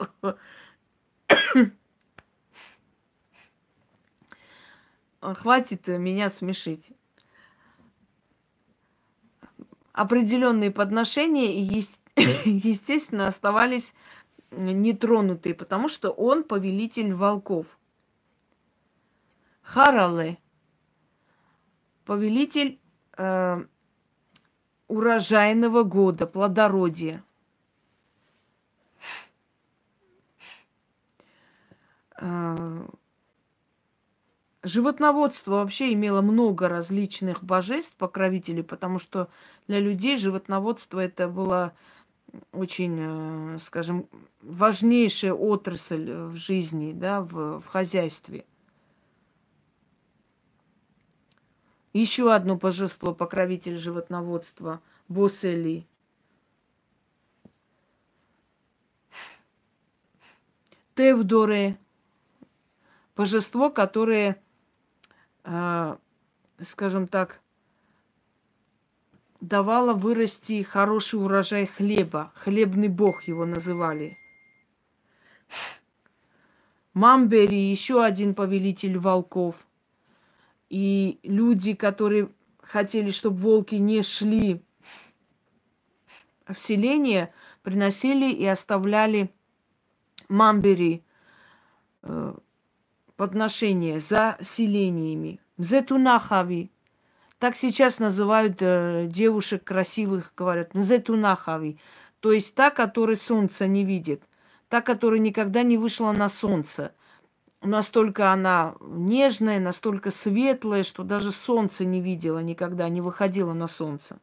хватит 5.20 5.88
меня 5.88 6.30
смешить. 6.30 6.92
Определенные 9.92 10.70
подношения, 10.70 11.60
и 11.60 11.84
естественно, 12.44 13.26
оставались 13.28 13.94
нетронутые, 14.50 15.54
потому 15.54 15.88
что 15.88 16.10
он 16.10 16.44
повелитель 16.44 17.12
волков. 17.12 17.66
Харале, 19.62 20.38
повелитель 22.06 22.80
э, 23.18 23.64
урожайного 24.88 25.82
года, 25.82 26.26
плодородия. 26.26 27.22
Э, 32.16 32.86
животноводство 34.62 35.56
вообще 35.56 35.92
имело 35.92 36.22
много 36.22 36.68
различных 36.68 37.44
божеств, 37.44 37.94
покровителей, 37.96 38.62
потому 38.62 38.98
что 38.98 39.28
для 39.66 39.80
людей 39.80 40.16
животноводство 40.16 41.00
это 41.00 41.28
было 41.28 41.74
очень, 42.52 42.96
э, 42.98 43.58
скажем, 43.60 44.08
важнейшая 44.42 45.32
отрасль 45.32 46.10
в 46.10 46.36
жизни, 46.36 46.92
да, 46.92 47.20
в, 47.22 47.60
в 47.60 47.66
хозяйстве. 47.66 48.44
Еще 51.92 52.32
одно 52.32 52.56
божество, 52.56 53.14
покровитель 53.14 53.78
животноводства, 53.78 54.80
Босели. 55.08 55.86
Тевдоре, 60.94 61.78
божество, 63.16 63.70
которое, 63.70 64.42
э, 65.44 65.96
скажем 66.62 67.06
так, 67.06 67.40
давала 69.40 69.94
вырасти 69.94 70.62
хороший 70.62 71.16
урожай 71.16 71.66
хлеба. 71.66 72.32
Хлебный 72.34 72.88
бог 72.88 73.24
его 73.24 73.44
называли. 73.46 74.18
Мамбери, 76.94 77.70
еще 77.70 78.02
один 78.02 78.34
повелитель 78.34 78.98
волков. 78.98 79.66
И 80.68 81.18
люди, 81.22 81.74
которые 81.74 82.30
хотели, 82.60 83.10
чтобы 83.10 83.36
волки 83.36 83.76
не 83.76 84.02
шли 84.02 84.62
в 86.46 86.58
селение, 86.58 87.32
приносили 87.62 88.30
и 88.32 88.44
оставляли 88.44 89.30
мамбери 90.28 91.02
э, 92.02 92.34
подношения 93.16 94.00
за 94.00 94.36
селениями. 94.40 95.40
Зетунахави, 95.58 96.70
так 97.38 97.54
сейчас 97.54 98.00
называют 98.00 98.56
э, 98.60 99.06
девушек 99.08 99.62
красивых, 99.62 100.32
говорят, 100.36 100.74
нзетунахави. 100.74 101.78
То 102.20 102.32
есть 102.32 102.54
та, 102.54 102.70
которая 102.70 103.16
солнца 103.16 103.66
не 103.66 103.84
видит. 103.84 104.22
Та, 104.68 104.80
которая 104.80 105.20
никогда 105.20 105.62
не 105.62 105.78
вышла 105.78 106.12
на 106.12 106.28
солнце. 106.28 106.92
Настолько 107.62 108.32
она 108.32 108.74
нежная, 108.80 109.60
настолько 109.60 110.10
светлая, 110.10 110.82
что 110.82 111.04
даже 111.04 111.32
солнце 111.32 111.84
не 111.84 112.00
видела 112.00 112.40
никогда, 112.40 112.88
не 112.88 113.00
выходила 113.00 113.52
на 113.52 113.68
солнце. 113.68 114.18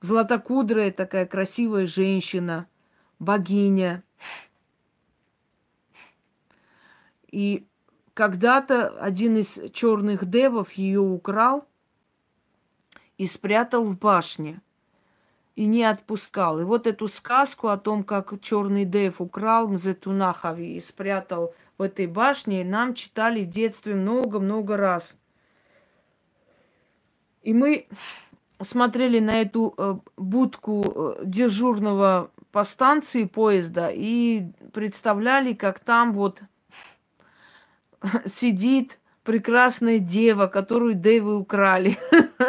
Златокудрая 0.00 0.92
такая 0.92 1.26
красивая 1.26 1.86
женщина, 1.86 2.68
богиня. 3.18 4.04
И 7.30 7.66
когда-то 8.16 8.88
один 8.98 9.36
из 9.36 9.60
черных 9.74 10.24
девов 10.24 10.72
ее 10.72 11.00
украл 11.00 11.68
и 13.18 13.26
спрятал 13.26 13.84
в 13.84 13.98
башне. 13.98 14.62
и 15.54 15.64
не 15.64 15.84
отпускал. 15.84 16.60
И 16.60 16.64
вот 16.64 16.86
эту 16.86 17.08
сказку 17.08 17.68
о 17.68 17.78
том, 17.78 18.04
как 18.04 18.38
черный 18.42 18.84
Дэв 18.84 19.22
украл 19.22 19.68
Мзетунахави 19.68 20.76
и 20.76 20.80
спрятал 20.80 21.54
в 21.78 21.82
этой 21.82 22.06
башне, 22.06 22.62
нам 22.62 22.92
читали 22.92 23.42
в 23.42 23.48
детстве 23.48 23.94
много-много 23.94 24.76
раз. 24.76 25.16
И 27.42 27.54
мы 27.54 27.86
смотрели 28.60 29.18
на 29.18 29.40
эту 29.40 29.72
э, 29.78 29.96
будку 30.18 30.84
э, 30.84 31.22
дежурного 31.24 32.30
по 32.52 32.64
станции 32.64 33.24
поезда 33.24 33.90
и 33.90 34.46
представляли, 34.74 35.54
как 35.54 35.78
там 35.80 36.12
вот 36.12 36.42
сидит 38.26 38.98
прекрасная 39.24 39.98
дева, 39.98 40.46
которую 40.46 40.94
Дэвы 40.94 41.36
украли. 41.36 41.98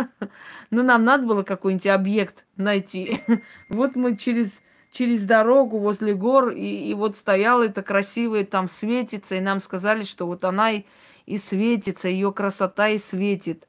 Но 0.69 0.83
нам 0.83 1.03
надо 1.03 1.25
было 1.25 1.43
какой-нибудь 1.43 1.87
объект 1.87 2.45
найти. 2.55 3.21
Вот 3.69 3.95
мы 3.95 4.15
через, 4.17 4.61
через 4.91 5.25
дорогу 5.25 5.79
возле 5.79 6.13
гор, 6.13 6.51
и, 6.51 6.89
и 6.89 6.93
вот 6.93 7.17
стояла 7.17 7.63
эта 7.63 7.81
красивая, 7.81 8.45
там 8.45 8.69
светится, 8.69 9.35
и 9.35 9.41
нам 9.41 9.59
сказали, 9.59 10.03
что 10.03 10.27
вот 10.27 10.45
она 10.45 10.71
и, 10.71 10.83
и 11.25 11.37
светится, 11.37 12.09
ее 12.09 12.31
красота 12.31 12.89
и 12.89 12.97
светит. 12.97 13.67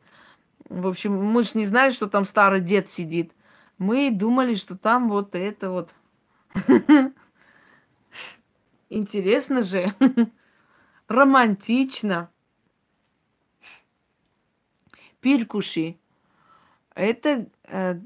В 0.68 0.86
общем, 0.86 1.14
мы 1.14 1.42
же 1.42 1.50
не 1.54 1.64
знали, 1.64 1.92
что 1.92 2.08
там 2.08 2.24
старый 2.24 2.60
дед 2.60 2.90
сидит. 2.90 3.32
Мы 3.78 4.10
думали, 4.10 4.54
что 4.54 4.76
там 4.76 5.08
вот 5.08 5.34
это 5.34 5.70
вот. 5.70 5.90
Интересно 8.90 9.62
же. 9.62 9.94
Романтично. 11.08 12.30
Пиркуши. 15.20 15.96
Это 16.94 17.48
э, 17.64 18.00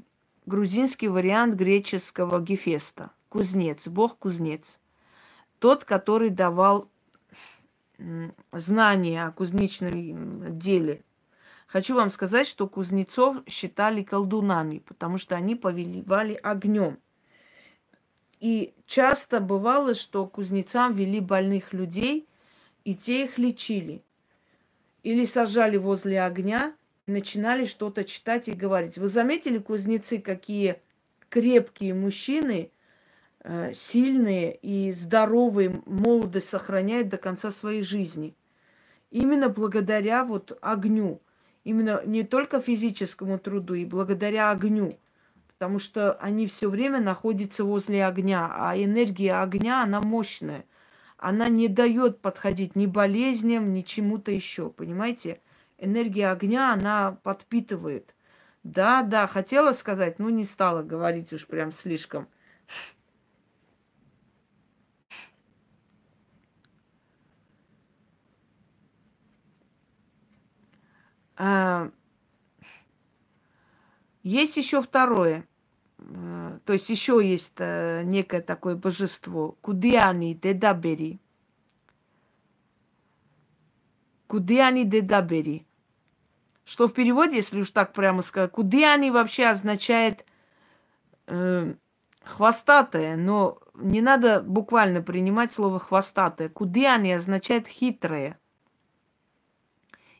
грузинский 0.45 1.09
вариант 1.09 1.55
греческого 1.55 2.41
Гефеста. 2.41 3.11
Кузнец, 3.29 3.87
бог-кузнец. 3.87 4.79
Тот, 5.59 5.85
который 5.85 6.29
давал 6.29 6.89
знания 8.51 9.25
о 9.25 9.31
кузнечном 9.31 10.57
деле. 10.57 11.03
Хочу 11.67 11.95
вам 11.95 12.11
сказать, 12.11 12.47
что 12.47 12.67
кузнецов 12.67 13.37
считали 13.47 14.03
колдунами, 14.03 14.79
потому 14.79 15.17
что 15.17 15.35
они 15.35 15.55
повелевали 15.55 16.33
огнем. 16.35 16.99
И 18.39 18.73
часто 18.85 19.39
бывало, 19.39 19.93
что 19.93 20.27
кузнецам 20.27 20.93
вели 20.93 21.19
больных 21.19 21.73
людей, 21.73 22.27
и 22.85 22.95
те 22.95 23.25
их 23.25 23.37
лечили. 23.37 24.03
Или 25.03 25.25
сажали 25.25 25.77
возле 25.77 26.21
огня, 26.21 26.75
начинали 27.07 27.65
что-то 27.65 28.03
читать 28.03 28.47
и 28.47 28.53
говорить. 28.53 28.97
Вы 28.97 29.07
заметили, 29.07 29.57
кузнецы, 29.57 30.19
какие 30.19 30.79
крепкие 31.29 31.93
мужчины, 31.93 32.71
э, 33.43 33.73
сильные 33.73 34.55
и 34.55 34.91
здоровые, 34.91 35.81
молодость 35.85 36.49
сохраняют 36.49 37.09
до 37.09 37.17
конца 37.17 37.51
своей 37.51 37.81
жизни. 37.81 38.35
Именно 39.11 39.49
благодаря 39.49 40.23
вот 40.23 40.57
огню. 40.61 41.21
Именно 41.63 42.01
не 42.05 42.23
только 42.23 42.61
физическому 42.61 43.39
труду, 43.39 43.73
и 43.73 43.85
благодаря 43.85 44.51
огню. 44.51 44.97
Потому 45.47 45.79
что 45.79 46.13
они 46.13 46.47
все 46.47 46.69
время 46.69 46.99
находятся 46.99 47.63
возле 47.63 48.05
огня, 48.05 48.51
а 48.53 48.77
энергия 48.77 49.35
огня, 49.35 49.83
она 49.83 50.01
мощная. 50.01 50.65
Она 51.17 51.49
не 51.49 51.67
дает 51.67 52.21
подходить 52.21 52.75
ни 52.75 52.85
болезням, 52.85 53.73
ни 53.73 53.81
чему-то 53.81 54.31
еще, 54.31 54.69
понимаете? 54.69 55.39
энергия 55.83 56.31
огня, 56.31 56.73
она 56.73 57.17
подпитывает. 57.23 58.15
Да, 58.63 59.03
да, 59.03 59.27
хотела 59.27 59.73
сказать, 59.73 60.19
но 60.19 60.29
не 60.29 60.45
стала 60.45 60.83
говорить 60.83 61.33
уж 61.33 61.45
прям 61.47 61.71
слишком. 61.71 62.27
А, 71.35 71.91
есть 74.23 74.55
еще 74.57 74.81
второе. 74.81 75.45
А, 76.09 76.59
то 76.65 76.73
есть 76.73 76.89
еще 76.89 77.21
есть 77.23 77.55
а, 77.59 78.03
некое 78.03 78.41
такое 78.41 78.75
божество. 78.75 79.57
Кудиани 79.61 80.33
Дедабери. 80.33 81.19
Кудиани 84.27 84.83
Дедабери. 84.83 85.65
Что 86.65 86.87
в 86.87 86.93
переводе, 86.93 87.37
если 87.37 87.59
уж 87.59 87.71
так 87.71 87.93
прямо 87.93 88.21
сказать, 88.21 88.51
кудиани 88.51 89.11
вообще 89.11 89.47
означает 89.47 90.25
э, 91.27 91.73
хвостатая, 92.23 93.17
но 93.17 93.59
не 93.73 94.01
надо 94.01 94.41
буквально 94.41 95.01
принимать 95.01 95.51
слово 95.51 95.79
хвостатая. 95.79 96.47
Кудиани 96.47 97.11
означает 97.11 97.67
хитрая. 97.67 98.39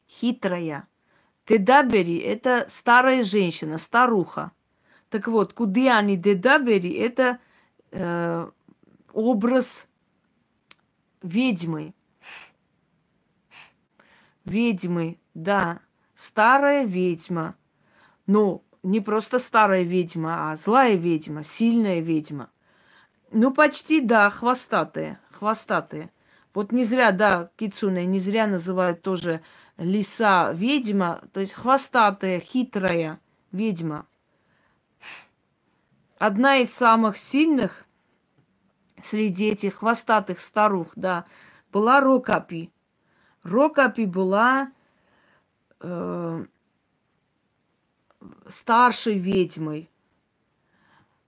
Хитрая. 0.07 0.87
Тедабери– 1.45 2.17
это 2.19 2.65
старая 2.67 3.23
женщина, 3.23 3.77
старуха. 3.77 4.51
Так 5.13 5.27
вот, 5.27 5.53
куды 5.53 5.91
они 5.91 6.17
дедабери– 6.17 6.91
это 6.97 7.37
э, 7.91 8.49
образ 9.13 9.87
ведьмы. 11.21 11.93
Ведьмы, 14.43 15.19
да, 15.35 15.81
старая 16.15 16.85
ведьма. 16.85 17.55
Ну, 18.25 18.63
не 18.81 19.01
просто 19.01 19.37
старая 19.37 19.83
ведьма, 19.83 20.51
а 20.51 20.55
злая 20.55 20.95
ведьма, 20.95 21.43
сильная 21.43 21.99
ведьма. 21.99 22.49
Ну, 23.29 23.53
почти, 23.53 24.01
да, 24.01 24.31
хвостатая, 24.31 25.19
хвостатая. 25.29 26.09
Вот 26.55 26.71
не 26.71 26.85
зря, 26.85 27.11
да, 27.11 27.51
Кицуне, 27.55 28.07
не 28.07 28.17
зря 28.17 28.47
называют 28.47 29.03
тоже 29.03 29.43
лиса 29.77 30.51
ведьма, 30.53 31.21
то 31.33 31.39
есть 31.39 31.53
хвостатая, 31.53 32.39
хитрая 32.39 33.19
ведьма. 33.51 34.07
Одна 36.25 36.59
из 36.59 36.73
самых 36.73 37.17
сильных 37.17 37.83
среди 39.03 39.47
этих 39.47 39.79
хвостатых 39.79 40.39
старух, 40.39 40.93
да, 40.95 41.25
была 41.69 41.99
Рокапи. 41.99 42.71
Рокапи 43.43 44.05
была 44.05 44.71
э, 45.81 46.45
старшей 48.47 49.17
ведьмой. 49.19 49.89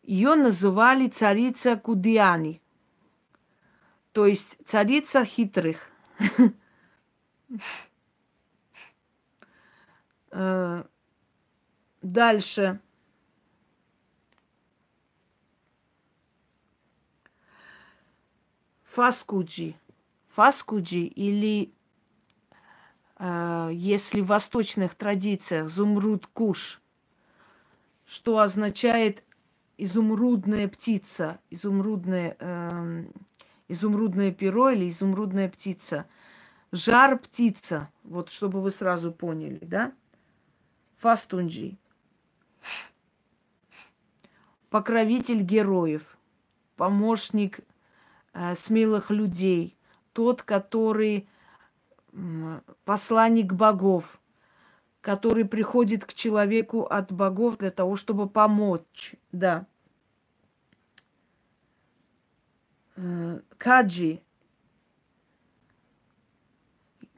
Ее 0.01 0.35
называли 0.35 1.09
царица 1.09 1.75
Кудиани, 1.75 2.61
то 4.13 4.25
есть 4.25 4.57
царица 4.65 5.25
хитрых. 5.25 5.91
Э, 10.37 10.83
дальше. 12.01 12.79
Фаскуджи. 18.95 19.75
Фаскуджи 20.29 21.01
или 21.01 21.73
а, 23.17 23.67
если 23.69 24.21
в 24.21 24.27
восточных 24.27 24.95
традициях 24.95 25.67
зумруд 25.67 26.27
куш, 26.27 26.81
что 28.05 28.39
означает 28.39 29.25
изумрудная 29.77 30.69
птица, 30.69 31.39
изумрудное, 31.49 32.37
э, 32.39 33.05
изумрудное 33.67 34.31
перо 34.31 34.69
или 34.69 34.87
изумрудная 34.87 35.49
птица, 35.49 36.07
жар 36.71 37.19
птица, 37.19 37.89
вот 38.03 38.29
чтобы 38.29 38.61
вы 38.61 38.71
сразу 38.71 39.11
поняли, 39.11 39.59
да? 39.61 39.91
Фастунджи. 40.99 41.75
Покровитель 44.69 45.41
героев, 45.41 46.17
помощник 46.77 47.59
э, 47.59 47.63
смелых 48.55 49.11
людей, 49.11 49.77
тот, 50.13 50.43
который 50.43 51.27
посланник 52.83 53.53
богов, 53.53 54.19
который 55.01 55.45
приходит 55.45 56.05
к 56.05 56.13
человеку 56.13 56.83
от 56.83 57.11
богов 57.11 57.57
для 57.57 57.71
того, 57.71 57.95
чтобы 57.95 58.27
помочь. 58.27 59.15
Да. 59.31 59.67
Э, 62.95 63.39
каджи. 63.57 64.21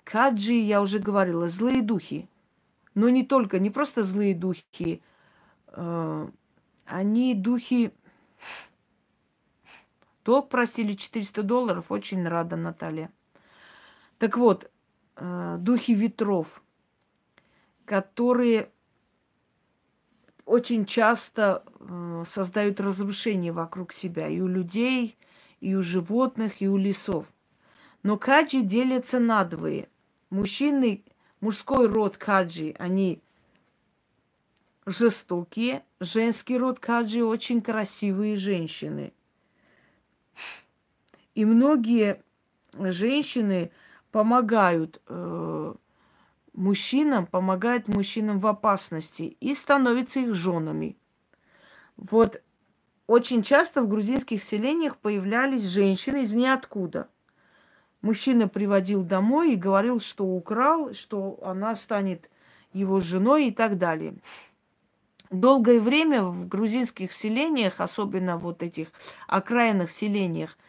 Каджи, 0.04 0.54
я 0.54 0.82
уже 0.82 1.00
говорила, 1.00 1.48
злые 1.48 1.82
духи. 1.82 2.28
Но 2.94 3.10
не 3.10 3.24
только, 3.24 3.60
не 3.60 3.70
просто 3.70 4.04
злые 4.04 4.34
духи. 4.34 5.02
Э, 5.68 6.28
они 6.86 7.36
духи... 7.36 7.94
Долг 10.28 10.50
простили 10.50 10.92
400 10.92 11.42
долларов. 11.42 11.86
Очень 11.90 12.28
рада, 12.28 12.58
Наталья. 12.58 13.10
Так 14.18 14.36
вот, 14.36 14.70
э, 15.16 15.56
духи 15.58 15.94
ветров, 15.94 16.62
которые 17.86 18.70
очень 20.44 20.86
часто 20.86 21.64
э, 21.80 22.26
создают 22.28 22.82
разрушения 22.82 23.54
вокруг 23.54 23.94
себя 23.94 24.28
и 24.28 24.42
у 24.42 24.48
людей, 24.48 25.18
и 25.62 25.76
у 25.76 25.82
животных, 25.82 26.62
и 26.62 26.68
у 26.68 26.76
лесов. 26.76 27.26
Но 28.04 28.18
каджи 28.18 28.64
делятся 28.64 29.20
на 29.20 29.46
двое. 29.46 29.88
Мужчины, 30.30 31.06
мужской 31.40 31.88
род 31.88 32.18
каджи, 32.18 32.76
они 32.78 33.22
жестокие, 34.86 35.86
женский 36.02 36.58
род 36.58 36.80
каджи 36.80 37.24
очень 37.24 37.62
красивые 37.62 38.36
женщины. 38.36 39.14
И 41.38 41.46
многие 41.46 42.24
женщины 42.74 43.70
помогают 44.12 45.00
э, 45.08 45.74
мужчинам, 46.54 47.28
помогают 47.28 47.88
мужчинам 47.88 48.40
в 48.40 48.48
опасности 48.48 49.38
и 49.40 49.54
становятся 49.54 50.20
их 50.20 50.34
женами. 50.34 50.98
Вот 51.96 52.42
очень 53.06 53.44
часто 53.44 53.84
в 53.84 53.88
грузинских 53.88 54.44
селениях 54.44 54.98
появлялись 54.98 55.62
женщины 55.62 56.24
из 56.24 56.34
ниоткуда. 56.34 57.08
Мужчина 58.02 58.48
приводил 58.48 59.04
домой 59.04 59.54
и 59.54 59.58
говорил, 59.58 60.00
что 60.00 60.26
украл, 60.26 60.96
что 60.96 61.38
она 61.44 61.76
станет 61.76 62.32
его 62.74 63.00
женой 63.00 63.50
и 63.50 63.52
так 63.52 63.78
далее. 63.78 64.16
Долгое 65.30 65.80
время 65.80 66.24
в 66.24 66.48
грузинских 66.48 67.14
селениях, 67.14 67.80
особенно 67.80 68.38
вот 68.38 68.64
этих 68.64 68.88
окраинных 69.28 69.92
селениях, 69.92 70.58
э, 70.58 70.67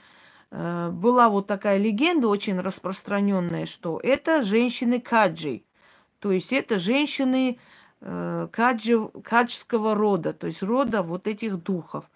была 0.50 1.28
вот 1.28 1.46
такая 1.46 1.78
легенда 1.78 2.28
очень 2.28 2.58
распространенная, 2.58 3.66
что 3.66 4.00
это 4.02 4.42
женщины 4.42 5.00
каджи. 5.00 5.62
То 6.20 6.32
есть 6.32 6.52
это 6.52 6.78
женщины 6.78 7.58
э, 8.00 8.48
каджи, 8.50 9.08
каджского 9.22 9.94
рода, 9.94 10.32
то 10.32 10.46
есть 10.46 10.62
рода 10.62 11.02
вот 11.02 11.26
этих 11.26 11.62
духов. 11.62 12.10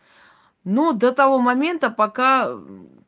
Но 0.64 0.92
до 0.92 1.12
того 1.12 1.38
момента, 1.38 1.90
пока 1.90 2.56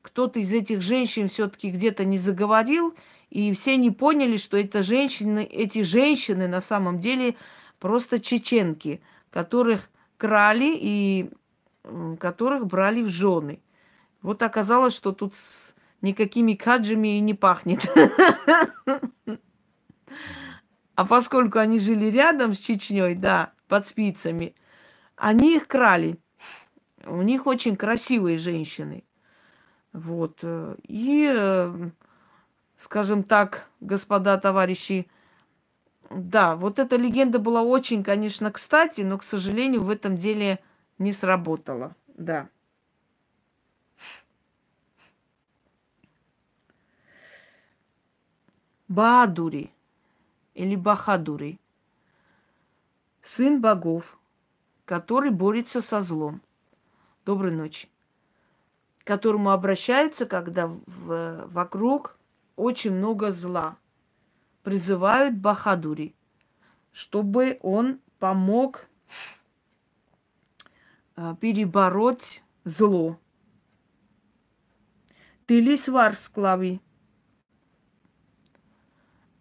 кто-то 0.03 0.41
из 0.41 0.53
этих 0.53 0.83
женщин 0.83 1.29
все-таки 1.29 1.70
где-то 1.70 2.05
не 2.05 2.18
заговорил, 2.18 2.95
и 3.31 3.53
все 3.55 3.77
не 3.77 3.91
поняли, 3.91 4.37
что 4.37 4.57
это 4.57 4.83
женщины, 4.83 5.45
эти 5.45 5.83
женщины 5.83 6.47
на 6.47 6.61
самом 6.61 6.99
деле 6.99 7.37
просто 7.81 8.20
чеченки, 8.20 9.01
которых 9.31 9.91
крали 10.16 10.72
и 10.77 11.31
которых 12.18 12.66
брали 12.66 13.03
в 13.03 13.09
жены. 13.09 13.61
Вот 14.25 14.43
оказалось, 14.43 14.95
что 14.95 15.12
тут 15.12 15.35
никакими 16.01 16.55
каджами 16.55 17.18
и 17.18 17.20
не 17.20 17.35
пахнет. 17.35 17.87
А 20.95 21.05
поскольку 21.05 21.59
они 21.59 21.79
жили 21.79 22.07
рядом 22.07 22.55
с 22.55 22.59
Чечней, 22.59 23.16
да, 23.16 23.53
под 23.68 23.87
спицами, 23.87 24.55
они 25.16 25.57
их 25.57 25.66
крали. 25.66 26.18
У 27.05 27.20
них 27.20 27.47
очень 27.47 27.77
красивые 27.77 28.39
женщины. 28.39 29.05
Вот. 29.93 30.39
Э, 30.43 30.77
и, 30.85 31.31
э, 31.31 31.91
скажем 32.79 33.25
так, 33.25 33.68
господа 33.81 34.39
товарищи, 34.39 35.07
да, 36.09 36.57
вот 36.57 36.79
эта 36.79 36.97
легенда 36.97 37.39
была 37.39 37.62
очень, 37.62 38.03
конечно, 38.03 38.51
кстати, 38.51 39.03
но, 39.03 39.18
к 39.18 39.22
сожалению, 39.22 39.83
в 39.83 39.91
этом 39.91 40.16
деле 40.16 40.61
не 40.99 41.12
сработала. 41.12 41.95
Да. 42.16 42.49
Баадури 48.95 49.72
или 50.55 50.76
Бахадури, 50.76 51.59
сын 53.22 53.61
богов, 53.61 54.16
который 54.84 55.30
борется 55.30 55.80
со 55.80 56.01
злом. 56.01 56.40
Доброй 57.26 57.51
ночи. 57.51 57.88
К 59.01 59.07
которому 59.07 59.51
обращаются, 59.51 60.26
когда 60.26 60.68
в, 60.68 61.45
вокруг 61.49 62.16
очень 62.55 62.92
много 62.92 63.32
зла. 63.32 63.76
Призывают 64.62 65.34
Бахадури, 65.36 66.14
чтобы 66.92 67.59
он 67.62 67.99
помог 68.20 68.86
а, 71.16 71.34
перебороть 71.34 72.45
зло. 72.62 73.18
Ты 75.47 75.59
ли 75.59 75.76
свар 75.76 76.14
склави? 76.14 76.80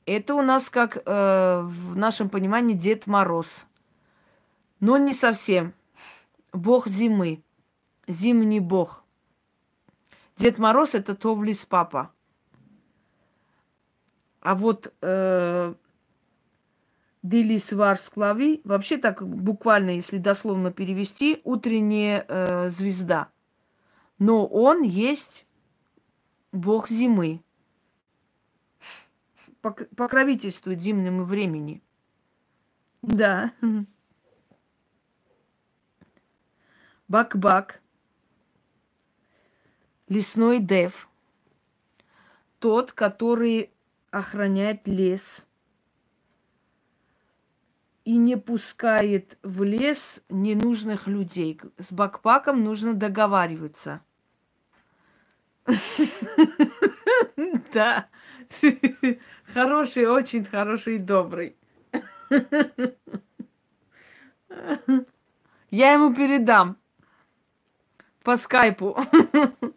Это 0.06 0.36
у 0.36 0.42
нас 0.42 0.70
как 0.70 0.98
э, 0.98 1.62
в 1.62 1.96
нашем 1.96 2.30
понимании 2.30 2.76
Дед 2.76 3.08
Мороз. 3.08 3.68
Но 4.80 4.98
не 4.98 5.14
совсем. 5.14 5.74
Бог 6.52 6.88
зимы. 6.88 7.42
Зимний 8.08 8.60
бог. 8.60 9.04
Дед 10.36 10.58
Мороз 10.58 10.94
это 10.94 11.16
Товлис 11.16 11.66
папа. 11.66 12.12
А 14.42 14.56
вот 14.56 14.94
э, 15.02 15.74
Дилис 17.22 17.72
Варсклави, 17.72 18.60
вообще 18.66 18.98
так 18.98 19.26
буквально, 19.26 19.92
если 19.92 20.18
дословно 20.18 20.74
перевести, 20.74 21.40
утренняя 21.46 22.26
э, 22.28 22.70
звезда. 22.70 23.30
Но 24.20 24.46
он 24.46 24.82
есть 24.82 25.48
бог 26.52 26.90
зимы 26.90 27.42
покровительствует 29.64 30.82
зимнему 30.82 31.24
времени. 31.24 31.82
Да. 33.02 33.54
Бак-бак. 37.08 37.82
Лесной 40.10 40.60
дев. 40.60 41.10
Тот, 42.60 42.92
который 42.92 43.72
охраняет 44.12 44.88
лес 44.88 45.46
и 48.04 48.18
не 48.18 48.38
пускает 48.38 49.38
в 49.44 49.64
лес 49.64 50.22
ненужных 50.30 51.08
людей. 51.08 51.60
С 51.78 51.92
бакпаком 51.92 52.64
нужно 52.64 52.94
договариваться. 52.94 54.02
Да. 57.74 58.08
Хороший, 59.54 60.08
очень 60.08 60.46
хороший 60.46 60.96
и 60.96 61.00
добрый. 61.00 61.56
Я 65.72 65.94
ему 65.94 66.14
передам 66.14 66.78
по 68.24 68.38
скайпу. 68.38 68.98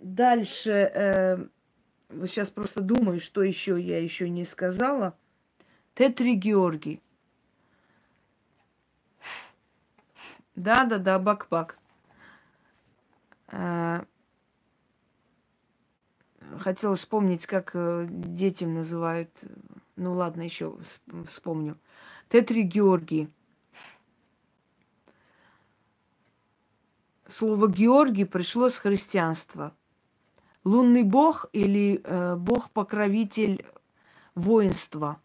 Дальше, 0.00 0.70
э, 0.94 1.46
сейчас 2.26 2.48
просто 2.48 2.80
думаю, 2.80 3.20
что 3.20 3.42
еще 3.42 3.80
я 3.80 4.00
еще 4.00 4.28
не 4.28 4.44
сказала. 4.44 5.16
Тетри 5.94 6.34
Георгий. 6.34 7.02
Да, 10.58 10.84
да, 10.84 10.98
да, 10.98 11.20
бак-бак. 11.20 11.78
А, 13.46 14.04
хотела 16.58 16.96
вспомнить, 16.96 17.46
как 17.46 17.70
э, 17.74 18.08
детям 18.10 18.74
называют. 18.74 19.30
Ну 19.94 20.14
ладно, 20.14 20.42
еще 20.42 20.76
вспомню. 21.28 21.78
Тетри 22.28 22.62
Георгий. 22.62 23.30
Слово 27.28 27.68
Георгий 27.68 28.24
пришло 28.24 28.68
с 28.68 28.78
христианства. 28.78 29.72
Лунный 30.64 31.04
бог 31.04 31.46
или 31.52 32.00
э, 32.02 32.34
бог-покровитель 32.34 33.64
воинства. 34.34 35.20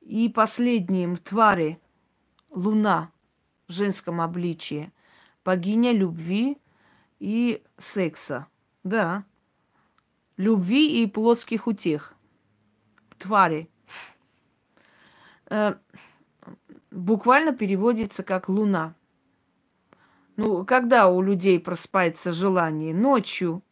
И 0.00 0.30
последним 0.30 1.18
твари– 1.18 1.78
Луна 2.56 3.12
в 3.68 3.72
женском 3.72 4.22
обличии, 4.22 4.90
богиня 5.44 5.92
любви 5.92 6.58
и 7.20 7.62
секса. 7.76 8.46
Да. 8.82 9.24
Любви 10.38 11.02
и 11.02 11.06
плотских 11.06 11.66
утех. 11.66 12.14
Твари. 13.18 13.68
Э, 15.50 15.74
буквально 16.90 17.52
переводится 17.52 18.22
как 18.22 18.48
луна. 18.48 18.94
Ну, 20.36 20.64
когда 20.64 21.08
у 21.08 21.20
людей 21.20 21.60
просыпается 21.60 22.32
желание? 22.32 22.94
Ночью, 22.94 23.62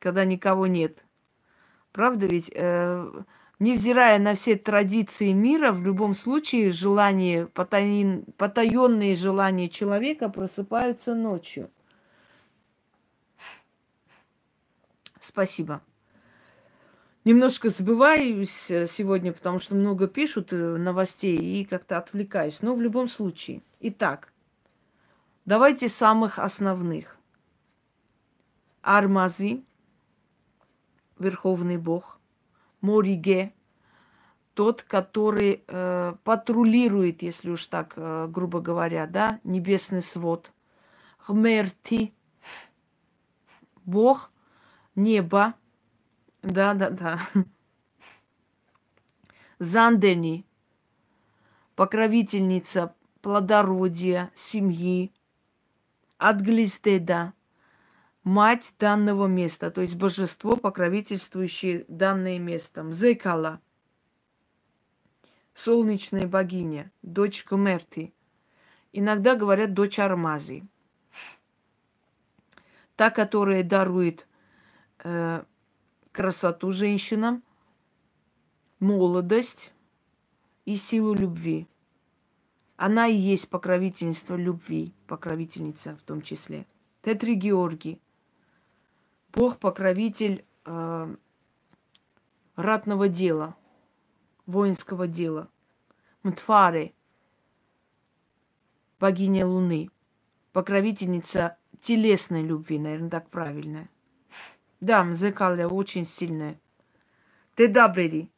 когда 0.00 0.24
никого 0.24 0.66
нет. 0.66 1.04
Правда 1.92 2.26
ведь? 2.26 2.50
Э, 2.52 3.22
невзирая 3.62 4.18
на 4.18 4.34
все 4.34 4.56
традиции 4.56 5.32
мира, 5.32 5.72
в 5.72 5.82
любом 5.82 6.14
случае 6.14 6.72
желания, 6.72 7.46
потаин, 7.46 8.24
потаенные 8.36 9.14
желания 9.14 9.68
человека 9.68 10.28
просыпаются 10.28 11.14
ночью. 11.14 11.70
Спасибо. 15.20 15.80
Немножко 17.24 17.70
забываюсь 17.70 18.68
э, 18.68 18.86
сегодня, 18.88 19.32
потому 19.32 19.60
что 19.60 19.76
много 19.76 20.08
пишут 20.08 20.52
э, 20.52 20.56
новостей 20.56 21.36
и 21.36 21.64
как-то 21.64 21.98
отвлекаюсь. 21.98 22.58
Но 22.62 22.74
в 22.74 22.82
любом 22.82 23.08
случае. 23.08 23.62
Итак, 23.78 24.32
давайте 25.44 25.88
самых 25.88 26.40
основных. 26.40 27.16
Армази, 28.82 29.62
Верховный 31.20 31.76
Бог, 31.76 32.18
Мориге, 32.82 33.54
тот, 34.54 34.82
который 34.82 35.64
э, 35.66 36.14
патрулирует, 36.24 37.22
если 37.22 37.50
уж 37.50 37.66
так 37.66 37.94
э, 37.96 38.26
грубо 38.28 38.60
говоря, 38.60 39.06
да, 39.06 39.40
небесный 39.44 40.02
свод. 40.02 40.52
Хмерти, 41.18 42.12
Бог, 43.84 44.30
небо, 44.94 45.54
да, 46.42 46.74
да, 46.74 46.90
да. 46.90 47.20
Зандени, 49.58 50.44
покровительница 51.76 52.94
плодородия, 53.22 54.30
семьи. 54.34 55.12
Адглистеда, 56.18 57.32
мать 58.24 58.74
данного 58.78 59.26
места, 59.26 59.70
то 59.70 59.80
есть 59.80 59.96
божество, 59.96 60.56
покровительствующее 60.56 61.84
данное 61.88 62.38
место. 62.38 62.90
Зекала, 62.92 63.60
солнечная 65.54 66.26
богиня, 66.26 66.90
дочь 67.02 67.44
Мерти. 67.50 68.12
Иногда 68.92 69.34
говорят 69.34 69.74
дочь 69.74 69.98
Армази. 69.98 70.64
Та, 72.94 73.10
которая 73.10 73.64
дарует 73.64 74.28
э, 75.02 75.42
красоту 76.12 76.72
женщинам, 76.72 77.42
молодость 78.78 79.72
и 80.66 80.76
силу 80.76 81.14
любви. 81.14 81.66
Она 82.76 83.06
и 83.06 83.14
есть 83.14 83.48
покровительство 83.48 84.36
любви, 84.36 84.92
покровительница 85.06 85.96
в 85.96 86.02
том 86.02 86.20
числе. 86.20 86.66
Тетри 87.00 87.34
Георгий– 87.34 88.00
Бог-покровитель 89.32 90.44
э, 90.66 91.16
ратного 92.56 93.08
дела, 93.08 93.56
воинского 94.44 95.06
дела. 95.06 95.48
Мтфаре, 96.22 96.92
богиня 99.00 99.46
Луны, 99.46 99.90
покровительница 100.52 101.56
телесной 101.80 102.42
любви, 102.42 102.78
наверное, 102.78 103.08
так 103.08 103.30
правильно. 103.30 103.88
Да, 104.80 105.02
Мзекаля 105.02 105.66
очень 105.66 106.04
сильная. 106.04 106.60
Дедабери, 107.56 108.30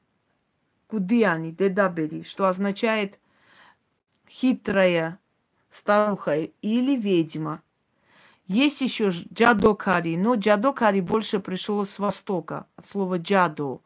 Кудиани, 0.86 1.50
Дедабери, 1.50 2.22
что 2.22 2.46
означает 2.46 3.18
хитрая 4.28 5.18
старуха 5.70 6.36
или 6.36 6.96
ведьма– 6.96 7.62
есть 8.46 8.80
еще 8.80 9.08
джадокари, 9.08 10.16
но 10.16 10.34
джадокари 10.34 11.00
больше 11.00 11.40
пришло 11.40 11.84
с 11.84 11.98
востока, 11.98 12.66
от 12.76 12.86
слова 12.86 13.18
джадо, 13.18 13.80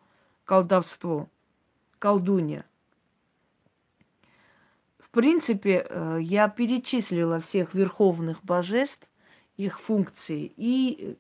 колдовство, 0.44 1.28
колдунья. 1.98 2.64
В 4.98 5.10
принципе, 5.10 5.86
э, 5.88 6.18
я 6.20 6.48
перечислила 6.48 7.40
всех 7.40 7.74
верховных 7.74 8.44
божеств, 8.44 9.08
их 9.56 9.80
функции 9.80 10.52
и 10.56 11.16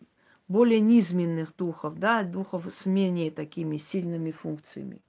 более 0.46 0.80
низменных 0.80 1.54
духов, 1.56 1.98
да, 1.98 2.22
духов 2.22 2.66
с 2.72 2.86
менее 2.86 3.30
такими 3.30 3.76
сильными 3.76 4.30
функциями. 4.30 5.00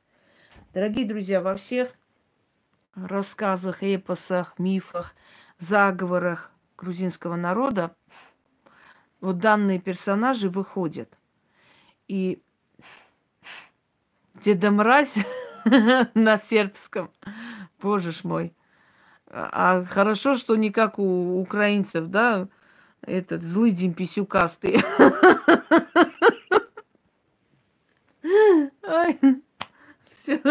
Дорогие 0.73 1.05
друзья, 1.05 1.41
во 1.41 1.55
всех 1.55 1.95
рассказах, 2.93 3.81
эпосах, 3.81 4.59
мифах, 4.59 5.15
заговорах 5.57 6.51
грузинского 6.79 7.35
народа 7.35 7.95
вот 9.21 9.37
данные 9.39 9.79
персонажи 9.79 10.49
выходят. 10.49 11.17
И 12.07 12.41
Деда 14.35 14.71
Мразь 14.71 15.17
на 16.13 16.37
сербском, 16.37 17.11
боже 17.81 18.11
ж 18.11 18.23
мой. 18.23 18.55
А 19.27 19.83
хорошо, 19.83 20.35
что 20.35 20.55
не 20.55 20.71
как 20.71 20.97
у 20.97 21.39
украинцев, 21.39 22.07
да, 22.07 22.47
этот 23.01 23.43
злый 23.43 23.71
день 23.71 23.93
писюкастый. 23.93 24.81
Ой, 28.81 29.19
все. 30.11 30.41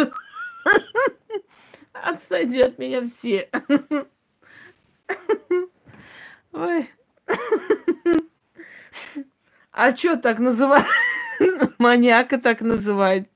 Отстойте 1.93 2.64
от 2.64 2.79
меня 2.79 3.05
все. 3.05 3.49
Ой. 6.59 6.91
А 9.71 9.95
что 9.95 10.17
так 10.17 10.41
называют? 10.41 10.89
Маньяка 11.79 12.39
так 12.39 12.63
называют. 12.63 13.29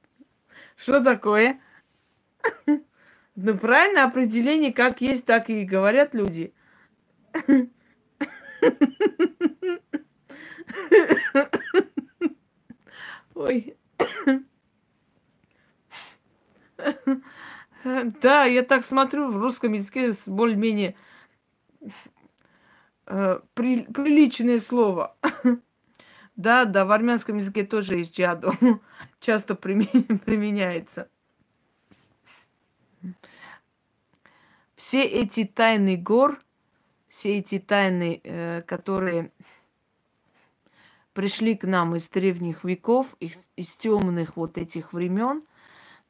Что 0.74 1.00
такое? 1.00 1.60
Ну, 3.36 3.56
правильное 3.56 4.04
определение, 4.04 4.72
как 4.72 5.00
есть, 5.00 5.24
так 5.24 5.50
и 5.50 5.64
говорят 5.64 6.14
люди. 6.14 6.52
Ой. 13.34 13.76
Да, 17.84 18.44
я 18.46 18.62
так 18.64 18.84
смотрю 18.84 19.30
в 19.30 19.38
русском 19.38 19.74
языке 19.74 20.12
более-менее 20.26 20.96
э, 23.06 23.40
при, 23.54 23.82
приличное 23.82 24.58
слово. 24.58 25.16
Да, 26.34 26.64
да, 26.64 26.86
в 26.86 26.92
армянском 26.92 27.36
языке 27.36 27.62
тоже 27.62 27.98
есть 27.98 28.18
джаду. 28.18 28.54
Часто 29.20 29.54
применяется. 29.54 31.10
Все 34.74 35.02
эти 35.02 35.44
тайны 35.44 35.98
гор, 35.98 36.42
все 37.08 37.36
эти 37.36 37.58
тайны, 37.58 38.20
э, 38.24 38.62
которые 38.62 39.30
пришли 41.12 41.54
к 41.54 41.64
нам 41.64 41.96
из 41.96 42.08
древних 42.08 42.64
веков, 42.64 43.14
из 43.20 43.76
темных 43.76 44.36
вот 44.36 44.56
этих 44.56 44.94
времен, 44.94 45.42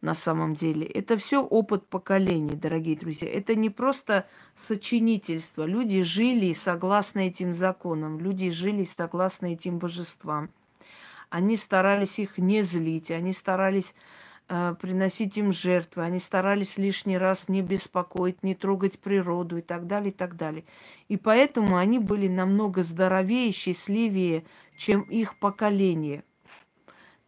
на 0.03 0.15
самом 0.15 0.55
деле. 0.55 0.85
Это 0.85 1.17
все 1.17 1.43
опыт 1.43 1.87
поколений, 1.87 2.57
дорогие 2.57 2.97
друзья. 2.97 3.31
Это 3.31 3.55
не 3.55 3.71
просто 3.71 4.27
сочинительство. 4.57 5.65
Люди 5.65 6.03
жили 6.03 6.53
согласно 6.53 7.21
этим 7.21 7.55
законам, 7.55 8.19
люди 8.19 8.51
жили 8.51 8.85
согласно 8.85 9.47
этим 9.47 9.79
божествам. 9.79 10.51
Они 11.31 11.57
старались 11.57 12.19
их 12.19 12.37
не 12.37 12.63
злить, 12.63 13.11
они 13.11 13.33
старались 13.33 13.95
э, 14.49 14.75
приносить 14.79 15.39
им 15.39 15.53
жертвы, 15.53 16.03
они 16.03 16.19
старались 16.19 16.77
лишний 16.77 17.17
раз 17.17 17.49
не 17.49 17.63
беспокоить, 17.63 18.43
не 18.43 18.55
трогать 18.55 18.99
природу 18.99 19.59
и 19.59 19.63
так 19.63 19.87
далее, 19.87 20.11
и 20.11 20.15
так 20.15 20.37
далее. 20.37 20.65
И 21.09 21.17
поэтому 21.17 21.77
они 21.77 22.01
были 22.01 22.27
намного 22.27 22.83
здоровее, 22.83 23.53
счастливее, 23.53 24.45
чем 24.77 25.03
их 25.03 25.39
поколение– 25.39 26.25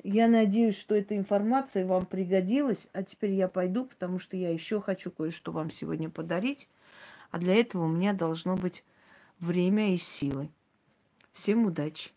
я 0.05 0.29
надеюсь, 0.29 0.79
что 0.79 0.95
эта 0.95 1.17
информация 1.17 1.87
вам 1.87 2.07
пригодилась. 2.07 2.87
А 2.93 3.03
теперь 3.03 3.33
я 3.33 3.49
пойду, 3.49 3.87
потому 3.87 4.19
что 4.19 4.37
я 4.37 4.51
еще 4.51 4.81
хочу 4.81 5.11
кое-что 5.11 5.51
вам 5.51 5.71
сегодня 5.71 6.11
подарить. 6.11 6.69
А 7.31 7.39
для 7.39 7.55
этого 7.55 7.85
у 7.85 7.89
меня 7.89 8.13
должно 8.13 8.57
быть 8.57 8.85
время 9.41 9.95
и 9.95 9.97
силы. 9.97 10.51
Всем 11.33 11.67
удачи! 11.67 12.11